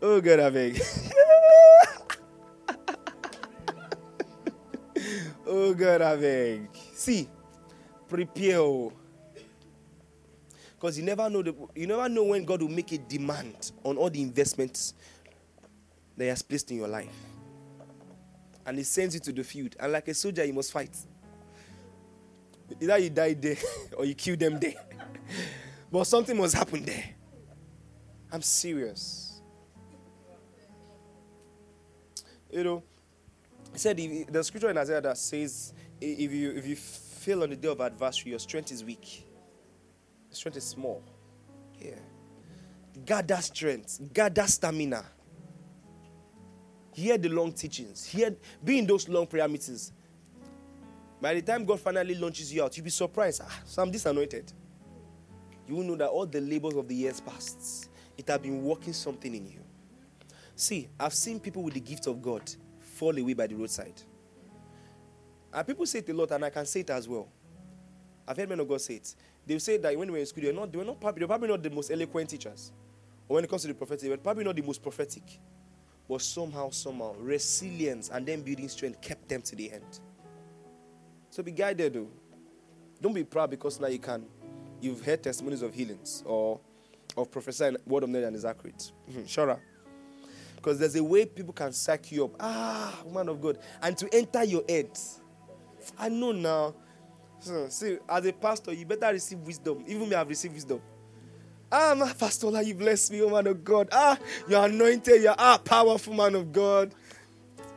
oh 0.02 0.20
God, 0.20 0.40
I 0.40 0.50
beg. 0.50 0.82
Oh 5.50 5.72
God, 5.72 6.20
beg. 6.20 6.68
See, 6.92 7.26
prepare. 8.06 8.90
Because 10.74 10.96
oh. 10.96 11.00
you 11.00 11.02
never 11.02 11.30
know 11.30 11.42
the, 11.42 11.54
you 11.74 11.86
never 11.86 12.06
know 12.06 12.24
when 12.24 12.44
God 12.44 12.60
will 12.60 12.68
make 12.68 12.92
a 12.92 12.98
demand 12.98 13.72
on 13.82 13.96
all 13.96 14.10
the 14.10 14.20
investments 14.20 14.92
that 16.18 16.24
He 16.24 16.28
has 16.28 16.42
placed 16.42 16.70
in 16.70 16.76
your 16.76 16.88
life. 16.88 17.08
And 18.66 18.76
He 18.76 18.84
sends 18.84 19.14
you 19.14 19.20
to 19.20 19.32
the 19.32 19.42
field. 19.42 19.74
And 19.80 19.90
like 19.90 20.06
a 20.08 20.14
soldier, 20.14 20.44
you 20.44 20.52
must 20.52 20.70
fight. 20.70 20.94
Either 22.78 22.98
you 22.98 23.08
die 23.08 23.32
there 23.32 23.56
or 23.96 24.04
you 24.04 24.14
kill 24.14 24.36
them 24.36 24.60
there. 24.60 24.74
but 25.90 26.04
something 26.04 26.36
must 26.36 26.54
happen 26.54 26.84
there. 26.84 27.04
I'm 28.30 28.42
serious. 28.42 29.40
You 32.50 32.64
know, 32.64 32.82
he 33.78 33.82
said, 33.82 34.00
if, 34.00 34.26
the 34.26 34.42
scripture 34.42 34.70
in 34.70 34.76
Isaiah 34.76 35.00
that 35.00 35.16
says, 35.16 35.72
if 36.00 36.32
you, 36.32 36.50
if 36.50 36.66
you 36.66 36.74
fail 36.74 37.44
on 37.44 37.50
the 37.50 37.54
day 37.54 37.68
of 37.68 37.80
adversity, 37.80 38.30
your 38.30 38.40
strength 38.40 38.72
is 38.72 38.82
weak. 38.82 39.24
Your 40.28 40.34
strength 40.34 40.56
is 40.56 40.64
small. 40.64 41.00
Yeah. 41.80 41.94
Gather 43.04 43.36
strength, 43.36 44.00
gather 44.12 44.48
stamina. 44.48 45.04
Hear 46.92 47.18
the 47.18 47.28
long 47.28 47.52
teachings. 47.52 48.04
Hear, 48.04 48.34
be 48.64 48.80
in 48.80 48.86
those 48.86 49.08
long 49.08 49.28
prayer 49.28 49.46
meetings. 49.46 49.92
By 51.20 51.34
the 51.34 51.42
time 51.42 51.64
God 51.64 51.78
finally 51.78 52.16
launches 52.16 52.52
you 52.52 52.64
out, 52.64 52.76
you'll 52.76 52.82
be 52.82 52.90
surprised. 52.90 53.42
Ah, 53.44 53.60
so 53.64 53.80
I'm 53.80 53.92
disanointed. 53.92 54.52
You 55.68 55.76
will 55.76 55.84
know 55.84 55.94
that 55.94 56.08
all 56.08 56.26
the 56.26 56.40
labors 56.40 56.74
of 56.74 56.88
the 56.88 56.96
years 56.96 57.20
past, 57.20 57.90
it 58.16 58.26
has 58.26 58.38
been 58.38 58.60
working 58.64 58.92
something 58.92 59.32
in 59.32 59.46
you. 59.46 59.60
See, 60.56 60.88
I've 60.98 61.14
seen 61.14 61.38
people 61.38 61.62
with 61.62 61.74
the 61.74 61.80
gift 61.80 62.08
of 62.08 62.20
God 62.20 62.50
fall 62.98 63.16
away 63.16 63.34
by 63.34 63.46
the 63.46 63.54
roadside. 63.54 64.02
And 65.52 65.66
people 65.66 65.86
say 65.86 66.00
it 66.00 66.08
a 66.08 66.14
lot, 66.14 66.30
and 66.32 66.44
I 66.44 66.50
can 66.50 66.66
say 66.66 66.80
it 66.80 66.90
as 66.90 67.08
well. 67.08 67.28
I've 68.26 68.36
heard 68.36 68.48
men 68.48 68.60
of 68.60 68.68
God 68.68 68.80
say 68.80 68.94
it. 68.94 69.14
They 69.46 69.58
say 69.58 69.78
that 69.78 69.96
when 69.96 70.08
we 70.08 70.12
were 70.12 70.18
in 70.18 70.26
school, 70.26 70.42
they're 70.44 70.52
not, 70.52 70.70
they 70.70 70.78
were 70.78 70.84
not 70.84 71.00
probably, 71.00 71.20
they're 71.20 71.28
probably 71.28 71.48
not 71.48 71.62
the 71.62 71.70
most 71.70 71.90
eloquent 71.90 72.28
teachers. 72.28 72.72
Or 73.28 73.36
when 73.36 73.44
it 73.44 73.50
comes 73.50 73.62
to 73.62 73.68
the 73.68 73.74
prophetic, 73.74 74.02
they 74.02 74.08
were 74.10 74.16
probably 74.18 74.44
not 74.44 74.56
the 74.56 74.62
most 74.62 74.82
prophetic. 74.82 75.22
But 76.08 76.20
somehow, 76.22 76.70
somehow, 76.70 77.14
resilience 77.18 78.10
and 78.10 78.26
then 78.26 78.42
building 78.42 78.68
strength 78.68 79.00
kept 79.00 79.28
them 79.28 79.42
to 79.42 79.56
the 79.56 79.72
end. 79.72 80.00
So 81.30 81.42
be 81.42 81.52
guided 81.52 81.94
though. 81.94 82.08
Don't 83.00 83.12
be 83.14 83.24
proud 83.24 83.50
because 83.50 83.78
now 83.80 83.88
you 83.88 83.98
can. 83.98 84.24
You've 84.80 85.04
heard 85.04 85.22
testimonies 85.22 85.62
of 85.62 85.74
healings 85.74 86.22
or 86.26 86.60
of 87.16 87.30
prophesying 87.30 87.76
word 87.86 88.04
of 88.04 88.10
knowledge 88.10 88.26
and 88.26 88.36
is 88.36 88.44
accurate. 88.44 88.92
Sure. 89.26 89.58
Because 90.68 90.80
there's 90.80 90.96
a 90.96 91.02
way 91.02 91.24
people 91.24 91.54
can 91.54 91.72
sack 91.72 92.12
you 92.12 92.26
up. 92.26 92.32
Ah, 92.40 92.94
man 93.10 93.30
of 93.30 93.40
God. 93.40 93.58
And 93.80 93.96
to 93.96 94.14
enter 94.14 94.44
your 94.44 94.62
head. 94.68 94.90
I 95.98 96.10
know 96.10 96.32
now. 96.32 96.74
So, 97.40 97.70
see, 97.70 97.96
as 98.06 98.26
a 98.26 98.34
pastor, 98.34 98.74
you 98.74 98.84
better 98.84 99.10
receive 99.10 99.38
wisdom. 99.38 99.82
Even 99.86 100.06
me, 100.10 100.14
I've 100.14 100.28
received 100.28 100.52
wisdom. 100.52 100.82
Ah, 101.72 101.94
my 101.96 102.12
pastor, 102.12 102.60
you 102.60 102.74
bless 102.74 103.10
me, 103.10 103.22
oh 103.22 103.30
man 103.30 103.46
of 103.46 103.64
God. 103.64 103.88
Ah, 103.92 104.18
you're 104.46 104.62
anointed. 104.62 105.22
You're 105.22 105.34
ah, 105.38 105.56
powerful 105.56 106.12
man 106.12 106.34
of 106.34 106.52
God. 106.52 106.94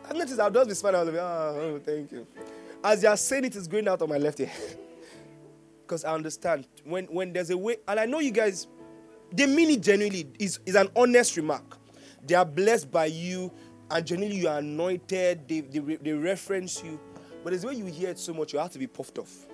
I've 0.10 0.18
noticed 0.18 0.42
I'll 0.42 0.52
just 0.52 0.68
be 0.68 0.76
smiling. 0.76 1.00
I'll 1.00 1.12
be, 1.14 1.18
ah, 1.18 1.50
oh, 1.56 1.80
thank 1.82 2.12
you. 2.12 2.28
As 2.84 3.04
you're 3.04 3.16
saying 3.16 3.46
it, 3.46 3.56
it's 3.56 3.68
going 3.68 3.88
out 3.88 4.02
on 4.02 4.10
my 4.10 4.18
left 4.18 4.42
ear. 4.42 4.52
Because 5.84 6.04
I 6.04 6.14
understand. 6.14 6.68
When, 6.84 7.06
when 7.06 7.32
there's 7.32 7.52
a 7.52 7.58
way, 7.58 7.78
and 7.88 8.02
I 8.02 8.06
know 8.06 8.20
you 8.20 8.32
guys, 8.32 8.68
they 9.32 9.46
mean 9.46 9.70
it 9.70 9.82
genuinely. 9.82 10.28
Is 10.40 10.60
is 10.66 10.76
an 10.76 10.90
honest 10.94 11.38
remark. 11.38 11.81
They 12.26 12.36
are 12.36 12.46
blessed 12.46 12.92
by 12.92 13.06
you, 13.06 13.52
and 13.90 14.06
generally 14.06 14.36
you 14.36 14.48
are 14.48 14.60
anointed. 14.60 15.48
They, 15.48 15.62
they, 15.62 15.80
they 15.96 16.14
reference 16.14 16.84
you. 16.84 17.00
But 17.44 17.54
as 17.54 17.66
when 17.66 17.78
you 17.78 17.86
hear 17.86 18.10
it 18.10 18.20
so 18.20 18.34
much, 18.34 18.54
you 18.54 18.60
have 18.60 18.72
to 18.72 18.80
be 18.80 18.88
puffed 18.88 19.18
off. 19.18 19.48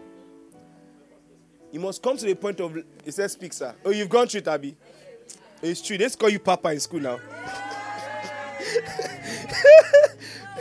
You 1.72 1.80
must 1.80 2.02
come 2.02 2.18
to 2.18 2.26
the 2.26 2.36
point 2.36 2.60
of, 2.60 2.76
it 2.78 3.12
says, 3.12 3.34
speak, 3.34 3.54
sir. 3.54 3.74
Oh, 3.84 3.92
you've 3.92 4.10
gone 4.10 4.28
through 4.28 4.40
it, 4.40 4.48
Abby. 4.48 4.76
Oh, 4.80 5.68
it's 5.68 5.82
true. 5.82 5.98
Let's 5.98 6.16
call 6.16 6.30
you 6.30 6.40
Papa 6.40 6.70
in 6.70 6.80
school 6.80 7.00
now. 7.00 7.20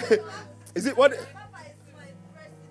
Is 0.75 0.87
it 0.87 0.97
what? 0.97 1.13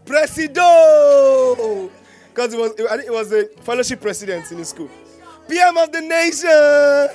Presido! 0.05 1.89
Because 2.29 2.53
it 2.53 2.59
was, 2.59 2.73
it 2.77 3.11
was 3.11 3.31
a 3.31 3.47
fellowship 3.61 4.01
president 4.01 4.51
in 4.51 4.57
the 4.57 4.65
school. 4.65 4.89
PM 5.47 5.77
of 5.77 5.91
the 5.91 6.01
nation! 6.01 7.09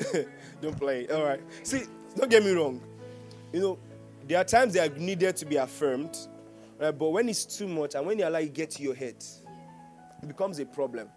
don't 0.60 0.78
play. 0.78 1.08
All 1.08 1.24
right. 1.24 1.40
See, 1.62 1.84
don't 2.16 2.30
get 2.30 2.44
me 2.44 2.52
wrong. 2.52 2.80
You 3.52 3.60
know, 3.60 3.78
there 4.26 4.38
are 4.38 4.44
times 4.44 4.74
they 4.74 4.80
are 4.80 4.88
needed 4.88 5.36
to 5.36 5.46
be 5.46 5.56
affirmed, 5.56 6.16
right? 6.78 6.96
But 6.96 7.10
when 7.10 7.28
it's 7.28 7.44
too 7.44 7.68
much 7.68 7.94
and 7.94 8.06
when 8.06 8.18
you 8.18 8.26
allow 8.26 8.38
it 8.38 8.52
get 8.52 8.70
to 8.70 8.82
your 8.82 8.94
head, 8.94 9.16
it 10.22 10.28
becomes 10.28 10.58
a 10.58 10.66
problem. 10.66 11.08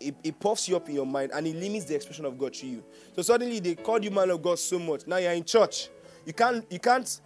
It, 0.00 0.14
it 0.22 0.38
puffs 0.38 0.68
you 0.68 0.76
up 0.76 0.88
in 0.88 0.94
your 0.94 1.06
mind 1.06 1.32
and 1.34 1.46
it 1.46 1.56
limits 1.56 1.86
the 1.86 1.96
expression 1.96 2.24
of 2.24 2.38
God 2.38 2.54
to 2.54 2.66
you. 2.66 2.84
So 3.16 3.22
suddenly 3.22 3.58
they 3.58 3.74
called 3.74 4.04
you 4.04 4.10
man 4.10 4.30
of 4.30 4.40
God 4.40 4.58
so 4.58 4.78
much. 4.78 5.06
Now 5.06 5.16
you're 5.16 5.32
in 5.32 5.44
church. 5.44 5.88
You 6.24 6.32
can't, 6.32 6.64
you 6.70 6.78
can't, 6.78 7.20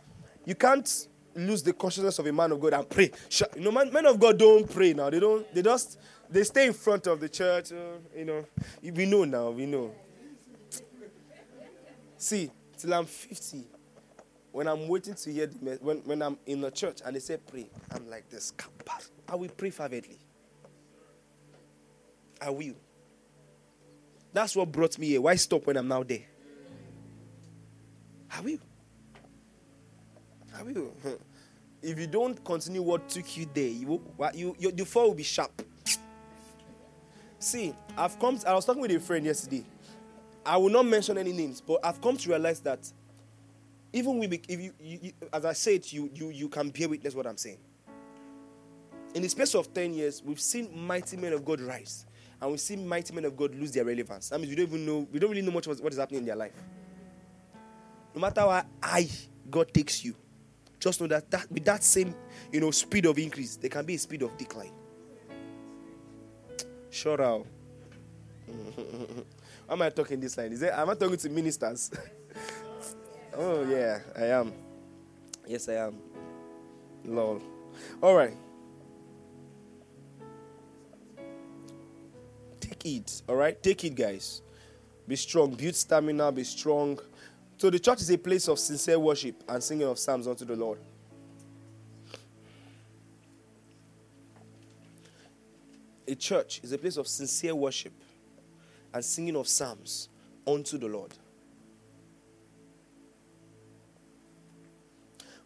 you 0.47 0.55
can't 0.55 1.09
lose 1.35 1.63
the 1.63 1.73
consciousness 1.73 2.19
of 2.19 2.27
a 2.27 2.33
man 2.33 2.53
of 2.53 2.61
God 2.61 2.73
and 2.73 2.89
pray. 2.89 3.11
You 3.57 3.63
know, 3.63 3.73
man, 3.73 3.93
men 3.93 4.07
of 4.07 4.19
God 4.19 4.39
don't 4.39 4.71
pray 4.71 4.93
now. 4.93 5.11
They 5.11 5.21
don't. 5.21 5.53
They 5.55 5.63
just 5.63 5.99
they 6.31 6.45
stay 6.45 6.67
in 6.67 6.73
front 6.73 7.07
of 7.07 7.21
the 7.21 7.29
church. 7.29 7.73
Uh, 7.73 7.99
you 8.17 8.25
know, 8.25 8.45
we 8.83 9.07
know 9.07 9.25
now. 9.25 9.51
We 9.51 9.67
know. 9.67 9.93
See, 12.23 12.53
till 12.79 12.95
I'm 12.95 13.05
50, 13.05 13.65
when 14.53 14.69
I'm 14.69 14.87
waiting 14.87 15.15
to 15.15 15.33
hear 15.33 15.47
the 15.47 15.77
when, 15.81 15.97
when 16.05 16.23
I'm 16.23 16.39
in 16.47 16.61
the 16.61 16.71
church 16.71 17.01
and 17.05 17.17
they 17.17 17.19
say 17.19 17.37
pray, 17.37 17.69
I'm 17.91 18.09
like 18.09 18.31
this. 18.31 18.53
I 19.29 19.35
will 19.35 19.49
pray 19.49 19.71
fervently. 19.71 20.21
I 22.41 22.51
will. 22.51 22.77
That's 24.33 24.55
what 24.55 24.71
brought 24.71 24.97
me 25.01 25.09
here. 25.09 25.21
Why 25.21 25.35
stop 25.35 25.67
when 25.67 25.77
I'm 25.77 25.89
now 25.89 26.05
there? 26.05 26.23
I 28.31 28.41
will. 28.41 28.59
I 30.57 30.63
will. 30.63 30.93
if 31.83 31.99
you 31.99 32.07
don't 32.07 32.45
continue 32.45 32.83
what 32.83 33.09
took 33.09 33.37
you 33.37 33.49
there, 33.53 33.67
you 33.67 33.89
will, 33.89 34.31
you, 34.33 34.55
you 34.61 34.71
the 34.71 34.85
fall 34.85 35.09
will 35.09 35.15
be 35.15 35.25
sharp. 35.25 35.61
See, 37.41 37.75
I've 37.99 38.17
come. 38.21 38.39
I 38.47 38.55
was 38.55 38.65
talking 38.65 38.83
with 38.83 38.93
a 38.93 39.01
friend 39.01 39.27
yesterday. 39.27 39.65
I 40.45 40.57
will 40.57 40.71
not 40.71 40.87
mention 40.87 41.19
any 41.19 41.33
names, 41.33 41.61
but 41.61 41.79
I've 41.85 42.01
come 42.01 42.17
to 42.17 42.29
realize 42.29 42.61
that 42.61 42.91
even 43.93 44.19
we, 44.19 44.27
if 44.27 44.61
you, 44.61 44.73
you, 44.81 44.99
you 45.03 45.13
as 45.33 45.45
I 45.45 45.53
said, 45.53 45.91
you, 45.93 46.11
you, 46.15 46.31
you 46.31 46.49
can 46.49 46.71
bear 46.71 46.89
witness 46.89 47.15
what 47.15 47.27
I'm 47.27 47.37
saying. 47.37 47.59
In 49.15 49.23
the 49.23 49.29
space 49.29 49.55
of 49.55 49.73
10 49.75 49.93
years, 49.95 50.23
we've 50.25 50.41
seen 50.41 50.71
mighty 50.87 51.17
men 51.17 51.33
of 51.35 51.45
God 51.45 51.61
rise, 51.61 52.07
and 52.41 52.51
we've 52.51 52.61
seen 52.61 52.87
mighty 52.89 53.15
men 53.15 53.25
of 53.27 53.37
God 53.37 53.55
lose 53.55 53.73
their 53.73 53.85
relevance. 53.85 54.31
That 54.31 54.41
means 54.41 54.51
we 54.51 54.57
don't 54.57 54.69
even 54.69 54.87
know, 54.87 55.07
we 55.13 55.19
don't 55.19 55.31
really 55.31 55.43
know 55.43 55.53
much 55.53 55.67
what 55.67 55.93
is 55.93 55.99
happening 55.99 56.21
in 56.21 56.27
their 56.27 56.37
life. 56.37 56.55
No 58.15 58.21
matter 58.21 58.41
how 58.41 58.65
high 58.83 59.09
God 59.51 59.73
takes 59.73 60.05
you, 60.05 60.17
just 60.81 61.01
know 61.01 61.07
that, 61.07 61.31
that 61.31 61.51
with 61.51 61.65
that 61.65 61.85
same 61.85 62.15
you 62.51 62.61
know 62.61 62.71
speed 62.71 63.07
of 63.07 63.19
increase, 63.19 63.57
there 63.57 63.71
can 63.71 63.85
be 63.85 63.95
a 63.95 63.99
speed 63.99 64.23
of 64.23 64.37
decline. 64.37 64.73
Shut 66.91 67.21
up. 67.21 67.47
Why 69.67 69.75
am 69.75 69.83
I 69.83 69.91
talking 69.91 70.21
this 70.21 70.37
line? 70.37 70.53
Is 70.53 70.63
it 70.63 70.73
am 70.73 70.91
I 70.91 70.95
talking 70.95 71.17
to 71.17 71.29
ministers? 71.29 71.91
oh 73.37 73.65
yeah, 73.65 74.01
I 74.17 74.27
am. 74.27 74.53
Yes, 75.47 75.69
I 75.69 75.75
am. 75.75 75.95
Lol. 77.05 77.41
All 78.03 78.15
right. 78.15 78.35
Take 82.61 82.87
it. 82.87 83.23
All 83.29 83.37
right. 83.37 83.61
Take 83.63 83.85
it, 83.85 83.95
guys. 83.95 84.43
Be 85.07 85.17
strong. 85.17 85.55
Build 85.55 85.75
stamina. 85.75 86.31
Be 86.33 86.45
strong. 86.45 86.99
So 87.59 87.71
the 87.71 87.79
church 87.79 88.03
is 88.03 88.11
a 88.11 88.19
place 88.19 88.49
of 88.49 88.59
sincere 88.59 88.99
worship 88.99 89.43
and 89.49 89.63
singing 89.63 89.87
of 89.87 89.99
psalms 89.99 90.27
unto 90.27 90.45
the 90.45 90.57
Lord. 90.57 90.79
A 96.09 96.15
church 96.15 96.61
is 96.63 96.73
a 96.73 96.79
place 96.79 96.97
of 96.97 97.07
sincere 97.07 97.55
worship 97.55 97.93
and 98.95 99.05
singing 99.05 99.37
of 99.37 99.49
psalms 99.49 100.09
unto 100.47 100.79
the 100.79 100.87
Lord. 100.87 101.13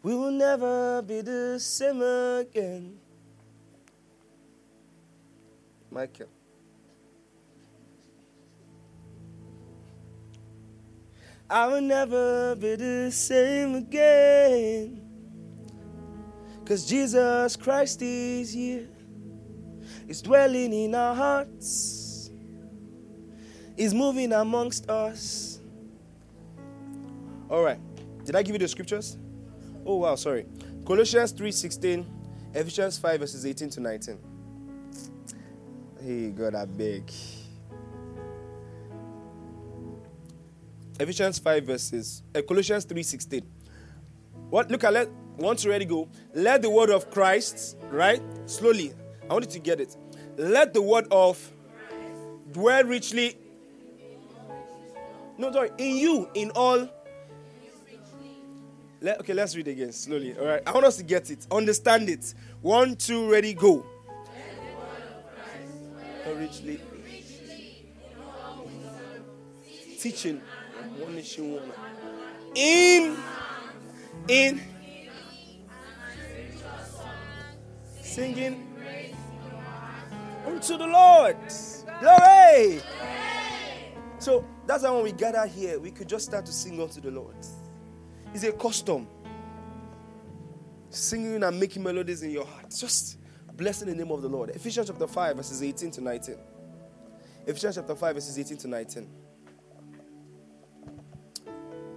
We 0.03 0.15
will 0.15 0.31
never 0.31 1.01
be 1.01 1.21
the 1.21 1.59
same 1.59 2.01
again. 2.01 2.97
Michael. 5.91 6.27
I 11.49 11.67
will 11.67 11.81
never 11.81 12.55
be 12.55 12.75
the 12.75 13.09
same 13.11 13.75
again. 13.75 15.01
Cause 16.65 16.85
Jesus 16.85 17.55
Christ 17.55 18.01
is 18.01 18.51
here, 18.51 18.89
is 20.09 20.21
dwelling 20.21 20.73
in 20.73 20.93
our 20.93 21.15
hearts, 21.15 22.06
is 23.77 23.93
moving 23.93 24.33
amongst 24.33 24.89
us. 24.89 25.61
All 27.49 27.63
right, 27.63 27.79
did 28.25 28.35
I 28.35 28.43
give 28.43 28.53
you 28.55 28.59
the 28.59 28.67
scriptures? 28.67 29.17
Oh, 29.85 29.97
wow, 29.97 30.15
sorry. 30.15 30.45
Colossians 30.85 31.31
3:16, 31.31 32.05
Ephesians 32.53 32.97
5, 32.97 33.19
verses 33.19 33.45
18 33.45 33.69
to 33.69 33.79
19. 33.79 34.19
Hey, 36.01 36.31
God, 36.31 36.55
I 36.55 36.65
beg. 36.65 37.11
Ephesians 40.99 41.37
5 41.39 41.63
verses, 41.63 42.23
uh, 42.33 42.41
Colossians 42.41 42.85
3:16. 42.85 43.43
What 44.49 44.71
look 44.71 44.83
at 44.83 44.93
let 44.93 45.09
once 45.37 45.63
you 45.63 45.69
ready 45.69 45.85
go. 45.85 46.09
Let 46.33 46.61
the 46.61 46.69
word 46.69 46.89
of 46.89 47.11
Christ, 47.11 47.77
right? 47.91 48.21
Slowly. 48.45 48.93
I 49.29 49.33
want 49.33 49.45
you 49.45 49.51
to 49.51 49.59
get 49.59 49.79
it. 49.79 49.95
Let 50.37 50.73
the 50.73 50.81
word 50.81 51.07
of 51.11 51.37
dwell 52.51 52.83
richly. 52.83 53.37
No, 55.37 55.51
sorry, 55.51 55.71
in 55.77 55.97
you, 55.97 56.29
in 56.33 56.51
all. 56.51 56.89
Let, 58.99 59.19
okay, 59.19 59.33
let's 59.33 59.55
read 59.55 59.67
again 59.67 59.91
slowly. 59.91 60.35
All 60.37 60.45
right, 60.45 60.61
I 60.65 60.71
want 60.71 60.85
us 60.85 60.97
to 60.97 61.03
get 61.03 61.29
it, 61.29 61.45
understand 61.51 62.09
it. 62.09 62.33
One, 62.61 62.95
two, 62.95 63.29
ready, 63.29 63.53
go. 63.53 63.85
Richly. 66.35 66.79
Teaching 69.99 70.41
one 70.99 71.15
one. 71.15 71.71
In, 72.53 73.17
in, 74.27 74.61
singing 78.01 78.67
unto 80.45 80.77
the 80.77 80.87
Lord. 80.87 81.37
Glory. 81.99 82.81
So 84.19 84.45
that's 84.67 84.83
why 84.83 84.91
when 84.91 85.03
we 85.03 85.13
gather 85.13 85.45
here, 85.47 85.79
we 85.79 85.91
could 85.91 86.09
just 86.09 86.25
start 86.25 86.45
to 86.45 86.51
sing 86.51 86.81
unto 86.81 86.99
the 86.99 87.09
Lord. 87.09 87.35
It's 88.33 88.43
a 88.43 88.51
custom. 88.51 89.07
Singing 90.89 91.43
and 91.43 91.59
making 91.59 91.83
melodies 91.83 92.21
in 92.21 92.31
your 92.31 92.45
heart. 92.45 92.69
Just 92.69 93.17
blessing 93.55 93.87
the 93.87 93.95
name 93.95 94.11
of 94.11 94.21
the 94.21 94.27
Lord. 94.27 94.49
Ephesians 94.49 94.87
chapter 94.87 95.07
5, 95.07 95.37
verses 95.37 95.63
18 95.63 95.91
to 95.91 96.01
19. 96.01 96.35
Ephesians 97.47 97.75
chapter 97.75 97.95
5, 97.95 98.15
verses 98.15 98.37
18 98.37 98.57
to 98.57 98.67
19. 98.67 99.09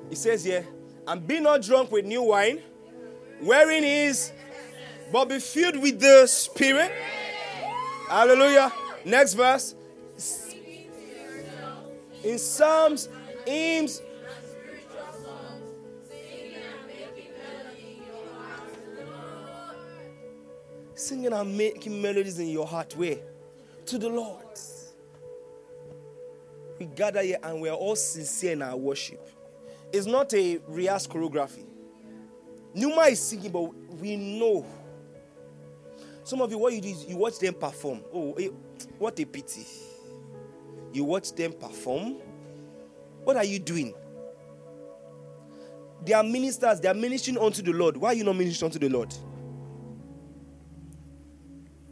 He 0.09 0.15
says 0.15 0.45
here, 0.45 0.67
and 1.07 1.27
be 1.27 1.41
not 1.41 1.63
drunk 1.63 1.91
with 1.91 2.05
new 2.05 2.23
wine, 2.23 2.61
wherein 3.41 3.85
is, 3.85 4.33
but 5.13 5.29
be 5.29 5.39
filled 5.41 5.81
with 5.81 5.99
the 5.99 6.27
Spirit. 6.27 6.93
Hallelujah. 8.09 8.73
Next 9.05 9.35
verse. 9.35 9.75
In 12.23 12.39
Psalms, 12.39 13.09
hymns, 13.47 14.03
singing 20.95 21.33
and 21.33 21.57
making 21.57 22.01
melodies 22.01 22.39
in 22.39 22.49
your 22.49 22.67
heart. 22.67 22.95
Where? 22.97 23.17
To 23.87 23.99
the 23.99 24.09
Lord. 24.09 24.45
We 26.79 26.87
gather 26.87 27.23
here 27.23 27.39
and 27.43 27.61
we 27.61 27.69
are 27.69 27.77
all 27.77 27.97
sincere 27.97 28.53
in 28.53 28.63
our 28.63 28.77
worship. 28.77 29.29
It's 29.93 30.07
not 30.07 30.33
a 30.35 30.61
rehearsed 30.67 31.11
choreography. 31.11 31.65
Numa 32.75 33.03
is 33.03 33.21
singing, 33.21 33.51
but 33.51 33.75
we 34.01 34.17
know. 34.17 34.65
Some 36.23 36.41
of 36.41 36.51
you, 36.51 36.59
what 36.59 36.73
you 36.73 36.81
do 36.81 36.89
is 36.89 37.05
you 37.07 37.17
watch 37.17 37.39
them 37.39 37.55
perform. 37.55 38.03
Oh, 38.15 38.35
eh, 38.35 38.49
what 38.99 39.19
a 39.19 39.25
pity. 39.25 39.67
You 40.93 41.05
watch 41.05 41.33
them 41.33 41.53
perform. 41.53 42.17
What 43.25 43.37
are 43.37 43.45
you 43.45 43.59
doing? 43.59 43.95
They 46.05 46.15
are 46.15 46.23
ministers, 46.23 46.81
they 46.81 46.89
are 46.89 46.95
ministering 46.95 47.39
unto 47.39 47.63
the 47.63 47.73
Lord. 47.73 47.97
Why 47.97 48.09
are 48.11 48.15
you 48.15 48.25
not 48.25 48.37
ministering 48.37 48.69
unto 48.69 48.79
the 48.79 48.89
Lord? 48.89 49.15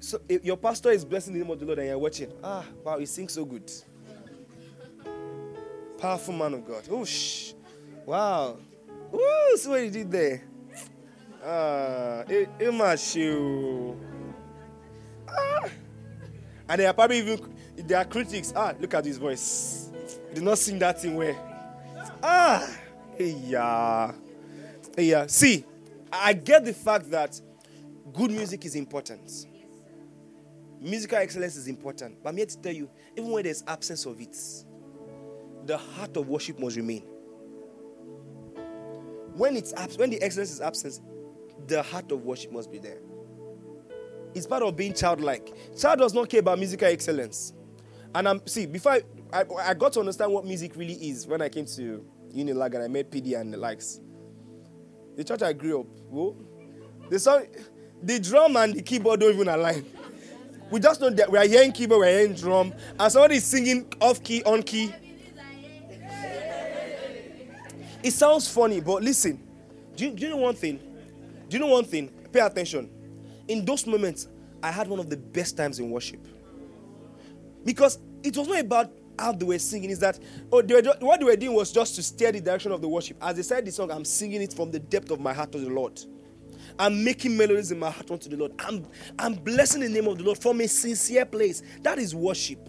So 0.00 0.20
your 0.28 0.56
pastor 0.56 0.90
is 0.90 1.04
blessing 1.04 1.34
the 1.34 1.40
name 1.40 1.50
of 1.50 1.58
the 1.60 1.66
Lord 1.66 1.78
and 1.80 1.88
you're 1.88 1.98
watching. 1.98 2.32
Ah, 2.42 2.64
wow, 2.82 2.98
he 2.98 3.04
sings 3.04 3.34
so 3.34 3.44
good. 3.44 3.70
Powerful 5.98 6.32
man 6.34 6.54
of 6.54 6.66
God. 6.66 6.84
Oh, 6.90 7.04
shh. 7.04 7.52
Wow. 8.06 8.56
Woo, 9.10 9.56
see 9.56 9.68
what 9.68 9.82
he 9.82 9.90
did 9.90 10.10
there. 10.10 10.42
Ah, 11.44 12.24
Emashu. 12.58 13.96
Ah. 15.28 15.68
And 16.68 16.80
they 16.80 16.86
are 16.86 16.94
probably 16.94 17.18
even, 17.18 17.54
they 17.88 17.94
are 17.94 18.04
critics. 18.04 18.52
Ah, 18.54 18.74
look 18.78 18.94
at 18.94 19.04
his 19.04 19.16
voice. 19.16 19.90
He 20.28 20.34
did 20.36 20.44
not 20.44 20.58
sing 20.58 20.78
that 20.78 21.00
thing 21.00 21.16
where. 21.16 21.36
Ah, 22.22 22.68
hey, 23.16 23.34
yeah. 23.46 24.12
Hey, 24.94 25.04
yeah. 25.04 25.26
See, 25.26 25.64
I 26.12 26.34
get 26.34 26.64
the 26.64 26.74
fact 26.74 27.10
that 27.10 27.40
good 28.12 28.30
music 28.30 28.64
is 28.66 28.74
important. 28.74 29.46
Musical 30.80 31.18
excellence 31.18 31.56
is 31.56 31.66
important. 31.66 32.22
But 32.22 32.30
I'm 32.30 32.36
here 32.36 32.46
to 32.46 32.58
tell 32.58 32.72
you, 32.72 32.90
even 33.16 33.30
when 33.30 33.44
there's 33.44 33.64
absence 33.66 34.04
of 34.04 34.20
it, 34.20 34.36
the 35.64 35.78
heart 35.78 36.16
of 36.16 36.28
worship 36.28 36.58
must 36.58 36.76
remain. 36.76 37.02
When 39.34 39.56
it's 39.56 39.72
abs- 39.74 39.96
when 39.96 40.10
the 40.10 40.20
excellence 40.20 40.50
is 40.50 40.60
absent, 40.60 41.00
the 41.66 41.82
heart 41.82 42.12
of 42.12 42.24
worship 42.24 42.52
must 42.52 42.70
be 42.70 42.78
there. 42.78 42.98
It's 44.34 44.46
part 44.46 44.62
of 44.62 44.76
being 44.76 44.92
childlike. 44.92 45.52
Child 45.78 46.00
does 46.00 46.14
not 46.14 46.28
care 46.28 46.40
about 46.40 46.58
musical 46.58 46.86
excellence. 46.88 47.54
And 48.14 48.28
I'm 48.28 48.46
see 48.46 48.66
before 48.66 48.92
I, 48.92 49.02
I, 49.32 49.44
I 49.68 49.74
got 49.74 49.92
to 49.94 50.00
understand 50.00 50.32
what 50.32 50.44
music 50.44 50.76
really 50.76 50.94
is 50.94 51.26
when 51.26 51.42
I 51.42 51.48
came 51.48 51.66
to 51.66 52.04
Unilag 52.34 52.74
and 52.74 52.84
I 52.84 52.88
met 52.88 53.10
PD 53.10 53.38
and 53.40 53.52
the 53.52 53.56
likes. 53.56 54.00
The 55.16 55.24
church 55.24 55.42
I 55.42 55.52
grew 55.52 55.80
up, 55.80 55.86
whoa, 56.08 56.36
the 57.10 57.18
song, 57.18 57.46
the 58.02 58.20
drum 58.20 58.56
and 58.56 58.74
the 58.74 58.82
keyboard 58.82 59.20
don't 59.20 59.34
even 59.34 59.48
align. 59.48 59.84
We 60.70 60.80
just 60.80 61.00
know 61.00 61.10
that 61.10 61.30
we 61.30 61.38
are 61.38 61.46
hearing 61.46 61.72
keyboard, 61.72 62.00
we're 62.00 62.18
hearing 62.18 62.34
drum, 62.34 62.74
and 62.98 63.12
somebody 63.12 63.36
is 63.36 63.44
singing 63.44 63.92
off 64.00 64.22
key, 64.22 64.42
on 64.44 64.62
key. 64.62 64.94
It 68.02 68.12
sounds 68.12 68.48
funny, 68.48 68.80
but 68.80 69.02
listen. 69.02 69.42
Do 69.96 70.04
you, 70.04 70.10
do 70.12 70.22
you 70.22 70.28
know 70.30 70.36
one 70.36 70.54
thing? 70.54 70.78
Do 71.48 71.56
you 71.56 71.58
know 71.58 71.72
one 71.72 71.84
thing? 71.84 72.12
pay 72.32 72.40
attention. 72.40 72.90
In 73.48 73.64
those 73.64 73.86
moments, 73.86 74.28
I 74.62 74.70
had 74.70 74.88
one 74.88 75.00
of 75.00 75.08
the 75.08 75.16
best 75.16 75.56
times 75.56 75.78
in 75.78 75.90
worship. 75.90 76.20
Because 77.64 77.98
it 78.22 78.36
was 78.36 78.48
not 78.48 78.60
about 78.60 78.92
how 79.18 79.32
they 79.32 79.44
were 79.44 79.58
singing, 79.58 79.90
is 79.90 79.98
that 79.98 80.18
oh, 80.52 80.62
they 80.62 80.80
just, 80.80 81.00
what 81.00 81.20
they 81.20 81.26
were 81.26 81.36
doing 81.36 81.54
was 81.54 81.72
just 81.72 81.96
to 81.96 82.02
steer 82.02 82.32
the 82.32 82.40
direction 82.40 82.72
of 82.72 82.80
the 82.80 82.88
worship. 82.88 83.16
As 83.20 83.36
they 83.36 83.42
said 83.42 83.64
the 83.64 83.72
song, 83.72 83.90
I'm 83.90 84.04
singing 84.04 84.42
it 84.42 84.52
from 84.52 84.70
the 84.70 84.78
depth 84.78 85.10
of 85.10 85.20
my 85.20 85.32
heart 85.32 85.52
to 85.52 85.58
the 85.58 85.70
Lord. 85.70 86.00
I'm 86.78 87.02
making 87.02 87.36
melodies 87.36 87.72
in 87.72 87.78
my 87.78 87.90
heart 87.90 88.10
unto 88.10 88.28
the 88.28 88.36
Lord. 88.36 88.52
I'm, 88.60 88.86
I'm 89.18 89.34
blessing 89.34 89.80
the 89.80 89.88
name 89.88 90.06
of 90.06 90.18
the 90.18 90.24
Lord 90.24 90.40
from 90.40 90.60
a 90.60 90.68
sincere 90.68 91.24
place. 91.24 91.62
That 91.82 91.98
is 91.98 92.14
worship. 92.14 92.68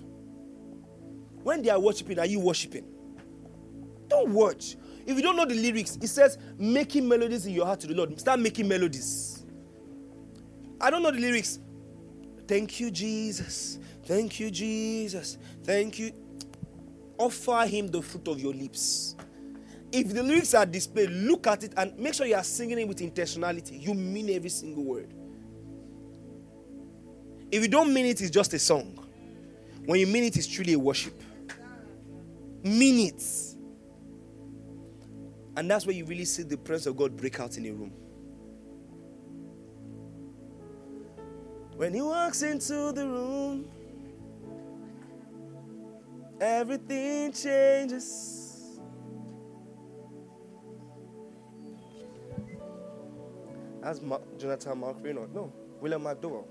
When 1.44 1.62
they 1.62 1.70
are 1.70 1.80
worshiping, 1.80 2.18
are 2.20 2.26
you 2.26 2.40
worshiping? 2.40 2.86
Don't 4.08 4.30
watch. 4.30 4.76
If 5.06 5.16
you 5.16 5.22
don't 5.22 5.36
know 5.36 5.46
the 5.46 5.56
lyrics, 5.56 5.98
it 6.02 6.08
says 6.08 6.38
making 6.58 7.08
melodies 7.08 7.46
in 7.46 7.54
your 7.54 7.66
heart 7.66 7.80
to 7.82 7.88
the 7.88 7.94
Lord. 7.94 8.20
Start 8.20 8.40
making 8.40 8.68
melodies. 8.68 9.46
I 10.82 10.90
don't 10.90 11.04
know 11.04 11.12
the 11.12 11.20
lyrics. 11.20 11.60
Thank 12.48 12.80
you, 12.80 12.90
Jesus. 12.90 13.80
Thank 14.10 14.40
you, 14.40 14.50
Jesus. 14.50 15.38
Thank 15.64 16.00
you. 16.00 16.12
Offer 17.20 17.68
him 17.68 17.90
the 17.90 18.02
fruit 18.02 18.28
of 18.28 18.42
your 18.42 18.56
lips. 18.56 19.16
If 19.92 20.16
the 20.16 20.24
lyrics 20.24 20.56
are 20.56 20.66
displayed, 20.66 21.12
look 21.12 21.46
at 21.46 21.64
it 21.64 21.74
and 21.78 21.96
make 21.96 22.16
sure 22.16 22.26
you 22.26 22.34
are 22.34 22.44
singing 22.44 22.80
it 22.80 22.88
with 22.88 22.98
intentionality. 22.98 23.80
You 23.80 23.94
mean 23.94 24.32
every 24.32 24.50
single 24.50 24.84
word. 24.84 25.14
If 27.52 27.62
you 27.62 27.68
don't 27.68 27.94
mean 27.94 28.08
it, 28.08 28.20
it's 28.20 28.32
just 28.32 28.52
a 28.56 28.58
song. 28.58 28.98
When 29.86 30.00
you 30.00 30.08
mean 30.08 30.24
it, 30.24 30.38
it's 30.38 30.48
truly 30.48 30.74
a 30.74 30.80
worship. 30.80 31.14
Mean 32.64 33.10
it. 33.10 33.24
And 35.56 35.70
that's 35.70 35.86
where 35.86 35.96
you 35.96 36.06
really 36.06 36.26
see 36.26 36.42
the 36.42 36.58
presence 36.58 36.88
of 36.88 36.98
God 36.98 37.16
break 37.16 37.40
out 37.40 37.58
in 37.58 37.66
a 37.68 37.72
room. 37.72 37.94
When 41.76 41.94
he 41.94 42.02
walks 42.02 42.42
into 42.42 42.92
the 42.92 43.08
room, 43.08 43.70
everything 46.40 47.32
changes. 47.34 48.40
That's 53.82 54.02
Ma- 54.02 54.20
Jonathan 54.38 54.82
McReynolds. 54.82 55.34
No, 55.34 55.52
William 55.82 56.04
McDowell. 56.04 56.46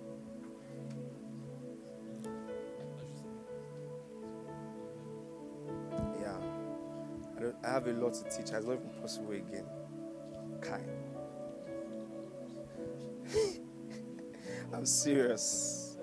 Yeah. 6.20 6.36
I, 7.36 7.40
don't, 7.40 7.56
I 7.64 7.68
have 7.70 7.86
a 7.86 7.92
lot 7.92 8.14
to 8.14 8.24
teach. 8.24 8.40
It's 8.40 8.50
not 8.52 8.62
even 8.62 8.90
possible 9.00 9.32
again. 9.32 9.66
Kai. 10.60 10.80
I'm 14.72 14.86
serious. 14.86 15.96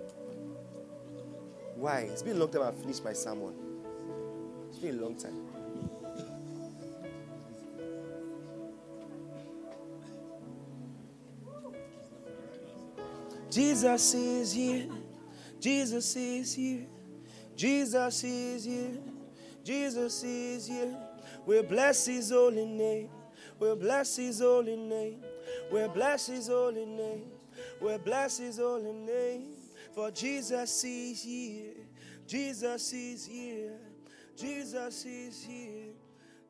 Why? 1.76 2.02
It's 2.12 2.24
been 2.24 2.38
a 2.38 2.40
long 2.40 2.50
time 2.50 2.62
I've 2.64 2.78
finished 2.78 3.04
my 3.04 3.14
sermon. 3.14 3.54
A 4.88 4.92
long 4.92 5.16
time. 5.16 5.34
Jesus 13.50 14.14
is 14.14 14.54
here. 14.54 14.88
Jesus 15.60 16.16
is 16.16 16.54
here. 16.54 16.86
Jesus 17.56 18.24
is 18.24 18.66
here. 18.66 18.98
Jesus 19.64 20.24
is 20.24 20.68
here. 20.68 20.96
We 21.48 21.64
bless 21.64 22.06
his 22.06 22.30
holy 22.30 22.66
name. 22.66 23.10
We 23.60 23.74
bless 23.74 24.18
his 24.18 24.40
holy 24.40 24.76
name. 24.76 25.24
We 25.72 25.88
bless 25.88 26.28
his 26.28 26.48
holy 26.48 26.86
name. 26.86 27.32
We 27.82 27.98
bless 27.98 28.38
his 28.38 28.60
holy 28.60 28.94
name. 28.94 29.48
For 29.96 30.12
Jesus 30.12 30.84
is 30.84 31.24
here. 31.24 31.74
Jesus 32.28 32.94
is 32.94 33.26
here. 33.26 33.80
Jesus 34.36 35.06
is 35.06 35.44
here. 35.44 35.94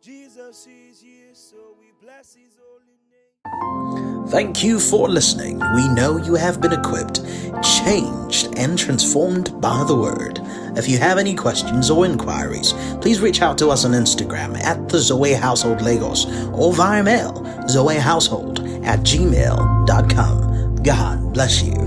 Jesus 0.02 0.68
is 0.68 1.02
here. 1.02 1.34
So 1.34 1.76
we 1.80 1.92
bless 2.02 2.34
his 2.34 2.58
holy 2.60 2.98
name. 3.12 4.28
Thank 4.28 4.64
you 4.64 4.80
for 4.80 5.08
listening. 5.08 5.60
We 5.76 5.88
know 5.90 6.18
you 6.18 6.34
have 6.34 6.60
been 6.60 6.74
equipped, 6.74 7.22
changed, 7.64 8.56
and 8.58 8.78
transformed 8.78 9.62
by 9.62 9.84
the 9.84 9.96
Word. 9.96 10.40
If 10.76 10.90
you 10.90 10.98
have 10.98 11.20
any 11.20 11.36
questions 11.36 11.92
or 11.92 12.06
inquiries, 12.08 12.74
please 13.02 13.22
reach 13.22 13.44
out 13.44 13.58
to 13.60 13.70
us 13.70 13.86
on 13.86 13.92
Instagram 13.92 14.58
at 14.64 14.90
the 14.90 14.98
Zoe 14.98 15.34
Household 15.34 15.84
Lagos 15.84 16.26
or 16.54 16.74
via 16.74 17.04
mail, 17.04 17.34
zoehousehold 17.68 18.86
at 18.86 19.00
gmail.com. 19.02 20.76
God 20.84 21.34
bless 21.34 21.62
you. 21.62 21.85